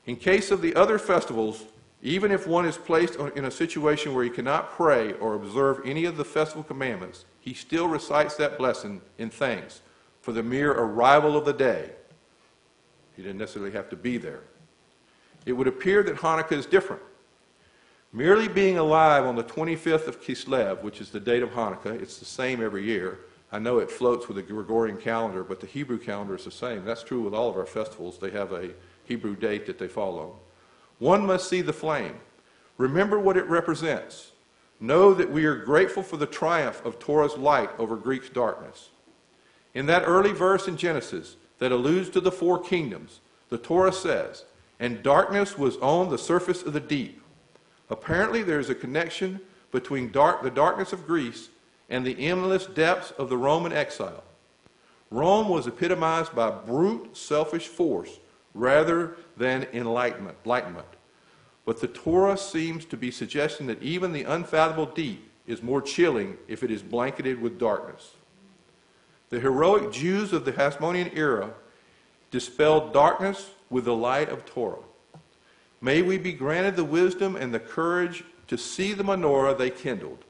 In 0.07 0.17
case 0.17 0.51
of 0.51 0.63
the 0.63 0.75
other 0.75 0.99
festivals, 0.99 1.65
even 2.03 2.33
if 2.33 2.47
one 2.47 2.65
is 2.65 2.79
placed 2.79 3.17
in 3.17 3.45
a 3.45 3.51
situation 3.51 4.15
where 4.15 4.25
he 4.25 4.31
cannot 4.31 4.71
pray 4.71 5.13
or 5.15 5.35
observe 5.35 5.83
any 5.85 6.07
of 6.07 6.17
the 6.17 6.25
festival 6.25 6.63
commandments, 6.63 7.27
he 7.41 7.53
still 7.53 7.87
recites 7.87 8.37
that 8.37 8.57
blessing 8.57 9.03
in 9.19 9.29
thanks 9.29 9.83
for 10.23 10.33
the 10.33 10.43
mere 10.43 10.73
arrival 10.73 11.37
of 11.37 11.45
the 11.45 11.53
day. 11.53 11.91
He 13.17 13.23
didn't 13.23 13.39
necessarily 13.39 13.73
have 13.73 13.91
to 13.91 13.97
be 13.97 14.17
there. 14.17 14.41
It 15.47 15.53
would 15.53 15.67
appear 15.67 16.03
that 16.03 16.17
Hanukkah 16.17 16.53
is 16.53 16.67
different. 16.67 17.03
Merely 18.13 18.49
being 18.49 18.79
alive 18.79 19.25
on 19.25 19.37
the 19.37 19.45
25th 19.45 20.09
of 20.09 20.21
Kislev, 20.21 20.83
which 20.83 21.01
is 21.01 21.11
the 21.11 21.21
date 21.21 21.43
of 21.43 21.51
Hanukkah, 21.51 22.01
it's 22.01 22.19
the 22.19 22.25
same 22.25 22.63
every 22.63 22.85
year. 22.85 23.21
I 23.53 23.59
know 23.59 23.79
it 23.79 23.91
floats 23.91 24.29
with 24.29 24.37
the 24.37 24.43
Gregorian 24.43 24.97
calendar, 24.97 25.43
but 25.43 25.61
the 25.61 25.67
Hebrew 25.67 25.99
calendar 25.99 26.37
is 26.37 26.45
the 26.45 26.51
same. 26.51 26.85
That's 26.85 27.03
true 27.03 27.21
with 27.21 27.35
all 27.35 27.49
of 27.49 27.57
our 27.57 27.67
festivals. 27.67 28.19
They 28.19 28.31
have 28.31 28.53
a 28.53 28.71
Hebrew 29.05 29.37
date 29.37 29.67
that 29.67 29.79
they 29.79 29.89
follow. 29.89 30.39
One 30.99 31.27
must 31.27 31.49
see 31.49 31.61
the 31.61 31.73
flame. 31.73 32.21
Remember 32.79 33.19
what 33.19 33.37
it 33.37 33.47
represents. 33.47 34.33
Know 34.79 35.15
that 35.15 35.31
we 35.31 35.45
are 35.45 35.57
grateful 35.57 36.03
for 36.03 36.17
the 36.17 36.27
triumph 36.27 36.85
of 36.85 36.99
Torah's 36.99 37.37
light 37.37 37.71
over 37.79 37.97
Greek's 37.97 38.31
darkness. 38.31 38.91
In 39.75 39.87
that 39.87 40.05
early 40.07 40.33
verse 40.33 40.67
in 40.67 40.77
Genesis 40.77 41.37
that 41.59 41.73
alludes 41.73 42.09
to 42.11 42.21
the 42.21 42.33
four 42.33 42.59
kingdoms, 42.59 43.21
the 43.51 43.59
Torah 43.59 43.93
says, 43.93 44.45
And 44.81 45.03
darkness 45.03 45.57
was 45.57 45.77
on 45.77 46.09
the 46.11 46.19
surface 46.19 46.63
of 46.63 46.73
the 46.73 46.81
deep. 46.81 47.23
Apparently, 47.91 48.43
there 48.43 48.59
is 48.59 48.71
a 48.71 48.75
connection 48.75 49.41
between 49.71 50.11
dark, 50.11 50.43
the 50.43 50.51
darkness 50.51 50.93
of 50.93 51.07
Greece 51.07 51.51
and 51.89 52.05
the 52.05 52.19
endless 52.19 52.67
depths 52.67 53.11
of 53.13 53.29
the 53.29 53.37
Roman 53.37 53.73
exile. 53.73 54.25
Rome 55.11 55.49
was 55.49 55.67
epitomized 55.67 56.35
by 56.35 56.51
brute, 56.51 57.17
selfish 57.17 57.67
force 57.67 58.19
rather 58.55 59.17
than 59.37 59.67
enlightenment. 59.73 60.37
enlightenment. 60.45 60.87
But 61.65 61.81
the 61.81 61.89
Torah 61.89 62.39
seems 62.39 62.85
to 62.87 62.97
be 62.97 63.11
suggesting 63.11 63.67
that 63.67 63.83
even 63.83 64.13
the 64.13 64.25
unfathomable 64.25 64.87
deep 64.87 65.31
is 65.47 65.63
more 65.63 65.83
chilling 65.83 66.37
if 66.49 66.63
it 66.63 66.71
is 66.71 66.83
blanketed 66.83 67.41
with 67.41 67.59
darkness. 67.59 68.15
The 69.29 69.41
heroic 69.41 69.93
Jews 69.93 70.33
of 70.33 70.45
the 70.45 70.53
Hasmonean 70.53 71.17
era 71.17 71.51
dispelled 72.31 72.93
darkness 72.93 73.51
with 73.71 73.85
the 73.85 73.95
light 73.95 74.29
of 74.29 74.45
Torah. 74.45 74.83
May 75.81 76.03
we 76.03 76.19
be 76.19 76.33
granted 76.33 76.77
the 76.77 76.85
wisdom 76.85 77.37
and 77.37 77.55
the 77.55 77.61
courage 77.61 78.25
to 78.49 78.59
see 78.59 78.93
the 78.93 79.05
menorah 79.05 79.57
they 79.57 79.71
kindled, 79.71 80.25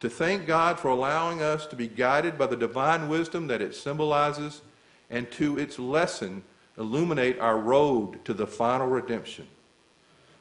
to 0.00 0.10
thank 0.10 0.46
God 0.46 0.78
for 0.78 0.88
allowing 0.88 1.40
us 1.40 1.66
to 1.66 1.76
be 1.76 1.86
guided 1.86 2.36
by 2.36 2.46
the 2.46 2.56
divine 2.56 3.08
wisdom 3.08 3.46
that 3.46 3.62
it 3.62 3.74
symbolizes, 3.74 4.60
and 5.08 5.30
to 5.32 5.58
its 5.58 5.78
lesson 5.78 6.42
illuminate 6.76 7.38
our 7.38 7.58
road 7.58 8.24
to 8.24 8.34
the 8.34 8.46
final 8.46 8.88
redemption. 8.88 9.46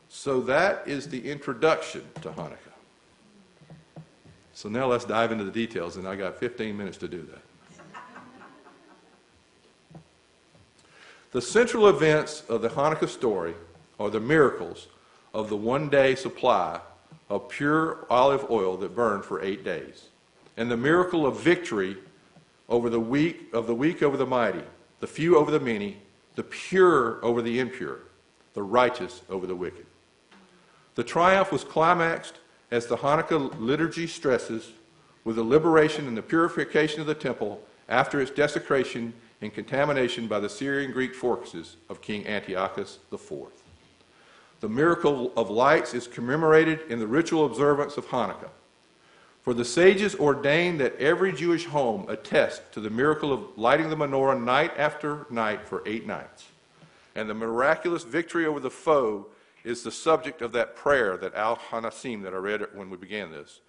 So 0.09 0.41
that 0.41 0.87
is 0.87 1.07
the 1.07 1.29
introduction 1.29 2.03
to 2.21 2.29
Hanukkah. 2.31 2.57
So 4.53 4.67
now 4.67 4.87
let's 4.87 5.05
dive 5.05 5.31
into 5.31 5.43
the 5.43 5.51
details, 5.51 5.97
and 5.97 6.07
I 6.07 6.15
got 6.15 6.37
15 6.39 6.75
minutes 6.75 6.97
to 6.97 7.07
do 7.07 7.21
that. 7.31 7.41
The 11.31 11.41
central 11.41 11.87
events 11.87 12.43
of 12.49 12.63
the 12.63 12.69
Hanukkah 12.69 13.07
story 13.07 13.53
are 13.99 14.09
the 14.09 14.19
miracles 14.19 14.87
of 15.31 15.49
the 15.49 15.57
one 15.57 15.87
day 15.87 16.15
supply 16.15 16.79
of 17.29 17.49
pure 17.49 18.07
olive 18.09 18.49
oil 18.49 18.77
that 18.77 18.95
burned 18.95 19.23
for 19.23 19.39
eight 19.43 19.63
days, 19.63 20.07
and 20.57 20.71
the 20.71 20.77
miracle 20.77 21.27
of 21.27 21.39
victory 21.39 21.97
over 22.67 22.89
the 22.89 22.99
weak 22.99 23.53
of 23.53 23.67
the 23.67 23.75
weak 23.75 24.01
over 24.01 24.17
the 24.17 24.25
mighty, 24.25 24.63
the 25.01 25.07
few 25.07 25.37
over 25.37 25.51
the 25.51 25.59
many, 25.59 25.97
the 26.33 26.43
pure 26.43 27.23
over 27.23 27.43
the 27.43 27.59
impure, 27.59 27.99
the 28.55 28.63
righteous 28.63 29.21
over 29.29 29.45
the 29.45 29.55
wicked. 29.55 29.85
The 30.95 31.03
triumph 31.03 31.51
was 31.51 31.63
climaxed 31.63 32.39
as 32.71 32.87
the 32.87 32.97
Hanukkah 32.97 33.59
liturgy 33.59 34.07
stresses 34.07 34.71
with 35.23 35.35
the 35.35 35.43
liberation 35.43 36.07
and 36.07 36.17
the 36.17 36.23
purification 36.23 37.01
of 37.01 37.07
the 37.07 37.13
temple 37.13 37.61
after 37.87 38.19
its 38.19 38.31
desecration 38.31 39.13
and 39.41 39.53
contamination 39.53 40.27
by 40.27 40.39
the 40.39 40.49
Syrian 40.49 40.91
Greek 40.91 41.15
forces 41.15 41.77
of 41.89 42.01
King 42.01 42.27
Antiochus 42.27 42.99
IV. 43.11 43.47
The 44.59 44.69
miracle 44.69 45.31
of 45.37 45.49
lights 45.49 45.93
is 45.93 46.07
commemorated 46.07 46.81
in 46.89 46.99
the 46.99 47.07
ritual 47.07 47.45
observance 47.45 47.95
of 47.97 48.07
Hanukkah. 48.07 48.49
For 49.41 49.53
the 49.53 49.63
sages 49.63 50.15
ordained 50.15 50.81
that 50.81 50.97
every 50.97 51.31
Jewish 51.31 51.65
home 51.65 52.05
attest 52.09 52.73
to 52.73 52.81
the 52.81 52.89
miracle 52.89 53.31
of 53.31 53.57
lighting 53.57 53.89
the 53.89 53.95
menorah 53.95 54.43
night 54.43 54.73
after 54.77 55.25
night 55.29 55.65
for 55.65 55.81
eight 55.85 56.05
nights. 56.05 56.47
And 57.15 57.29
the 57.29 57.33
miraculous 57.33 58.03
victory 58.03 58.45
over 58.45 58.59
the 58.59 58.69
foe 58.69 59.27
is 59.63 59.83
the 59.83 59.91
subject 59.91 60.41
of 60.41 60.51
that 60.51 60.75
prayer 60.75 61.15
that 61.17 61.35
Al 61.35 61.55
HaNissim 61.55 62.21
that 62.23 62.33
I 62.33 62.37
read 62.37 62.65
when 62.73 62.89
we 62.89 62.97
began 62.97 63.31
this. 63.31 63.61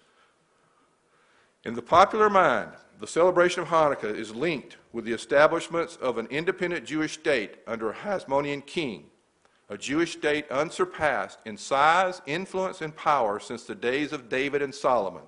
In 1.63 1.73
the 1.73 1.81
popular 1.81 2.29
mind, 2.29 2.71
the 3.01 3.07
celebration 3.07 3.63
of 3.63 3.69
Hanukkah 3.69 4.15
is 4.15 4.35
linked 4.35 4.77
with 4.93 5.05
the 5.05 5.11
establishment 5.11 5.97
of 6.03 6.19
an 6.19 6.27
independent 6.27 6.85
Jewish 6.85 7.13
state 7.13 7.55
under 7.65 7.89
a 7.89 7.95
Hasmonean 7.95 8.63
king, 8.63 9.05
a 9.69 9.77
Jewish 9.77 10.11
state 10.11 10.47
unsurpassed 10.51 11.39
in 11.43 11.57
size, 11.57 12.21
influence, 12.27 12.79
and 12.79 12.95
power 12.95 13.39
since 13.39 13.63
the 13.63 13.73
days 13.73 14.13
of 14.13 14.29
David 14.29 14.61
and 14.61 14.73
Solomon. 14.73 15.23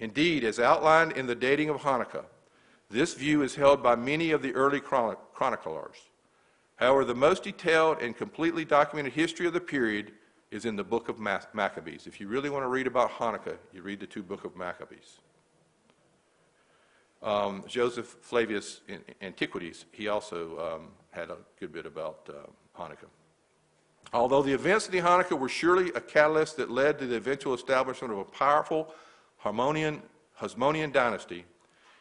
Indeed, 0.00 0.42
as 0.42 0.58
outlined 0.58 1.12
in 1.12 1.28
the 1.28 1.36
dating 1.36 1.68
of 1.68 1.82
Hanukkah, 1.82 2.24
this 2.90 3.14
view 3.14 3.42
is 3.42 3.54
held 3.54 3.80
by 3.80 3.94
many 3.94 4.32
of 4.32 4.42
the 4.42 4.52
early 4.54 4.80
chroniclers. 4.80 5.98
However, 6.74 7.04
the 7.04 7.14
most 7.14 7.44
detailed 7.44 8.02
and 8.02 8.16
completely 8.16 8.64
documented 8.64 9.12
history 9.12 9.46
of 9.46 9.52
the 9.52 9.60
period 9.60 10.10
is 10.50 10.64
in 10.64 10.74
the 10.74 10.82
book 10.82 11.08
of 11.08 11.20
Maccabees. 11.20 12.08
If 12.08 12.20
you 12.20 12.26
really 12.26 12.50
want 12.50 12.64
to 12.64 12.68
read 12.68 12.88
about 12.88 13.12
Hanukkah, 13.12 13.56
you 13.72 13.82
read 13.82 14.00
the 14.00 14.06
two 14.08 14.24
book 14.24 14.44
of 14.44 14.56
Maccabees. 14.56 15.20
Um, 17.22 17.64
Joseph 17.66 18.16
Flavius 18.22 18.80
in 18.88 19.00
Antiquities, 19.20 19.84
he 19.92 20.08
also 20.08 20.58
um, 20.58 20.88
had 21.10 21.30
a 21.30 21.36
good 21.58 21.72
bit 21.72 21.84
about 21.84 22.28
uh, 22.28 22.80
Hanukkah. 22.80 23.08
Although 24.12 24.42
the 24.42 24.52
events 24.52 24.86
of 24.86 24.92
the 24.92 25.00
Hanukkah 25.00 25.38
were 25.38 25.48
surely 25.48 25.90
a 25.94 26.00
catalyst 26.00 26.56
that 26.56 26.70
led 26.70 26.98
to 26.98 27.06
the 27.06 27.16
eventual 27.16 27.54
establishment 27.54 28.12
of 28.12 28.18
a 28.18 28.24
powerful 28.24 28.94
Harmonian, 29.36 30.02
Hasmonean 30.40 30.92
dynasty, 30.92 31.44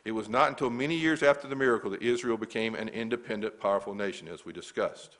it 0.05 0.11
was 0.11 0.29
not 0.29 0.49
until 0.49 0.69
many 0.69 0.95
years 0.95 1.21
after 1.21 1.47
the 1.47 1.55
miracle 1.55 1.91
that 1.91 2.01
Israel 2.01 2.37
became 2.37 2.73
an 2.73 2.87
independent, 2.89 3.59
powerful 3.59 3.93
nation, 3.93 4.27
as 4.27 4.45
we 4.45 4.53
discussed. 4.53 5.17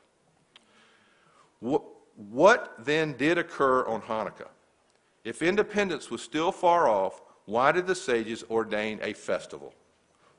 What, 1.59 1.83
what 2.15 2.73
then 2.79 3.13
did 3.13 3.37
occur 3.37 3.85
on 3.85 4.01
Hanukkah? 4.01 4.47
If 5.25 5.41
independence 5.41 6.09
was 6.09 6.21
still 6.21 6.51
far 6.51 6.87
off, 6.87 7.21
why 7.45 7.71
did 7.71 7.85
the 7.85 7.95
sages 7.95 8.43
ordain 8.49 8.99
a 9.03 9.13
festival? 9.13 9.73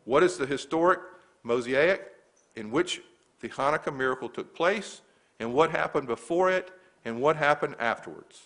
What 0.04 0.22
is 0.22 0.36
the 0.36 0.46
historic 0.46 1.00
mosaic 1.42 2.12
in 2.56 2.70
which 2.70 3.02
the 3.40 3.48
Hanukkah 3.48 3.94
miracle 3.94 4.28
took 4.28 4.54
place, 4.54 5.00
and 5.38 5.54
what 5.54 5.70
happened 5.70 6.06
before 6.06 6.50
it, 6.50 6.70
and 7.04 7.20
what 7.20 7.36
happened 7.36 7.76
afterwards? 7.78 8.42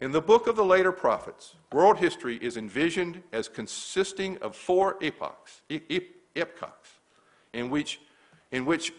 In 0.00 0.12
the 0.12 0.20
book 0.20 0.46
of 0.46 0.56
the 0.56 0.64
later 0.64 0.92
prophets, 0.92 1.54
world 1.72 1.98
history 1.98 2.36
is 2.42 2.56
envisioned 2.56 3.22
as 3.32 3.48
consisting 3.48 4.36
of 4.38 4.54
four 4.54 4.98
epochs, 5.00 5.62
epochs, 6.34 6.90
in 7.54 7.70
which, 7.70 8.00
in 8.52 8.66
which 8.66 8.92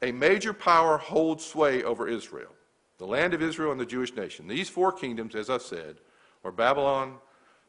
a 0.00 0.12
major 0.12 0.52
power 0.52 0.96
holds 0.96 1.44
sway 1.44 1.82
over 1.82 2.08
Israel, 2.08 2.52
the 2.98 3.06
land 3.06 3.34
of 3.34 3.42
Israel 3.42 3.72
and 3.72 3.80
the 3.80 3.86
Jewish 3.86 4.14
nation. 4.14 4.46
These 4.46 4.68
four 4.68 4.92
kingdoms, 4.92 5.34
as 5.34 5.50
I 5.50 5.58
said, 5.58 5.96
are 6.44 6.52
Babylon, 6.52 7.16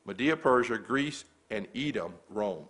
Media 0.06 0.38
Persia, 0.38 0.78
Greece, 0.78 1.26
and 1.50 1.68
Edom, 1.76 2.14
Rome. 2.30 2.66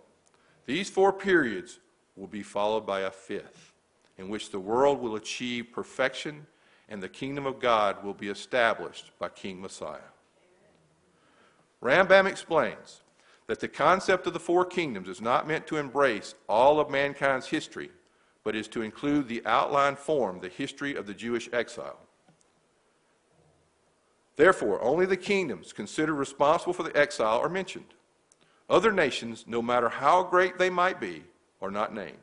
These 0.66 0.90
four 0.90 1.12
periods 1.12 1.80
will 2.16 2.26
be 2.26 2.42
followed 2.42 2.86
by 2.86 3.00
a 3.00 3.10
fifth, 3.10 3.72
in 4.18 4.28
which 4.28 4.50
the 4.50 4.60
world 4.60 5.00
will 5.00 5.16
achieve 5.16 5.72
perfection 5.72 6.46
and 6.88 7.02
the 7.02 7.08
kingdom 7.08 7.46
of 7.46 7.60
God 7.60 8.04
will 8.04 8.14
be 8.14 8.28
established 8.28 9.10
by 9.18 9.28
King 9.30 9.60
Messiah. 9.60 10.10
Rambam 11.82 12.26
explains 12.26 13.00
that 13.46 13.60
the 13.60 13.68
concept 13.68 14.26
of 14.26 14.32
the 14.32 14.40
four 14.40 14.64
kingdoms 14.64 15.08
is 15.08 15.20
not 15.20 15.46
meant 15.46 15.66
to 15.66 15.76
embrace 15.76 16.34
all 16.48 16.80
of 16.80 16.90
mankind's 16.90 17.48
history, 17.48 17.90
but 18.42 18.56
is 18.56 18.68
to 18.68 18.82
include 18.82 19.28
the 19.28 19.44
outline 19.44 19.96
form, 19.96 20.40
the 20.40 20.48
history 20.48 20.94
of 20.94 21.06
the 21.06 21.14
Jewish 21.14 21.48
exile. 21.52 21.98
Therefore, 24.36 24.82
only 24.82 25.06
the 25.06 25.16
kingdoms 25.16 25.72
considered 25.72 26.14
responsible 26.14 26.72
for 26.72 26.82
the 26.82 26.96
exile 26.96 27.38
are 27.38 27.48
mentioned. 27.48 27.94
Other 28.68 28.92
nations, 28.92 29.44
no 29.46 29.60
matter 29.60 29.88
how 29.88 30.22
great 30.22 30.58
they 30.58 30.70
might 30.70 31.00
be, 31.00 31.24
are 31.60 31.70
not 31.70 31.94
named. 31.94 32.18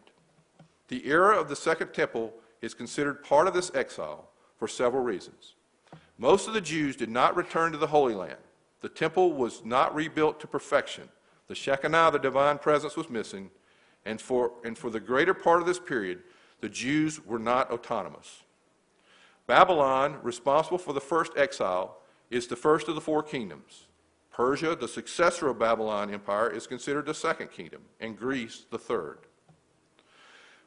The 0.88 1.08
era 1.08 1.40
of 1.40 1.50
the 1.50 1.56
Second 1.56 1.94
Temple 1.94 2.34
is 2.62 2.74
considered 2.74 3.24
part 3.24 3.48
of 3.48 3.54
this 3.54 3.72
exile 3.74 4.30
for 4.58 4.68
several 4.68 5.04
reasons. 5.04 5.56
Most 6.18 6.48
of 6.48 6.54
the 6.54 6.62
Jews 6.62 6.96
did 6.96 7.10
not 7.10 7.36
return 7.36 7.72
to 7.72 7.78
the 7.78 7.88
Holy 7.88 8.14
Land. 8.14 8.38
The 8.82 8.90
temple 8.90 9.34
was 9.34 9.64
not 9.64 9.96
rebuilt 9.96 10.40
to 10.40 10.48
perfection. 10.48 11.10
The 11.48 11.56
Shekinah, 11.56 12.12
the 12.12 12.20
divine 12.20 12.58
presence, 12.58 12.96
was 12.96 13.10
missing. 13.10 13.50
And 14.06 14.20
for, 14.20 14.52
and 14.64 14.78
for 14.78 14.90
the 14.90 15.00
greater 15.00 15.34
part 15.34 15.62
of 15.62 15.68
this 15.68 15.80
period, 15.80 16.24
the 16.60 16.70
Jews 16.70 17.24
were 17.26 17.40
not 17.40 17.72
autonomous. 17.72 18.44
Babylon, 19.48 20.20
responsible 20.24 20.78
for 20.78 20.94
the 20.94 21.02
first 21.02 21.34
exile, 21.36 21.98
is 22.30 22.48
the 22.48 22.56
first 22.56 22.88
of 22.88 22.96
the 22.96 23.02
four 23.02 23.22
kingdoms. 23.24 23.88
Persia, 24.32 24.76
the 24.76 24.88
successor 24.88 25.50
of 25.50 25.60
Babylon 25.60 26.14
Empire, 26.14 26.50
is 26.50 26.66
considered 26.66 27.06
the 27.06 27.14
second 27.14 27.52
kingdom, 27.52 27.82
and 28.00 28.18
Greece 28.18 28.66
the 28.72 28.78
third, 28.78 29.20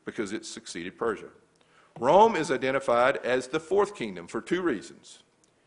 because 0.04 0.32
it 0.32 0.44
succeeded 0.44 0.98
Persia. 0.98 1.28
Rome 1.98 2.36
is 2.36 2.50
identified 2.50 3.16
as 3.18 3.48
the 3.48 3.60
fourth 3.60 3.94
kingdom 3.94 4.26
for 4.26 4.40
two 4.40 4.62
reasons. 4.62 5.20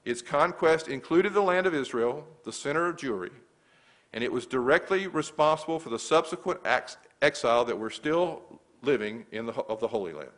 Its 0.06 0.22
conquest 0.22 0.88
included 0.88 1.34
the 1.34 1.42
land 1.42 1.66
of 1.66 1.74
Israel, 1.74 2.26
the 2.44 2.52
center 2.52 2.88
of 2.88 2.98
Jewry, 2.98 3.32
and 4.14 4.24
it 4.24 4.32
was 4.32 4.46
directly 4.46 5.08
responsible 5.08 5.80
for 5.80 5.90
the 5.90 6.00
subsequent 6.00 6.60
ex- 6.66 6.98
exile 7.22 7.66
that 7.66 7.78
we're 7.78 7.90
still 7.90 8.42
living 8.84 9.26
in 9.32 9.46
the, 9.46 9.54
of 9.54 9.80
the 9.80 9.88
Holy 9.88 10.14
Land. 10.14 10.30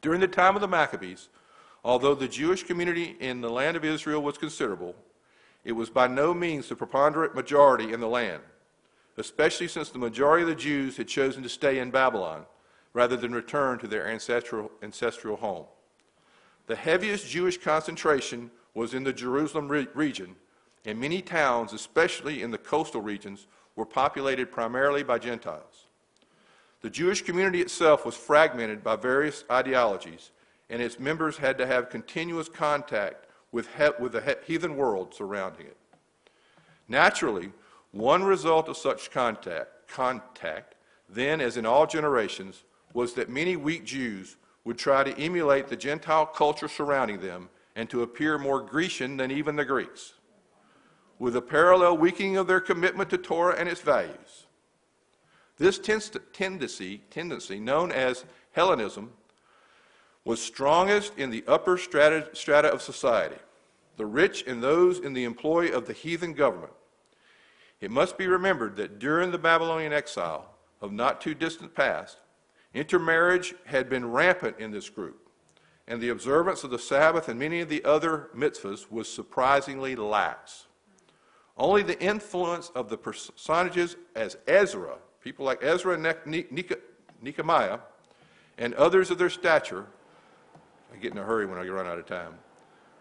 During 0.00 0.20
the 0.20 0.28
time 0.28 0.54
of 0.54 0.60
the 0.60 0.68
Maccabees, 0.68 1.28
although 1.84 2.14
the 2.14 2.28
Jewish 2.28 2.62
community 2.62 3.16
in 3.20 3.40
the 3.40 3.50
land 3.50 3.76
of 3.76 3.84
Israel 3.84 4.22
was 4.22 4.38
considerable, 4.38 4.94
it 5.68 5.76
was 5.76 5.90
by 5.90 6.06
no 6.06 6.32
means 6.32 6.66
the 6.66 6.74
preponderant 6.74 7.34
majority 7.34 7.92
in 7.92 8.00
the 8.00 8.08
land, 8.08 8.42
especially 9.18 9.68
since 9.68 9.90
the 9.90 9.98
majority 9.98 10.42
of 10.42 10.48
the 10.48 10.54
Jews 10.54 10.96
had 10.96 11.08
chosen 11.08 11.42
to 11.42 11.48
stay 11.50 11.78
in 11.78 11.90
Babylon 11.90 12.46
rather 12.94 13.18
than 13.18 13.34
return 13.34 13.78
to 13.80 13.86
their 13.86 14.08
ancestral, 14.08 14.70
ancestral 14.82 15.36
home. 15.36 15.66
The 16.68 16.74
heaviest 16.74 17.28
Jewish 17.28 17.58
concentration 17.58 18.50
was 18.72 18.94
in 18.94 19.04
the 19.04 19.12
Jerusalem 19.12 19.68
re- 19.68 19.88
region, 19.92 20.36
and 20.86 20.98
many 20.98 21.20
towns, 21.20 21.74
especially 21.74 22.40
in 22.40 22.50
the 22.50 22.56
coastal 22.56 23.02
regions, 23.02 23.46
were 23.76 23.84
populated 23.84 24.50
primarily 24.50 25.02
by 25.02 25.18
Gentiles. 25.18 25.84
The 26.80 26.88
Jewish 26.88 27.20
community 27.20 27.60
itself 27.60 28.06
was 28.06 28.16
fragmented 28.16 28.82
by 28.82 28.96
various 28.96 29.44
ideologies, 29.50 30.30
and 30.70 30.80
its 30.80 30.98
members 30.98 31.36
had 31.36 31.58
to 31.58 31.66
have 31.66 31.90
continuous 31.90 32.48
contact 32.48 33.26
with, 33.52 33.68
he- 33.76 34.02
with 34.02 34.12
the 34.12 34.20
he- 34.20 34.52
heathen 34.52 34.76
world 34.76 35.14
surrounding 35.14 35.66
it. 35.66 35.76
Naturally, 36.88 37.52
one 37.92 38.24
result 38.24 38.68
of 38.68 38.76
such 38.76 39.10
contact, 39.10 39.88
contact, 39.88 40.74
then 41.08 41.40
as 41.40 41.56
in 41.56 41.66
all 41.66 41.86
generations, 41.86 42.64
was 42.92 43.14
that 43.14 43.28
many 43.28 43.56
weak 43.56 43.84
Jews 43.84 44.36
would 44.64 44.78
try 44.78 45.02
to 45.02 45.18
emulate 45.18 45.68
the 45.68 45.76
Gentile 45.76 46.26
culture 46.26 46.68
surrounding 46.68 47.20
them 47.20 47.48
and 47.76 47.88
to 47.90 48.02
appear 48.02 48.38
more 48.38 48.60
Grecian 48.60 49.16
than 49.16 49.30
even 49.30 49.56
the 49.56 49.64
Greeks, 49.64 50.14
with 51.18 51.36
a 51.36 51.42
parallel 51.42 51.96
weakening 51.96 52.36
of 52.36 52.46
their 52.46 52.60
commitment 52.60 53.08
to 53.10 53.18
Torah 53.18 53.56
and 53.56 53.68
its 53.68 53.80
values. 53.80 54.46
This 55.56 55.78
tendency, 55.78 57.02
tendency 57.10 57.58
known 57.58 57.92
as 57.92 58.24
Hellenism, 58.52 59.12
was 60.24 60.42
strongest 60.42 61.16
in 61.16 61.30
the 61.30 61.44
upper 61.46 61.78
strata, 61.78 62.70
of 62.72 62.82
society, 62.82 63.38
the 63.96 64.06
rich 64.06 64.44
and 64.46 64.62
those 64.62 64.98
in 64.98 65.12
the 65.12 65.24
employ 65.24 65.68
of 65.68 65.86
the 65.86 65.92
heathen 65.92 66.34
government. 66.34 66.72
It 67.80 67.90
must 67.90 68.18
be 68.18 68.26
remembered 68.26 68.76
that 68.76 68.98
during 68.98 69.30
the 69.30 69.38
Babylonian 69.38 69.92
exile 69.92 70.54
of 70.80 70.92
not 70.92 71.20
too 71.20 71.34
distant 71.34 71.74
past, 71.74 72.18
intermarriage 72.74 73.54
had 73.64 73.88
been 73.88 74.10
rampant 74.10 74.58
in 74.58 74.70
this 74.70 74.90
group, 74.90 75.28
and 75.86 76.00
the 76.00 76.10
observance 76.10 76.64
of 76.64 76.70
the 76.70 76.78
Sabbath 76.78 77.28
and 77.28 77.38
many 77.38 77.60
of 77.60 77.68
the 77.68 77.84
other 77.84 78.28
mitzvahs 78.36 78.90
was 78.90 79.08
surprisingly 79.10 79.96
lax. 79.96 80.66
Only 81.56 81.82
the 81.82 82.00
influence 82.00 82.70
of 82.74 82.88
the 82.88 82.98
personages 82.98 83.96
as 84.14 84.36
Ezra, 84.46 84.98
people 85.22 85.44
like 85.44 85.62
Ezra 85.62 85.94
and 85.94 86.72
Nehemiah, 87.22 87.78
and 88.58 88.74
others 88.74 89.10
of 89.10 89.18
their 89.18 89.30
stature 89.30 89.86
I 90.92 90.96
get 90.96 91.12
in 91.12 91.18
a 91.18 91.24
hurry 91.24 91.46
when 91.46 91.58
I 91.58 91.66
run 91.68 91.86
out 91.86 91.98
of 91.98 92.06
time. 92.06 92.34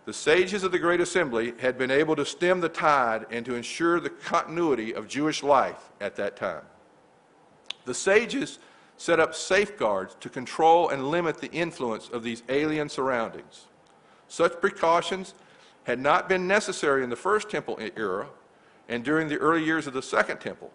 The 0.05 0.13
sages 0.13 0.63
of 0.63 0.71
the 0.71 0.79
Great 0.79 1.01
Assembly 1.01 1.53
had 1.59 1.77
been 1.77 1.91
able 1.91 2.15
to 2.15 2.25
stem 2.25 2.61
the 2.61 2.69
tide 2.69 3.25
and 3.29 3.45
to 3.45 3.55
ensure 3.55 3.99
the 3.99 4.09
continuity 4.09 4.93
of 4.93 5.07
Jewish 5.07 5.43
life 5.43 5.89
at 5.99 6.15
that 6.15 6.37
time. 6.37 6.63
The 7.85 7.93
sages 7.93 8.59
set 8.97 9.19
up 9.19 9.35
safeguards 9.35 10.15
to 10.21 10.29
control 10.29 10.89
and 10.89 11.11
limit 11.11 11.39
the 11.39 11.51
influence 11.51 12.09
of 12.09 12.23
these 12.23 12.43
alien 12.49 12.89
surroundings. 12.89 13.65
Such 14.27 14.59
precautions 14.59 15.33
had 15.83 15.99
not 15.99 16.27
been 16.27 16.47
necessary 16.47 17.03
in 17.03 17.09
the 17.09 17.15
First 17.15 17.49
Temple 17.49 17.79
era 17.95 18.27
and 18.89 19.03
during 19.03 19.27
the 19.27 19.37
early 19.37 19.63
years 19.63 19.87
of 19.87 19.93
the 19.93 20.01
Second 20.01 20.39
Temple. 20.39 20.71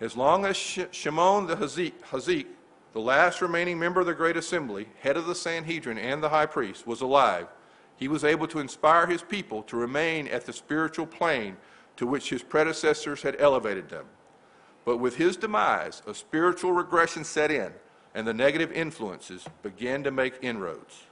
As 0.00 0.16
long 0.16 0.46
as 0.46 0.56
Shimon 0.56 1.46
the 1.46 1.56
Tzaddik 1.56 2.44
the 2.92 3.00
last 3.00 3.40
remaining 3.40 3.78
member 3.78 4.00
of 4.00 4.06
the 4.06 4.14
Great 4.14 4.36
Assembly, 4.36 4.88
head 5.00 5.16
of 5.16 5.26
the 5.26 5.34
Sanhedrin 5.34 5.98
and 5.98 6.22
the 6.22 6.28
high 6.28 6.46
priest, 6.46 6.86
was 6.86 7.00
alive, 7.00 7.46
he 7.96 8.08
was 8.08 8.24
able 8.24 8.48
to 8.48 8.58
inspire 8.58 9.06
his 9.06 9.22
people 9.22 9.62
to 9.64 9.76
remain 9.76 10.26
at 10.28 10.46
the 10.46 10.52
spiritual 10.52 11.06
plane 11.06 11.56
to 11.96 12.06
which 12.06 12.30
his 12.30 12.42
predecessors 12.42 13.22
had 13.22 13.36
elevated 13.38 13.90
them. 13.90 14.06
But 14.84 14.96
with 14.96 15.16
his 15.16 15.36
demise, 15.36 16.02
a 16.06 16.14
spiritual 16.14 16.72
regression 16.72 17.24
set 17.24 17.50
in, 17.50 17.72
and 18.14 18.26
the 18.26 18.34
negative 18.34 18.72
influences 18.72 19.44
began 19.62 20.02
to 20.04 20.10
make 20.10 20.34
inroads. 20.40 21.04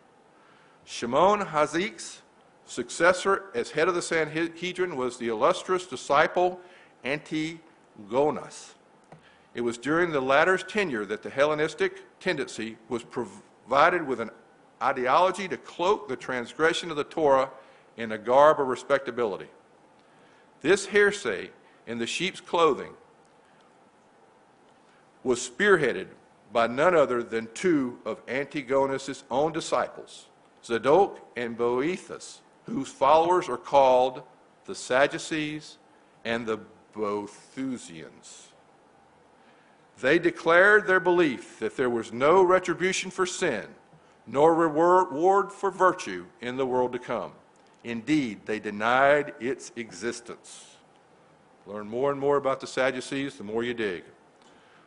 Shimon 0.84 1.40
Tzaddik's 1.40 2.22
successor 2.64 3.44
as 3.54 3.70
head 3.70 3.88
of 3.88 3.94
the 3.94 4.02
Sanhedrin 4.02 4.96
was 4.96 5.18
the 5.18 5.28
illustrious 5.28 5.86
disciple 5.86 6.58
Antigonus. 7.04 8.74
It 9.58 9.64
was 9.64 9.76
during 9.76 10.12
the 10.12 10.20
latter's 10.20 10.62
tenure 10.62 11.04
that 11.06 11.24
the 11.24 11.30
Hellenistic 11.30 12.20
tendency 12.20 12.76
was 12.88 13.02
provided 13.02 14.06
with 14.06 14.20
an 14.20 14.30
ideology 14.80 15.48
to 15.48 15.56
cloak 15.56 16.06
the 16.06 16.14
transgression 16.14 16.92
of 16.92 16.96
the 16.96 17.02
Torah 17.02 17.50
in 17.96 18.12
a 18.12 18.18
garb 18.18 18.60
of 18.60 18.68
respectability. 18.68 19.48
This 20.60 20.86
hearsay 20.86 21.50
in 21.88 21.98
the 21.98 22.06
sheep's 22.06 22.40
clothing 22.40 22.92
was 25.24 25.40
spearheaded 25.40 26.06
by 26.52 26.68
none 26.68 26.94
other 26.94 27.20
than 27.24 27.48
two 27.52 27.98
of 28.04 28.22
Antigonus' 28.28 29.24
own 29.28 29.50
disciples, 29.50 30.26
Zadok 30.64 31.18
and 31.36 31.58
Boethus, 31.58 32.42
whose 32.66 32.86
followers 32.92 33.48
are 33.48 33.56
called 33.56 34.22
the 34.66 34.76
Sadducees 34.76 35.78
and 36.24 36.46
the 36.46 36.60
Boethusians. 36.94 38.47
They 40.00 40.18
declared 40.18 40.86
their 40.86 41.00
belief 41.00 41.58
that 41.58 41.76
there 41.76 41.90
was 41.90 42.12
no 42.12 42.42
retribution 42.42 43.10
for 43.10 43.26
sin, 43.26 43.66
nor 44.26 44.54
reward 44.54 45.52
for 45.52 45.70
virtue 45.70 46.26
in 46.40 46.56
the 46.56 46.66
world 46.66 46.92
to 46.92 46.98
come. 46.98 47.32
Indeed, 47.82 48.40
they 48.44 48.60
denied 48.60 49.34
its 49.40 49.72
existence. 49.76 50.76
Learn 51.66 51.88
more 51.88 52.10
and 52.10 52.20
more 52.20 52.36
about 52.36 52.60
the 52.60 52.66
Sadducees 52.66 53.36
the 53.36 53.44
more 53.44 53.62
you 53.62 53.74
dig. 53.74 54.04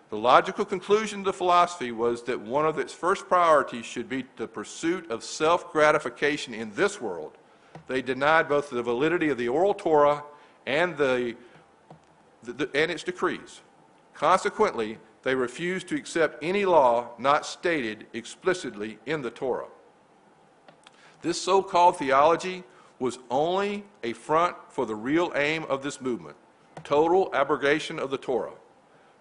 The 0.10 0.18
logical 0.18 0.66
conclusion 0.66 1.20
of 1.20 1.26
the 1.26 1.34
philosophy 1.34 1.92
was 1.92 2.24
that 2.24 2.40
one 2.40 2.66
of 2.66 2.80
its 2.80 2.94
first 2.94 3.28
priorities 3.28 3.86
should 3.86 4.10
be 4.10 4.26
the 4.36 4.48
pursuit 4.48 5.10
of 5.10 5.24
self 5.24 5.72
gratification 5.72 6.54
in 6.54 6.74
this 6.76 7.00
world. 7.00 7.38
They 7.88 8.02
denied 8.02 8.50
both 8.50 8.70
the 8.70 8.84
validity 8.84 9.30
of 9.30 9.38
the 9.38 9.48
oral 9.48 9.74
Torah 9.74 10.24
and, 10.66 10.98
the, 10.98 11.36
the, 12.44 12.54
the 12.54 12.70
and 12.76 12.92
its 12.92 13.04
decrees. 13.04 13.62
Consequently, 14.22 15.00
they 15.24 15.34
refused 15.34 15.88
to 15.88 15.96
accept 15.96 16.44
any 16.44 16.64
law 16.64 17.10
not 17.18 17.44
stated 17.44 18.06
explicitly 18.14 19.00
in 19.08 19.24
the 19.24 19.32
Torah. 19.32 19.66
This 21.24 21.42
so 21.42 21.64
called 21.64 21.98
theology 21.98 22.64
was 23.00 23.18
only 23.32 23.84
a 24.04 24.14
front 24.14 24.56
for 24.70 24.86
the 24.86 24.94
real 24.94 25.32
aim 25.36 25.66
of 25.68 25.82
this 25.82 26.00
movement 26.00 26.38
total 26.84 27.32
abrogation 27.34 27.98
of 27.98 28.12
the 28.12 28.18
Torah. 28.18 28.54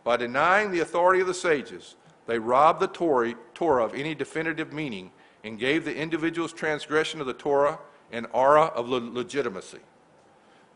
By 0.05 0.19
denying 0.19 0.71
the 0.71 0.81
authority 0.81 1.23
of 1.23 1.27
the 1.27 1.33
sages, 1.33 1.97
they 2.27 2.39
robbed 2.39 2.81
the 2.81 2.87
Torah, 2.87 3.85
of 3.85 3.95
any 3.95 4.15
definitive 4.15 4.71
meaning 4.71 5.13
and 5.43 5.59
gave 5.59 5.87
the 5.87 5.97
individual's 5.97 6.53
transgression 6.53 7.23
of 7.23 7.27
the 7.27 7.33
Torah 7.33 7.79
an 8.13 8.27
aura 8.33 8.65
of 8.65 8.87
le- 8.87 8.99
legitimacy. 8.99 9.81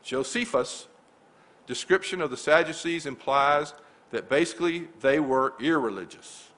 Josephus' 0.03 0.89
description 1.67 2.23
of 2.23 2.31
the 2.31 2.39
Sadducees 2.39 3.05
implies 3.05 3.75
that 4.15 4.29
basically 4.29 4.87
they 5.01 5.19
were 5.19 5.55
irreligious. 5.61 6.51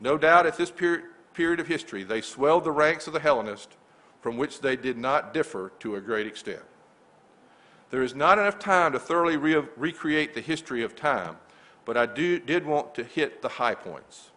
No 0.00 0.18
doubt 0.18 0.46
at 0.46 0.56
this 0.56 0.72
period, 0.72 1.04
period 1.32 1.60
of 1.60 1.68
history, 1.68 2.02
they 2.02 2.20
swelled 2.20 2.64
the 2.64 2.72
ranks 2.72 3.06
of 3.06 3.12
the 3.12 3.20
Hellenists, 3.20 3.76
from 4.20 4.36
which 4.36 4.60
they 4.60 4.74
did 4.74 4.98
not 4.98 5.32
differ 5.32 5.70
to 5.78 5.94
a 5.94 6.00
great 6.00 6.26
extent. 6.26 6.62
There 7.90 8.02
is 8.02 8.16
not 8.16 8.40
enough 8.40 8.58
time 8.58 8.92
to 8.92 8.98
thoroughly 8.98 9.36
re- 9.36 9.62
recreate 9.76 10.34
the 10.34 10.40
history 10.40 10.82
of 10.82 10.96
time, 10.96 11.36
but 11.84 11.96
I 11.96 12.06
do, 12.06 12.40
did 12.40 12.66
want 12.66 12.96
to 12.96 13.04
hit 13.04 13.42
the 13.42 13.48
high 13.48 13.76
points. 13.76 14.32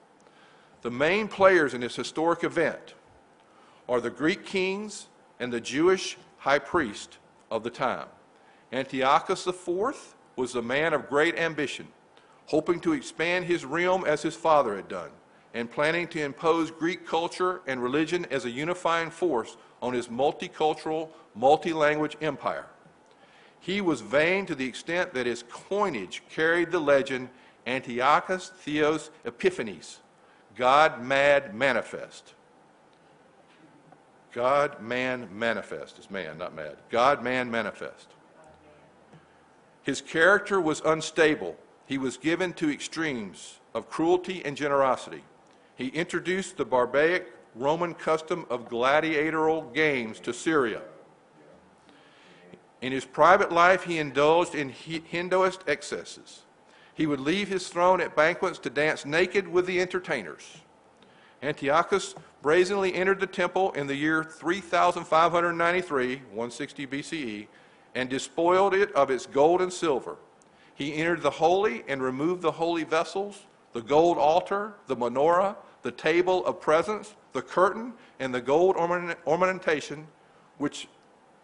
The 0.83 0.91
main 0.91 1.27
players 1.27 1.73
in 1.73 1.81
this 1.81 1.95
historic 1.95 2.43
event 2.43 2.93
are 3.89 3.99
the 3.99 4.11
Greek 4.11 4.45
kings 4.45 5.07
and 5.39 5.51
the 5.51 5.61
Jewish 5.61 6.15
high 6.37 6.59
priest 6.59 7.17
of 7.49 7.63
the 7.63 7.71
time. 7.71 8.07
Antiochus 8.71 9.47
IV 9.47 10.15
was 10.35 10.53
a 10.53 10.61
man 10.61 10.93
of 10.93 11.09
great 11.09 11.39
ambition, 11.39 11.87
hoping 12.47 12.79
to 12.79 12.93
expand 12.93 13.45
his 13.45 13.63
realm 13.63 14.03
as 14.05 14.21
his 14.21 14.35
father 14.35 14.75
had 14.75 14.87
done, 14.87 15.11
and 15.53 15.71
planning 15.71 16.07
to 16.07 16.23
impose 16.23 16.71
Greek 16.71 17.05
culture 17.05 17.61
and 17.67 17.81
religion 17.81 18.25
as 18.31 18.45
a 18.45 18.49
unifying 18.49 19.09
force 19.09 19.55
on 19.81 19.93
his 19.93 20.07
multicultural, 20.07 21.09
multi 21.35 21.71
language 21.71 22.17
empire. 22.21 22.65
He 23.59 23.81
was 23.81 24.01
vain 24.01 24.45
to 24.45 24.55
the 24.55 24.65
extent 24.65 25.13
that 25.13 25.25
his 25.25 25.43
coinage 25.49 26.23
carried 26.29 26.71
the 26.71 26.79
legend 26.79 27.29
Antiochus 27.65 28.49
Theos 28.49 29.11
Epiphanes, 29.25 29.99
God 30.55 31.03
Mad 31.03 31.53
Manifest. 31.53 32.33
God 34.31 34.81
Man 34.81 35.27
Manifest 35.31 35.99
is 35.99 36.09
man, 36.09 36.37
not 36.37 36.55
mad. 36.55 36.77
God 36.89 37.23
Man 37.23 37.49
Manifest. 37.51 38.07
His 39.83 39.99
character 40.01 40.61
was 40.61 40.81
unstable. 40.85 41.57
He 41.87 41.97
was 41.97 42.17
given 42.17 42.53
to 42.53 42.69
extremes 42.69 43.59
of 43.73 43.89
cruelty 43.89 44.43
and 44.45 44.55
generosity. 44.55 45.23
He 45.75 45.87
introduced 45.87 46.57
the 46.57 46.65
barbaric 46.65 47.33
Roman 47.55 47.93
custom 47.93 48.45
of 48.49 48.69
gladiatorial 48.69 49.63
games 49.73 50.19
to 50.19 50.33
Syria. 50.33 50.81
In 52.81 52.91
his 52.91 53.05
private 53.05 53.51
life, 53.51 53.83
he 53.83 53.97
indulged 53.97 54.53
in 54.53 54.69
hedonist 54.69 55.63
excesses. 55.67 56.43
He 56.93 57.07
would 57.07 57.19
leave 57.19 57.47
his 57.47 57.69
throne 57.69 58.01
at 58.01 58.15
banquets 58.15 58.59
to 58.59 58.69
dance 58.69 59.05
naked 59.05 59.47
with 59.47 59.65
the 59.65 59.79
entertainers. 59.79 60.57
Antiochus 61.41 62.15
brazenly 62.41 62.93
entered 62.93 63.19
the 63.19 63.27
temple 63.27 63.71
in 63.73 63.87
the 63.87 63.95
year 63.95 64.23
3593, 64.23 66.15
160 66.15 66.87
BCE, 66.87 67.47
and 67.95 68.09
despoiled 68.09 68.73
it 68.73 68.91
of 68.93 69.09
its 69.09 69.25
gold 69.25 69.61
and 69.61 69.71
silver. 69.71 70.17
He 70.77 70.93
entered 70.93 71.23
the 71.23 71.31
holy 71.31 71.83
and 71.87 72.03
removed 72.03 72.43
the 72.43 72.51
holy 72.51 72.83
vessels, 72.83 73.47
the 73.73 73.81
gold 73.81 74.19
altar, 74.19 74.75
the 74.85 74.95
menorah, 74.95 75.55
the 75.81 75.91
table 75.91 76.45
of 76.45 76.61
presence, 76.61 77.15
the 77.33 77.41
curtain, 77.41 77.93
and 78.19 78.31
the 78.31 78.41
gold 78.41 78.75
ornamentation, 78.75 80.07
which 80.59 80.87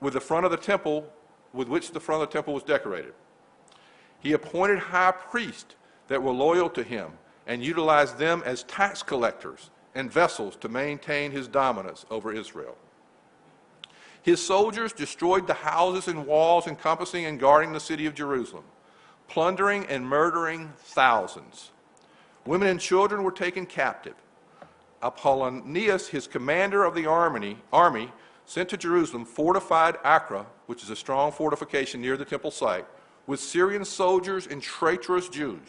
with 0.02 0.14
the 0.14 0.22
front 0.22 0.46
of 0.46 0.52
the 0.52 0.58
temple, 0.58 1.12
with 1.52 1.68
which 1.68 1.92
the 1.92 2.00
front 2.00 2.22
of 2.22 2.30
the 2.30 2.34
temple 2.34 2.54
was 2.54 2.62
decorated. 2.62 3.16
He 4.20 4.34
appointed 4.34 4.78
high 4.78 5.14
priests 5.14 5.76
that 6.10 6.22
were 6.22 6.32
loyal 6.32 6.70
to 6.70 6.84
him 6.84 7.14
and 7.48 7.64
utilized 7.64 8.20
them 8.20 8.44
as 8.46 8.64
tax 8.64 9.02
collectors 9.02 9.72
and 9.96 10.12
vessels 10.12 10.56
to 10.58 10.70
maintain 10.70 11.32
his 11.32 11.48
dominance 11.48 12.06
over 12.12 12.32
Israel. 12.32 12.78
His 14.22 14.46
soldiers 14.46 14.94
destroyed 14.94 15.48
the 15.48 15.56
houses 15.56 16.08
and 16.08 16.28
walls 16.28 16.68
encompassing 16.68 17.26
and 17.26 17.40
guarding 17.40 17.74
the 17.74 17.80
city 17.80 18.06
of 18.06 18.14
Jerusalem, 18.14 18.64
plundering 19.28 19.86
and 19.88 20.06
murdering 20.06 20.74
thousands. 20.78 21.72
Women 22.46 22.68
and 22.68 22.80
children 22.80 23.24
were 23.24 23.32
taken 23.32 23.66
captive. 23.66 24.16
Apollonius, 25.02 26.08
his 26.08 26.28
commander 26.28 26.84
of 26.84 26.96
the 26.96 27.06
army, 27.06 27.58
army, 27.72 28.12
sent 28.46 28.70
to 28.70 28.78
Jerusalem 28.78 29.26
fortified 29.26 29.98
Acra, 30.04 30.46
which 30.66 30.84
is 30.84 30.90
a 30.90 30.96
strong 30.96 31.32
fortification 31.32 32.02
near 32.02 32.18
the 32.18 32.26
temple 32.26 32.52
site, 32.52 32.86
with 33.28 33.40
Syrian 33.40 33.86
soldiers 33.86 34.48
and 34.48 34.62
traitorous 34.62 35.30
Jews. 35.30 35.68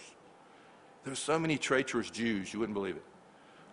There's 1.04 1.18
so 1.18 1.38
many 1.38 1.58
traitorous 1.58 2.10
Jews, 2.10 2.52
you 2.52 2.60
wouldn't 2.60 2.74
believe 2.74 2.96
it. 2.96 3.04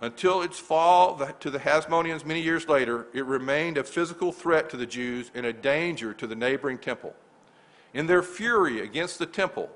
Until 0.02 0.42
its 0.42 0.60
fall 0.60 1.16
to 1.40 1.50
the 1.52 1.60
Hasmoneans 1.60 2.26
many 2.26 2.42
years 2.42 2.68
later, 2.68 3.08
it 3.14 3.26
remained 3.26 3.78
a 3.78 3.84
physical 3.84 4.32
threat 4.32 4.70
to 4.72 4.78
the 4.78 4.86
Jews 4.86 5.32
and 5.36 5.46
a 5.46 5.54
danger 5.54 6.14
to 6.16 6.26
the 6.26 6.36
neighboring 6.36 6.80
temple. 6.80 7.16
In 7.94 8.08
their 8.08 8.24
fury 8.24 8.80
against 8.80 9.20
the 9.20 9.26
temple, 9.26 9.70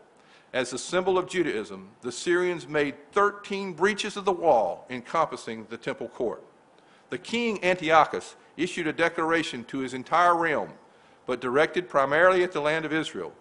as 0.54 0.72
a 0.72 0.78
symbol 0.78 1.18
of 1.18 1.28
Judaism, 1.28 1.90
the 2.02 2.12
Syrians 2.12 2.68
made 2.68 2.96
13 3.12 3.74
breaches 3.74 4.16
of 4.16 4.24
the 4.24 4.32
wall 4.32 4.86
encompassing 4.90 5.68
the 5.70 5.78
temple 5.78 6.08
court. 6.08 6.42
The 7.10 7.18
king 7.18 7.64
Antiochus 7.64 8.36
issued 8.56 8.88
a 8.88 8.94
declaration 8.94 9.66
to 9.66 9.80
his 9.80 9.94
entire 9.94 10.36
realm, 10.36 10.70
but 11.26 11.42
directed 11.42 11.90
primarily 11.90 12.44
at 12.44 12.54
the 12.54 12.62
land 12.62 12.86
of 12.86 12.94
Israel, 12.94 13.34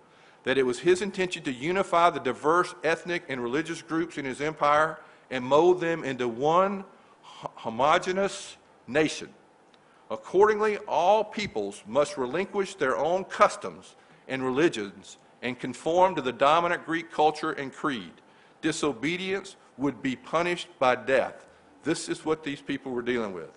that 0.43 0.59
it 0.59 0.66
was 0.66 0.81
his 0.81 1.03
intention 1.03 1.43
to 1.45 1.53
unify 1.53 2.11
the 2.11 2.20
diverse 2.20 2.75
ethnic 2.83 3.22
and 3.29 3.41
religious 3.41 3.81
groups 3.81 4.18
in 4.18 4.25
his 4.25 4.41
empire 4.41 4.99
and 5.31 5.45
mold 5.45 5.81
them 5.81 6.03
into 6.03 6.27
one 6.27 6.85
homogeneous 7.22 8.57
nation. 8.87 9.29
Accordingly, 10.11 10.79
all 10.79 11.25
peoples 11.25 11.83
must 11.87 12.18
relinquish 12.18 12.75
their 12.75 12.97
own 12.97 13.25
customs 13.25 13.95
and 14.29 14.45
religions 14.45 15.18
and 15.43 15.59
conform 15.59 16.14
to 16.14 16.22
the 16.22 16.33
dominant 16.33 16.85
Greek 16.87 17.11
culture 17.11 17.53
and 17.53 17.72
creed. 17.72 18.12
Disobedience 18.62 19.57
would 19.77 20.03
be 20.03 20.16
punished 20.16 20.68
by 20.79 20.95
death. 20.95 21.47
This 21.83 22.09
is 22.09 22.25
what 22.25 22.43
these 22.43 22.62
people 22.62 22.93
were 22.93 23.03
dealing 23.03 23.33
with. 23.33 23.51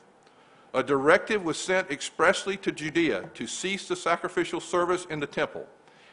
A 0.74 0.84
directive 0.84 1.44
was 1.44 1.58
sent 1.58 1.90
expressly 1.90 2.58
to 2.58 2.72
Judea 2.72 3.30
to 3.34 3.48
cease 3.48 3.88
the 3.88 3.96
sacrificial 3.96 4.60
service 4.60 5.06
in 5.10 5.20
the 5.20 5.28
temple. 5.28 5.66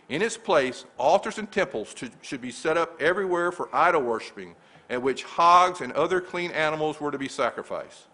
In 0.08 0.22
its 0.22 0.36
place, 0.36 0.84
altars 0.96 1.38
and 1.38 1.50
temples 1.50 1.94
should 2.22 2.40
be 2.40 2.50
set 2.50 2.76
up 2.76 3.00
everywhere 3.00 3.50
for 3.50 3.68
idol 3.74 4.02
worshiping 4.02 4.54
at 4.90 5.02
which 5.02 5.24
hogs 5.24 5.80
and 5.80 5.92
other 5.94 6.20
clean 6.20 6.50
animals 6.52 7.00
were 7.00 7.10
to 7.10 7.18
be 7.18 7.28
sacrificed. 7.28 8.04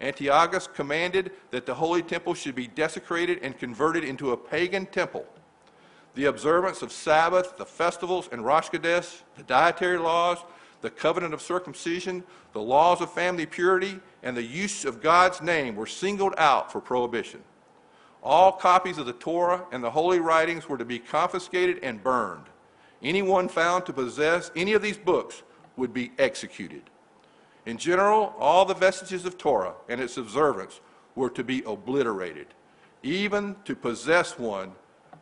Antiochus 0.00 0.66
commanded 0.66 1.32
that 1.50 1.66
the 1.66 1.74
holy 1.74 2.02
temple 2.02 2.34
should 2.34 2.54
be 2.54 2.66
desecrated 2.66 3.38
and 3.42 3.58
converted 3.58 4.04
into 4.04 4.32
a 4.32 4.36
pagan 4.36 4.86
temple. 4.86 5.26
The 6.14 6.26
observance 6.26 6.82
of 6.82 6.92
Sabbath, 6.92 7.56
the 7.56 7.66
festivals, 7.66 8.28
and 8.30 8.44
Rosh 8.44 8.70
Chodesh, 8.70 9.22
the 9.36 9.42
dietary 9.42 9.98
laws, 9.98 10.38
the 10.80 10.90
covenant 10.90 11.34
of 11.34 11.42
circumcision, 11.42 12.22
the 12.52 12.60
laws 12.60 13.00
of 13.00 13.12
family 13.12 13.46
purity, 13.46 13.98
and 14.22 14.36
the 14.36 14.42
use 14.42 14.84
of 14.84 15.02
God's 15.02 15.40
name 15.40 15.74
were 15.76 15.86
singled 15.86 16.34
out 16.38 16.70
for 16.70 16.80
prohibition. 16.80 17.42
All 18.22 18.52
copies 18.52 18.98
of 18.98 19.06
the 19.06 19.12
Torah 19.12 19.64
and 19.72 19.82
the 19.82 19.90
holy 19.90 20.20
writings 20.20 20.68
were 20.68 20.78
to 20.78 20.84
be 20.84 20.98
confiscated 20.98 21.80
and 21.82 22.02
burned. 22.02 22.44
Anyone 23.02 23.48
found 23.48 23.84
to 23.86 23.92
possess 23.92 24.50
any 24.54 24.72
of 24.72 24.82
these 24.82 24.96
books 24.96 25.42
would 25.76 25.92
be 25.92 26.12
executed. 26.18 26.82
In 27.66 27.76
general, 27.76 28.34
all 28.38 28.64
the 28.64 28.74
vestiges 28.74 29.24
of 29.24 29.36
Torah 29.36 29.74
and 29.88 30.00
its 30.00 30.16
observance 30.16 30.80
were 31.14 31.30
to 31.30 31.42
be 31.44 31.62
obliterated. 31.64 32.46
Even 33.02 33.56
to 33.64 33.74
possess 33.74 34.38
one 34.38 34.72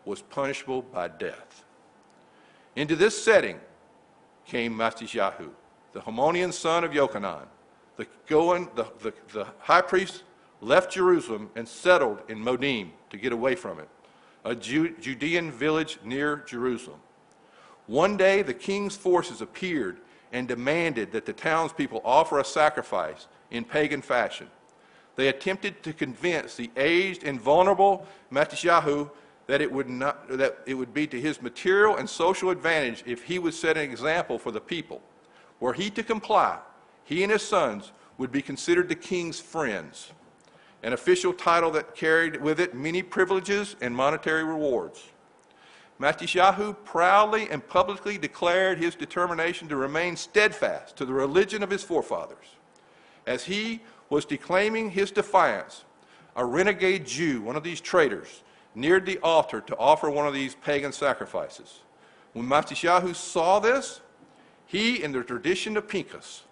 was 0.04 0.22
punishable 0.22 0.82
by 0.82 1.08
death. 1.08 1.64
Into 2.76 2.96
this 2.96 3.22
setting 3.22 3.60
came 4.46 4.74
Mattisyahu, 4.74 5.50
the 5.92 6.00
Hasmonean 6.00 6.52
son 6.52 6.84
of 6.84 6.92
Yochanan. 6.92 7.46
The, 7.96 8.06
Goan, 8.26 8.68
the, 8.74 8.86
the, 9.00 9.12
the 9.32 9.46
high 9.60 9.82
priest 9.82 10.22
left 10.60 10.92
Jerusalem 10.92 11.50
and 11.54 11.68
settled 11.68 12.22
in 12.28 12.38
Modim 12.38 12.90
to 13.10 13.16
get 13.16 13.32
away 13.32 13.54
from 13.54 13.78
it, 13.78 13.88
a 14.44 14.54
Ju- 14.54 14.96
Judean 14.98 15.50
village 15.50 15.98
near 16.04 16.44
Jerusalem. 16.46 17.00
One 17.86 18.16
day, 18.16 18.42
the 18.42 18.54
king's 18.54 18.96
forces 18.96 19.42
appeared 19.42 19.98
and 20.32 20.48
demanded 20.48 21.12
that 21.12 21.26
the 21.26 21.32
townspeople 21.32 22.00
offer 22.04 22.38
a 22.38 22.44
sacrifice 22.44 23.26
in 23.50 23.64
pagan 23.64 24.00
fashion. 24.00 24.48
They 25.16 25.28
attempted 25.28 25.82
to 25.82 25.92
convince 25.92 26.56
the 26.56 26.70
aged 26.76 27.24
and 27.24 27.38
vulnerable 27.38 28.06
Mattisyahu 28.32 29.10
that 29.46 29.60
it 29.60 29.70
would 29.70 29.88
not 29.88 30.28
that 30.28 30.58
it 30.66 30.74
would 30.74 30.94
be 30.94 31.06
to 31.06 31.20
his 31.20 31.42
material 31.42 31.96
and 31.96 32.08
social 32.08 32.50
advantage 32.50 33.02
if 33.06 33.24
he 33.24 33.38
would 33.38 33.54
set 33.54 33.76
an 33.76 33.82
example 33.82 34.38
for 34.38 34.50
the 34.50 34.60
people. 34.60 35.02
Were 35.60 35.72
he 35.72 35.90
to 35.90 36.02
comply, 36.02 36.58
he 37.04 37.22
and 37.22 37.32
his 37.32 37.42
sons 37.42 37.92
would 38.18 38.32
be 38.32 38.42
considered 38.42 38.88
the 38.88 38.94
king's 38.94 39.40
friends, 39.40 40.12
an 40.82 40.92
official 40.92 41.32
title 41.32 41.70
that 41.72 41.94
carried 41.94 42.40
with 42.40 42.60
it 42.60 42.74
many 42.74 43.02
privileges 43.02 43.76
and 43.80 43.94
monetary 43.94 44.44
rewards. 44.44 45.04
Mattisyahu 46.00 46.76
proudly 46.84 47.48
and 47.50 47.66
publicly 47.68 48.18
declared 48.18 48.78
his 48.78 48.96
determination 48.96 49.68
to 49.68 49.76
remain 49.76 50.16
steadfast 50.16 50.96
to 50.96 51.04
the 51.04 51.12
religion 51.12 51.62
of 51.62 51.70
his 51.70 51.84
forefathers. 51.84 52.56
As 53.26 53.44
he 53.44 53.82
was 54.10 54.24
declaiming 54.24 54.90
his 54.90 55.12
defiance, 55.12 55.84
a 56.34 56.44
renegade 56.44 57.06
Jew, 57.06 57.40
one 57.42 57.56
of 57.56 57.62
these 57.62 57.80
traitors, 57.80 58.42
neared 58.74 59.06
the 59.06 59.18
altar 59.18 59.60
to 59.60 59.76
offer 59.76 60.10
one 60.10 60.26
of 60.26 60.34
these 60.34 60.54
pagan 60.54 60.92
sacrifices. 60.92 61.80
When 62.32 62.46
Mattisyahu 62.46 63.14
saw 63.14 63.58
this, 63.58 64.00
he, 64.66 65.02
in 65.02 65.12
the 65.12 65.22
tradition 65.22 65.76
of 65.76 65.88
Pinchas, 65.88 66.44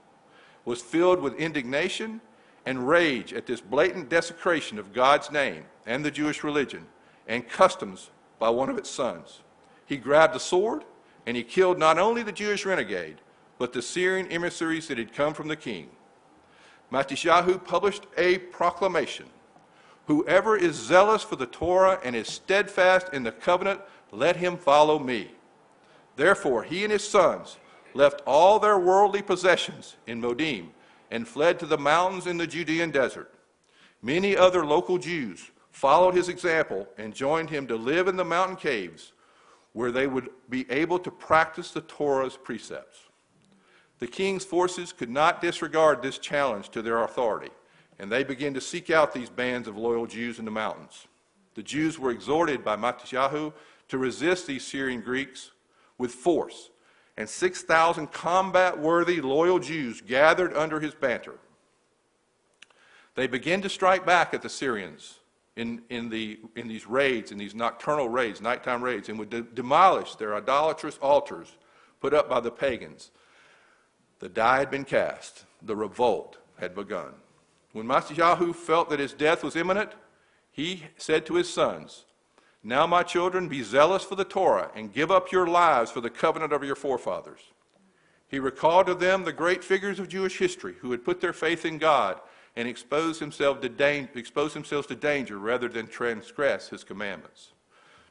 was 0.64 0.82
filled 0.82 1.20
with 1.20 1.34
indignation 1.34 2.20
and 2.66 2.86
rage 2.86 3.32
at 3.32 3.46
this 3.46 3.60
blatant 3.60 4.08
desecration 4.08 4.78
of 4.78 4.92
God's 4.92 5.30
name 5.30 5.64
and 5.86 6.04
the 6.04 6.10
Jewish 6.10 6.44
religion 6.44 6.86
and 7.26 7.48
customs 7.48 8.10
by 8.38 8.50
one 8.50 8.68
of 8.68 8.76
its 8.76 8.90
sons. 8.90 9.40
He 9.86 9.96
grabbed 9.96 10.36
a 10.36 10.40
sword 10.40 10.84
and 11.26 11.36
he 11.36 11.42
killed 11.42 11.78
not 11.78 11.98
only 11.98 12.22
the 12.22 12.32
Jewish 12.32 12.66
renegade, 12.66 13.16
but 13.58 13.72
the 13.72 13.82
Syrian 13.82 14.26
emissaries 14.28 14.88
that 14.88 14.98
had 14.98 15.12
come 15.12 15.34
from 15.34 15.48
the 15.48 15.56
king. 15.56 15.90
Mattisyahu 16.92 17.64
published 17.64 18.06
a 18.16 18.38
proclamation 18.38 19.26
Whoever 20.11 20.56
is 20.56 20.74
zealous 20.74 21.22
for 21.22 21.36
the 21.36 21.46
Torah 21.46 22.00
and 22.02 22.16
is 22.16 22.26
steadfast 22.26 23.11
in 23.12 23.22
the 23.22 23.30
covenant, 23.30 23.80
let 24.11 24.34
him 24.34 24.56
follow 24.56 24.98
me. 24.98 25.30
Therefore, 26.16 26.64
he 26.64 26.82
and 26.82 26.90
his 26.92 27.08
sons 27.08 27.58
left 27.94 28.20
all 28.26 28.58
their 28.58 28.76
worldly 28.76 29.22
possessions 29.22 29.94
in 30.08 30.20
Modim 30.20 30.70
and 31.12 31.28
fled 31.28 31.61
to 31.61 31.66
the 31.66 31.78
mountains 31.78 32.26
in 32.26 32.38
the 32.38 32.46
Judean 32.48 32.90
desert. 32.90 33.32
Many 34.02 34.36
other 34.36 34.66
local 34.66 34.98
Jews 34.98 35.52
followed 35.70 36.16
his 36.16 36.28
example 36.28 36.88
and 36.98 37.14
joined 37.14 37.50
him 37.50 37.68
to 37.68 37.76
live 37.76 38.08
in 38.08 38.16
the 38.16 38.24
mountain 38.24 38.56
caves 38.56 39.12
where 39.74 39.92
they 39.92 40.08
would 40.08 40.28
be 40.48 40.68
able 40.72 40.98
to 40.98 41.12
practice 41.12 41.70
the 41.70 41.82
Torah's 41.82 42.36
precepts. 42.36 42.98
The 44.00 44.08
king's 44.08 44.44
forces 44.44 44.92
could 44.92 45.08
not 45.08 45.40
disregard 45.40 46.02
this 46.02 46.18
challenge 46.18 46.70
to 46.70 46.82
their 46.82 47.04
authority, 47.04 47.52
and 48.01 48.11
they 48.11 48.24
began 48.24 48.55
to 48.55 48.62
seek 48.62 48.88
out 48.88 49.12
these 49.12 49.28
bands 49.28 49.68
of 49.68 49.76
loyal 49.76 50.07
Jews 50.07 50.38
in 50.38 50.46
the 50.46 50.51
mountains. 50.51 51.07
The 51.55 51.62
Jews 51.62 51.98
were 51.98 52.11
exhorted 52.11 52.64
by 52.64 52.74
Mattisyahu 52.74 53.53
to 53.88 53.98
resist 53.98 54.46
these 54.46 54.66
Syrian 54.66 55.03
Greeks 55.03 55.51
with 55.98 56.11
force, 56.11 56.70
and 57.18 57.28
6,000 57.28 58.11
combat 58.11 58.78
worthy, 58.78 59.20
loyal 59.20 59.59
Jews 59.59 60.01
gathered 60.01 60.57
under 60.57 60.80
his 60.80 60.94
banner. 60.94 61.34
They 63.16 63.26
began 63.26 63.61
to 63.62 63.68
strike 63.68 64.07
back 64.07 64.32
at 64.32 64.40
the 64.40 64.48
Syrians 64.48 65.18
in, 65.57 65.82
in, 65.90 66.09
the, 66.09 66.40
in 66.57 66.68
these 66.68 66.86
raids, 66.86 67.32
in 67.32 67.36
these 67.36 67.55
nocturnal 67.55 68.09
raids, 68.09 68.40
nighttime 68.40 68.82
raids, 68.82 69.11
and 69.11 69.18
would 69.18 69.28
de- 69.28 69.42
demolish 69.42 70.14
their 70.14 70.34
idolatrous 70.34 70.96
altars 71.03 71.55
put 72.01 72.14
up 72.14 72.30
by 72.30 72.40
the 72.40 72.51
pagans. 72.51 73.11
The 74.20 74.30
die 74.30 74.61
had 74.61 74.70
been 74.70 74.86
cast, 74.86 75.44
the 75.61 75.76
revolt 75.76 76.38
had 76.59 76.74
begun. 76.74 77.12
When 77.72 77.86
Mattisyahu 77.86 78.54
felt 78.54 78.90
that 78.90 78.98
his 78.98 79.12
death 79.12 79.44
was 79.44 79.56
imminent, 79.56 79.92
he 80.50 80.84
said 80.96 81.24
to 81.26 81.34
his 81.34 81.52
sons, 81.52 82.04
Now, 82.64 82.86
my 82.86 83.02
children, 83.02 83.48
be 83.48 83.62
zealous 83.62 84.02
for 84.02 84.16
the 84.16 84.24
Torah 84.24 84.70
and 84.74 84.92
give 84.92 85.10
up 85.10 85.30
your 85.30 85.46
lives 85.46 85.90
for 85.90 86.00
the 86.00 86.10
covenant 86.10 86.52
of 86.52 86.64
your 86.64 86.74
forefathers. 86.74 87.40
He 88.26 88.38
recalled 88.38 88.86
to 88.86 88.94
them 88.94 89.24
the 89.24 89.32
great 89.32 89.64
figures 89.64 89.98
of 89.98 90.08
Jewish 90.08 90.38
history 90.38 90.74
who 90.80 90.90
had 90.90 91.04
put 91.04 91.20
their 91.20 91.32
faith 91.32 91.64
in 91.64 91.78
God 91.78 92.20
and 92.56 92.66
exposed, 92.66 93.20
himself 93.20 93.64
exposed 93.64 94.54
themselves 94.54 94.86
to 94.88 94.94
danger 94.94 95.38
rather 95.38 95.68
than 95.68 95.86
transgress 95.86 96.68
his 96.68 96.84
commandments. 96.84 97.52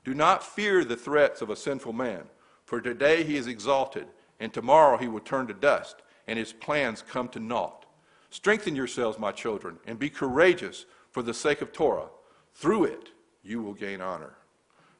Do 0.03 0.14
not 0.14 0.43
fear 0.43 0.84
the 0.84 0.95
threats 0.95 1.41
of 1.41 1.49
a 1.49 1.55
sinful 1.55 1.93
man, 1.93 2.24
for 2.66 2.80
today 2.82 3.24
he 3.24 3.36
is 3.36 3.47
exalted, 3.47 4.07
and 4.39 4.53
tomorrow 4.53 4.97
he 4.97 5.07
will 5.07 5.20
turn 5.20 5.47
to 5.47 5.53
dust, 5.53 6.01
and 6.28 6.39
his 6.39 6.53
plans 6.53 7.01
come 7.01 7.28
to 7.30 7.39
naught. 7.39 7.79
Strengthen 8.30 8.76
yourselves, 8.76 9.18
my 9.18 9.32
children, 9.32 9.78
and 9.86 9.98
be 9.98 10.10
courageous 10.10 10.86
for 11.12 11.24
the 11.24 11.34
sake 11.34 11.62
of 11.62 11.72
Torah. 11.72 12.10
Through 12.54 12.86
it, 12.86 13.10
you 13.44 13.62
will 13.62 13.74
gain 13.74 14.02
honor. 14.02 14.34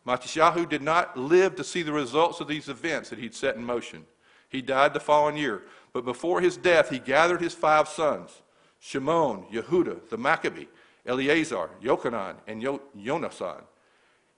Mattisyahu 0.08 0.68
did 0.68 0.82
not 0.82 1.18
live 1.18 1.56
to 1.56 1.64
see 1.64 1.84
the 1.84 1.94
results 1.94 2.40
of 2.40 2.48
these 2.48 2.70
events 2.70 3.10
that 3.10 3.20
he'd 3.20 3.36
set 3.36 3.56
in 3.56 3.64
motion. 3.64 4.06
He 4.48 4.62
died 4.62 4.94
the 4.94 5.00
following 5.00 5.38
year, 5.38 5.64
but 5.94 6.06
before 6.06 6.42
his 6.42 6.58
death, 6.58 6.90
he 6.90 7.00
gathered 7.00 7.42
his 7.42 7.54
five 7.54 7.88
sons 7.88 8.42
Shimon, 8.80 9.44
Yehuda, 9.52 10.10
the 10.10 10.18
Maccabee, 10.18 10.68
Eleazar, 11.06 11.70
Yochanan, 11.84 12.36
and 12.48 12.62
Yo- 12.62 12.82
Yonasan, 12.98 13.62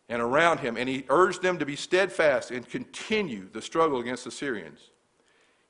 and 0.10 0.22
around 0.22 0.60
him, 0.60 0.76
and 0.78 0.89
he 0.89 1.06
urged 1.10 1.42
them 1.42 1.58
to 1.60 1.66
be 1.66 1.76
steadfast 1.76 2.52
and 2.52 2.68
continue 2.68 3.48
the 3.54 3.62
struggle 3.62 4.00
against 4.00 4.26
the 4.26 4.32
Syrians. 4.32 4.89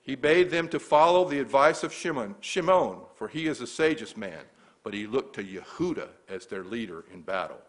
He 0.01 0.15
bade 0.15 0.49
them 0.49 0.67
to 0.69 0.79
follow 0.79 1.29
the 1.29 1.39
advice 1.39 1.83
of 1.83 1.93
Shimon, 1.93 2.35
Shimon, 2.39 3.01
for 3.21 3.27
he 3.27 3.45
is 3.45 3.59
the 3.59 3.67
sagest 3.67 4.17
man, 4.17 4.41
but 4.81 4.95
he 4.95 5.05
looked 5.05 5.35
to 5.35 5.43
Yehuda 5.43 6.07
as 6.27 6.47
their 6.47 6.63
leader 6.63 7.05
in 7.13 7.21
battle. 7.21 7.59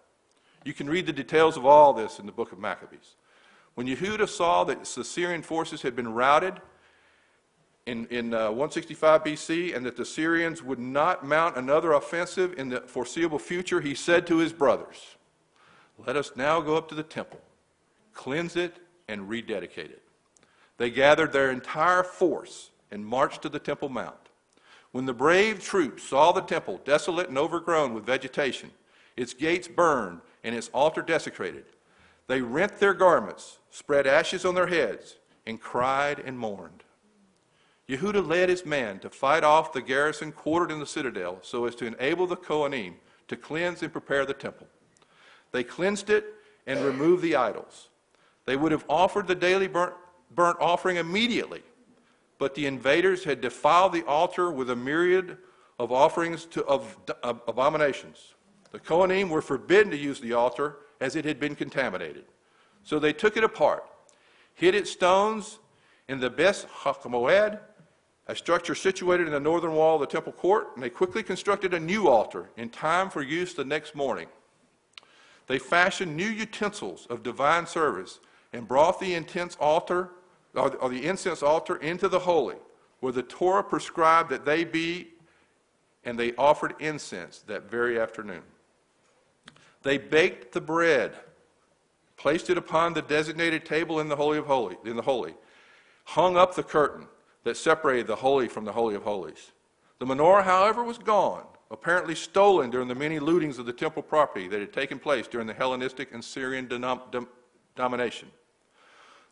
You 0.65 0.73
can 0.73 0.89
read 0.89 1.05
the 1.05 1.13
details 1.13 1.59
of 1.59 1.67
all 1.67 1.93
this 1.93 2.19
in 2.19 2.25
the 2.25 2.33
book 2.33 2.53
of 2.53 2.59
Maccabees. 2.59 3.17
When 3.75 3.87
Yehuda 3.87 4.31
saw 4.31 4.65
that 4.65 4.83
the 4.83 5.05
Syrian 5.05 5.43
forces 5.43 5.83
had 5.83 5.95
been 5.95 6.15
routed 6.15 6.55
in, 7.85 8.07
in 8.07 8.33
uh, 8.33 8.49
165 8.49 9.25
BC 9.25 9.77
and 9.77 9.85
that 9.85 9.95
the 9.95 10.07
Syrians 10.07 10.63
would 10.63 10.79
not 10.79 11.23
mount 11.23 11.59
another 11.59 11.93
offensive 11.93 12.55
in 12.59 12.71
the 12.71 12.81
foreseeable 12.81 13.39
future, 13.39 13.83
he 13.83 13.95
said 13.95 14.27
to 14.29 14.39
his 14.39 14.55
brothers, 14.55 15.17
Let 15.99 16.17
us 16.17 16.33
now 16.35 16.63
go 16.63 16.79
up 16.79 16.89
to 16.89 16.95
the 16.95 17.03
temple, 17.03 17.43
cleanse 18.15 18.57
it, 18.57 18.79
and 19.07 19.29
rededicate 19.29 19.91
it. 19.91 20.03
They 20.79 20.89
gathered 20.89 21.35
their 21.35 21.51
entire 21.51 22.03
force 22.03 22.71
and 22.91 23.05
marched 23.05 23.43
to 23.43 23.51
the 23.51 23.59
Temple 23.59 23.91
Mount. 23.91 24.17
When 24.93 25.07
the 25.07 25.15
brave 25.15 25.63
troops 25.63 26.03
saw 26.03 26.33
the 26.33 26.43
temple 26.43 26.81
desolate 26.85 27.29
and 27.29 27.39
overgrown 27.39 27.95
with 27.95 28.05
vegetation, 28.05 28.71
its 29.17 29.35
gates 29.35 29.67
burned, 29.67 30.21
and 30.45 30.55
its 30.55 30.69
altar 30.69 31.03
desecrated, 31.03 31.65
they 32.27 32.41
rent 32.41 32.79
their 32.79 32.95
garments, 32.95 33.59
spread 33.71 34.07
ashes 34.07 34.45
on 34.45 34.55
their 34.55 34.67
heads, 34.67 35.17
and 35.47 35.61
cried 35.61 36.19
and 36.21 36.39
mourned. 36.39 36.85
Yehuda 37.89 38.27
led 38.27 38.49
his 38.49 38.65
men 38.65 39.01
to 39.01 39.11
fight 39.11 39.45
off 39.45 39.73
the 39.73 39.83
garrison 39.83 40.31
quartered 40.31 40.71
in 40.71 40.79
the 40.79 40.87
citadel 40.87 41.39
so 41.43 41.67
as 41.67 41.75
to 41.77 41.87
enable 41.87 42.27
the 42.27 42.37
Kohanim 42.37 42.95
to 43.29 43.37
cleanse 43.37 43.83
and 43.83 43.93
prepare 43.93 44.25
the 44.25 44.35
temple. 44.35 44.67
They 45.51 45.65
cleansed 45.65 46.09
it 46.11 46.35
and 46.67 46.81
removed 46.81 47.23
the 47.23 47.37
idols. 47.37 47.89
They 48.47 48.57
would 48.57 48.73
have 48.73 48.85
offered 48.89 49.27
the 49.27 49.35
daily 49.35 49.69
burnt, 49.69 49.95
burnt 50.35 50.59
offering 50.61 50.97
immediately, 50.97 51.63
but 52.43 52.57
the 52.57 52.67
invaders 52.67 53.23
had 53.23 53.41
defiled 53.41 53.93
the 53.93 54.05
altar 54.05 54.51
with 54.51 54.69
a 54.69 54.75
myriad 54.75 55.39
of 55.79 55.93
offerings 55.93 56.45
to, 56.45 56.65
of, 56.65 56.97
of 57.23 57.41
abominations. 57.47 58.35
The 58.73 58.81
Kohanim 58.81 59.29
were 59.29 59.41
forbidden 59.41 59.93
to 59.93 59.97
use 59.97 60.19
the 60.19 60.33
altar 60.33 60.79
as 61.01 61.15
it 61.15 61.25
had 61.25 61.39
been 61.39 61.55
contaminated. 61.55 62.25
So 62.83 62.99
they 62.99 63.13
took 63.13 63.37
it 63.37 63.45
apart, 63.45 63.85
hid 64.55 64.75
its 64.75 64.91
stones 64.91 65.61
in 66.09 66.19
the 66.19 66.31
Beth 66.31 66.67
HaMoked, 66.83 67.61
a 68.27 68.35
structure 68.35 68.75
situated 68.75 69.29
in 69.29 69.33
the 69.33 69.39
northern 69.39 69.75
wall 69.75 69.95
of 69.95 70.01
the 70.01 70.09
temple 70.09 70.33
court, 70.33 70.71
and 70.75 70.83
they 70.83 70.91
quickly 70.91 71.23
constructed 71.23 71.73
a 71.73 71.79
new 71.79 72.09
altar 72.09 72.51
in 72.57 72.71
time 72.71 73.09
for 73.09 73.23
use 73.23 73.55
the 73.55 73.65
next 73.65 73.95
morning. 73.95 74.27
They 75.47 75.61
fashioned 75.61 76.17
new 76.17 76.27
utensils 76.27 77.07
of 77.09 77.23
divine 77.23 77.69
service 77.69 78.19
and 78.53 78.67
brought 78.67 78.99
the 78.99 79.15
intense 79.15 79.57
altar, 79.61 80.11
or 80.55 80.89
the 80.89 81.07
incense 81.07 81.43
altar 81.43 81.77
into 81.77 82.09
the 82.09 82.19
holy, 82.19 82.57
where 83.01 83.13
the 83.13 83.23
Torah 83.23 83.65
prescribed 83.65 84.31
that 84.31 84.45
they 84.45 84.65
be, 84.65 85.09
and 86.05 86.19
they 86.19 86.35
offered 86.37 86.75
incense 86.79 87.41
that 87.47 87.71
very 87.71 87.99
afternoon. 87.99 88.43
They 89.83 89.99
baked 89.99 90.53
the 90.53 90.61
bread, 90.61 91.15
placed 92.17 92.51
it 92.51 92.59
upon 92.59 92.95
the 92.95 93.03
designated 93.03 93.65
table 93.65 94.01
in 94.01 94.09
the 94.09 94.17
holy 94.17 94.39
of 94.39 94.47
holy, 94.47 94.77
in 94.85 94.97
the 94.97 95.03
holy, 95.03 95.35
hung 96.05 96.37
up 96.37 96.55
the 96.55 96.63
curtain 96.63 97.07
that 97.45 97.57
separated 97.57 98.07
the 98.07 98.17
holy 98.17 98.49
from 98.49 98.65
the 98.65 98.73
holy 98.73 98.95
of 98.95 99.03
holies. 99.03 99.53
The 99.99 100.07
menorah, 100.07 100.45
however, 100.45 100.85
was 100.85 100.99
gone, 100.99 101.45
apparently 101.71 102.15
stolen 102.15 102.71
during 102.71 102.89
the 102.89 102.95
many 102.95 103.19
lootings 103.19 103.59
of 103.59 103.67
the 103.67 103.73
temple 103.73 104.03
property 104.03 104.49
that 104.49 104.61
had 104.61 104.73
taken 104.73 104.99
place 104.99 105.27
during 105.27 105.47
the 105.47 105.55
Hellenistic 105.55 106.13
and 106.13 106.23
Syrian 106.23 106.69
dom- 106.69 107.29
domination. 107.75 108.31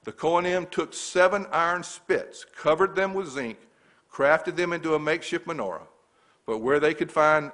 The 0.04 0.12
Kohanim 0.12 0.70
took 0.70 0.94
seven 0.94 1.46
iron 1.52 1.82
spits, 1.82 2.46
covered 2.56 2.94
them 2.94 3.12
with 3.12 3.28
zinc, 3.28 3.58
crafted 4.10 4.56
them 4.56 4.72
into 4.72 4.94
a 4.94 4.98
makeshift 4.98 5.46
menorah. 5.46 5.86
But 6.46 6.58
where 6.58 6.80
they 6.80 6.94
could 6.94 7.12
find, 7.12 7.52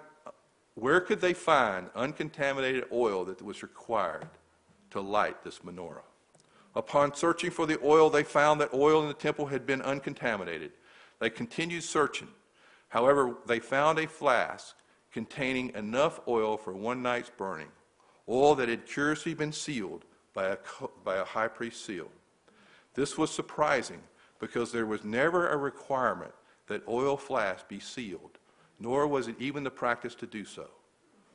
where 0.74 1.00
could 1.00 1.20
they 1.20 1.34
find 1.34 1.90
uncontaminated 1.96 2.84
oil 2.92 3.24
that 3.24 3.42
was 3.42 3.62
required 3.62 4.28
to 4.90 5.00
light 5.00 5.42
this 5.42 5.58
menorah? 5.60 6.04
Upon 6.76 7.14
searching 7.14 7.50
for 7.50 7.66
the 7.66 7.80
oil, 7.82 8.10
they 8.10 8.22
found 8.22 8.60
that 8.60 8.72
oil 8.72 9.02
in 9.02 9.08
the 9.08 9.14
temple 9.14 9.46
had 9.46 9.66
been 9.66 9.82
uncontaminated. 9.82 10.72
They 11.18 11.30
continued 11.30 11.82
searching. 11.82 12.28
However, 12.88 13.34
they 13.46 13.58
found 13.58 13.98
a 13.98 14.06
flask 14.06 14.76
containing 15.10 15.74
enough 15.74 16.20
oil 16.28 16.56
for 16.56 16.74
one 16.74 17.02
night's 17.02 17.30
burning, 17.30 17.72
oil 18.28 18.54
that 18.54 18.68
had 18.68 18.86
curiously 18.86 19.34
been 19.34 19.52
sealed 19.52 20.04
by 20.32 20.48
a, 20.48 20.58
by 21.02 21.16
a 21.16 21.24
high 21.24 21.48
priest 21.48 21.84
seal. 21.84 22.08
This 22.96 23.18
was 23.18 23.30
surprising 23.30 24.00
because 24.40 24.72
there 24.72 24.86
was 24.86 25.04
never 25.04 25.50
a 25.50 25.56
requirement 25.56 26.32
that 26.66 26.88
oil 26.88 27.16
flasks 27.16 27.64
be 27.68 27.78
sealed, 27.78 28.38
nor 28.80 29.06
was 29.06 29.28
it 29.28 29.36
even 29.38 29.62
the 29.62 29.70
practice 29.70 30.14
to 30.16 30.26
do 30.26 30.44
so. 30.44 30.66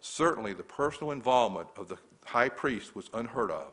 Certainly, 0.02 0.54
the 0.54 0.64
personal 0.64 1.12
involvement 1.12 1.68
of 1.78 1.88
the 1.88 1.98
high 2.26 2.50
priest 2.50 2.96
was 2.96 3.12
unheard 3.14 3.52
of. 3.52 3.72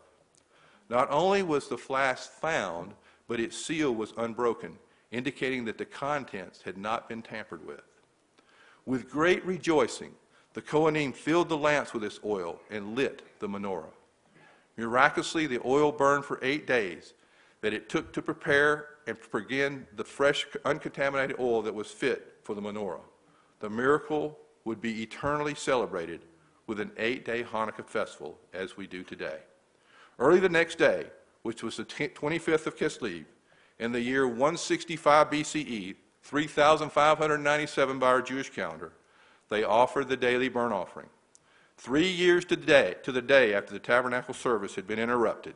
Not 0.91 1.11
only 1.11 1.43
was 1.43 1.69
the 1.69 1.79
flask 1.79 2.31
found, 2.31 2.93
but 3.27 3.41
its 3.41 3.57
seal 3.57 3.95
was 3.95 4.13
unbroken, 4.19 4.79
indicating 5.11 5.65
that 5.65 5.79
the 5.79 5.85
contents 5.87 6.63
had 6.63 6.77
not 6.77 7.09
been 7.09 7.23
tampered 7.23 7.67
with. 7.67 7.83
With 8.85 9.11
great 9.11 9.45
rejoicing, 9.47 10.13
the 10.53 10.63
Kohanim 10.63 11.15
filled 11.15 11.49
the 11.49 11.57
lamps 11.57 11.95
with 11.95 12.03
this 12.03 12.21
oil 12.25 12.61
and 12.71 12.95
lit 12.95 13.23
the 13.39 13.49
menorah. 13.49 13.93
Miraculously, 14.77 15.47
the 15.47 15.61
oil 15.65 15.91
burned 15.91 16.25
for 16.25 16.39
eight 16.43 16.67
days 16.67 17.15
that 17.61 17.73
it 17.73 17.89
took 17.89 18.13
to 18.13 18.23
prepare 18.23 18.89
and 19.07 19.17
begin 19.33 19.87
the 19.97 20.05
fresh, 20.05 20.47
uncontaminated 20.65 21.37
oil 21.41 21.63
that 21.63 21.75
was 21.75 21.91
fit 21.91 22.37
for 22.43 22.55
the 22.55 22.61
menorah. 22.61 23.01
The 23.61 23.71
miracle 23.71 24.39
would 24.65 24.81
be 24.81 25.03
eternally 25.03 25.55
celebrated 25.55 26.21
with 26.67 26.79
an 26.79 26.93
eight 26.99 27.25
day 27.25 27.43
Hanukkah 27.43 27.87
festival 27.87 28.39
as 28.53 28.77
we 28.77 28.87
do 28.87 29.03
today. 29.03 29.39
Early 30.19 30.41
the 30.41 30.49
next 30.49 30.79
day, 30.79 31.07
which 31.43 31.63
was 31.63 31.77
the 31.77 31.85
25th 31.85 32.67
of 32.67 32.77
Kislev, 32.77 33.25
in 33.79 33.93
the 33.93 34.01
year 34.01 34.27
165 34.27 35.31
BCE, 35.31 35.95
3,597 36.23 37.99
by 37.99 38.07
our 38.07 38.21
Jewish 38.21 38.51
calendar, 38.51 38.93
they 39.49 39.65
offered 39.65 40.09
the 40.09 40.17
daily 40.17 40.49
burnt 40.49 40.75
offering. 40.75 41.09
Three 41.77 42.09
years 42.09 42.45
to 42.47 42.57
the 42.57 42.67
day, 42.67 42.97
to 43.05 43.13
the 43.13 43.23
day 43.23 43.55
after 43.55 43.73
the 43.73 43.79
tabernacle 43.79 44.35
service 44.35 44.75
had 44.75 44.87
been 44.87 44.99
interrupted, 44.99 45.55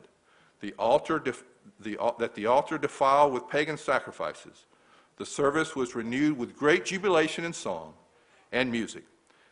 the 0.61 0.73
altar 0.79 1.19
def, 1.19 1.43
the, 1.79 1.97
that 2.19 2.35
the 2.35 2.45
altar 2.45 2.77
defiled 2.77 3.33
with 3.33 3.49
pagan 3.49 3.77
sacrifices, 3.77 4.65
the 5.17 5.25
service 5.25 5.75
was 5.75 5.95
renewed 5.95 6.37
with 6.37 6.57
great 6.57 6.85
jubilation 6.85 7.45
and 7.45 7.55
song 7.55 7.93
and 8.51 8.71
music. 8.71 9.03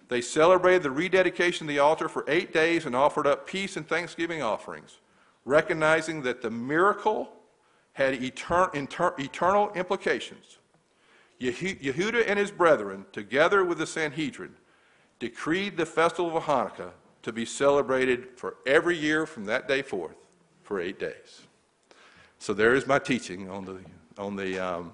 They 0.08 0.22
celebrated 0.22 0.84
the 0.84 0.92
rededication 0.92 1.66
of 1.66 1.70
the 1.70 1.80
altar 1.80 2.10
for 2.10 2.26
eight 2.28 2.54
days 2.54 2.86
and 2.86 2.96
offered 2.96 3.28
up 3.28 3.48
peace 3.48 3.78
and 3.78 3.88
thanksgiving 3.88 4.42
offerings, 4.42 4.98
recognizing 5.46 6.22
that 6.24 6.42
the 6.42 6.52
miracle 6.52 7.32
had 7.94 8.20
etern- 8.20 8.74
inter- 8.74 9.16
eternal 9.18 9.72
implications. 9.74 10.58
Yehu- 11.40 11.80
Yehuda 11.82 12.26
and 12.28 12.38
his 12.38 12.52
brethren, 12.52 13.06
together 13.12 13.64
with 13.64 13.78
the 13.78 13.88
Sanhedrin, 13.88 14.56
decreed 15.20 15.78
the 15.78 15.86
festival 15.86 16.36
of 16.36 16.44
Hanukkah 16.44 16.92
to 17.24 17.32
be 17.32 17.46
celebrated 17.46 18.30
for 18.36 18.56
every 18.66 18.98
year 18.98 19.26
from 19.26 19.46
that 19.46 19.68
day 19.68 19.82
forth 19.82 20.16
for 20.64 20.80
eight 20.80 21.00
days. 21.00 21.48
So 22.42 22.56
there 22.56 22.74
is 22.74 22.88
my 22.88 22.98
teaching 22.98 23.52
on 23.52 23.66
the, 23.66 23.78
on 24.18 24.36
the 24.36 24.58
um, 24.58 24.94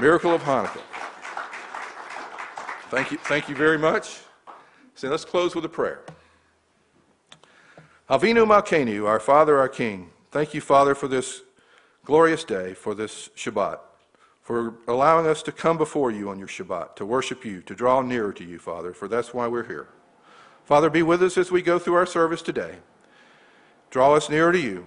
miracle 0.00 0.32
of 0.32 0.40
Hanukkah. 0.42 0.80
Thank 2.90 3.10
you, 3.10 3.18
thank 3.18 3.48
you 3.48 3.56
very 3.56 3.76
much. 3.76 4.20
So 4.94 5.08
let's 5.08 5.24
close 5.24 5.56
with 5.56 5.64
a 5.64 5.68
prayer. 5.68 6.02
Avinu 8.08 8.46
Malkenu, 8.46 9.08
our 9.08 9.18
Father, 9.18 9.58
our 9.58 9.68
King, 9.68 10.10
thank 10.30 10.54
you, 10.54 10.60
Father, 10.60 10.94
for 10.94 11.08
this 11.08 11.42
glorious 12.04 12.44
day, 12.44 12.72
for 12.72 12.94
this 12.94 13.28
Shabbat, 13.36 13.80
for 14.40 14.74
allowing 14.86 15.26
us 15.26 15.42
to 15.42 15.50
come 15.50 15.76
before 15.76 16.12
you 16.12 16.30
on 16.30 16.38
your 16.38 16.46
Shabbat, 16.46 16.94
to 16.94 17.04
worship 17.04 17.44
you, 17.44 17.62
to 17.62 17.74
draw 17.74 18.00
nearer 18.00 18.32
to 18.32 18.44
you, 18.44 18.60
Father, 18.60 18.92
for 18.92 19.08
that's 19.08 19.34
why 19.34 19.48
we're 19.48 19.66
here. 19.66 19.88
Father, 20.64 20.88
be 20.88 21.02
with 21.02 21.20
us 21.20 21.36
as 21.36 21.50
we 21.50 21.62
go 21.62 21.80
through 21.80 21.94
our 21.94 22.06
service 22.06 22.42
today. 22.42 22.76
Draw 23.90 24.14
us 24.14 24.30
nearer 24.30 24.52
to 24.52 24.60
you. 24.60 24.86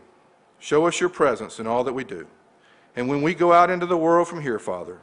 Show 0.62 0.86
us 0.86 1.00
your 1.00 1.10
presence 1.10 1.60
in 1.60 1.66
all 1.66 1.84
that 1.84 1.94
we 1.94 2.04
do. 2.04 2.28
And 2.96 3.10
when 3.10 3.24
we 3.24 3.34
go 3.34 3.52
out 3.52 3.72
into 3.72 3.88
the 3.88 3.98
world 3.98 4.28
from 4.28 4.42
here, 4.42 4.60
Father, 4.60 5.00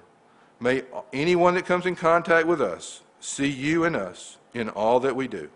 may 0.60 0.84
anyone 1.12 1.54
that 1.54 1.66
comes 1.66 1.84
in 1.84 1.96
contact 1.96 2.46
with 2.46 2.62
us 2.62 3.02
see 3.20 3.48
you 3.48 3.84
and 3.84 3.96
us 3.96 4.36
in 4.54 4.68
all 4.68 5.00
that 5.00 5.16
we 5.16 5.26
do. 5.26 5.50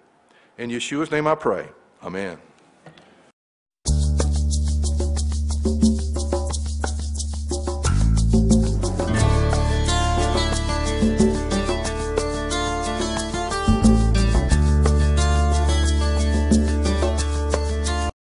In 0.59 0.71
Yeshua's 0.71 1.13
name 1.13 1.29
I 1.29 1.37
pray. 1.37 1.69
Amen. 2.03 2.39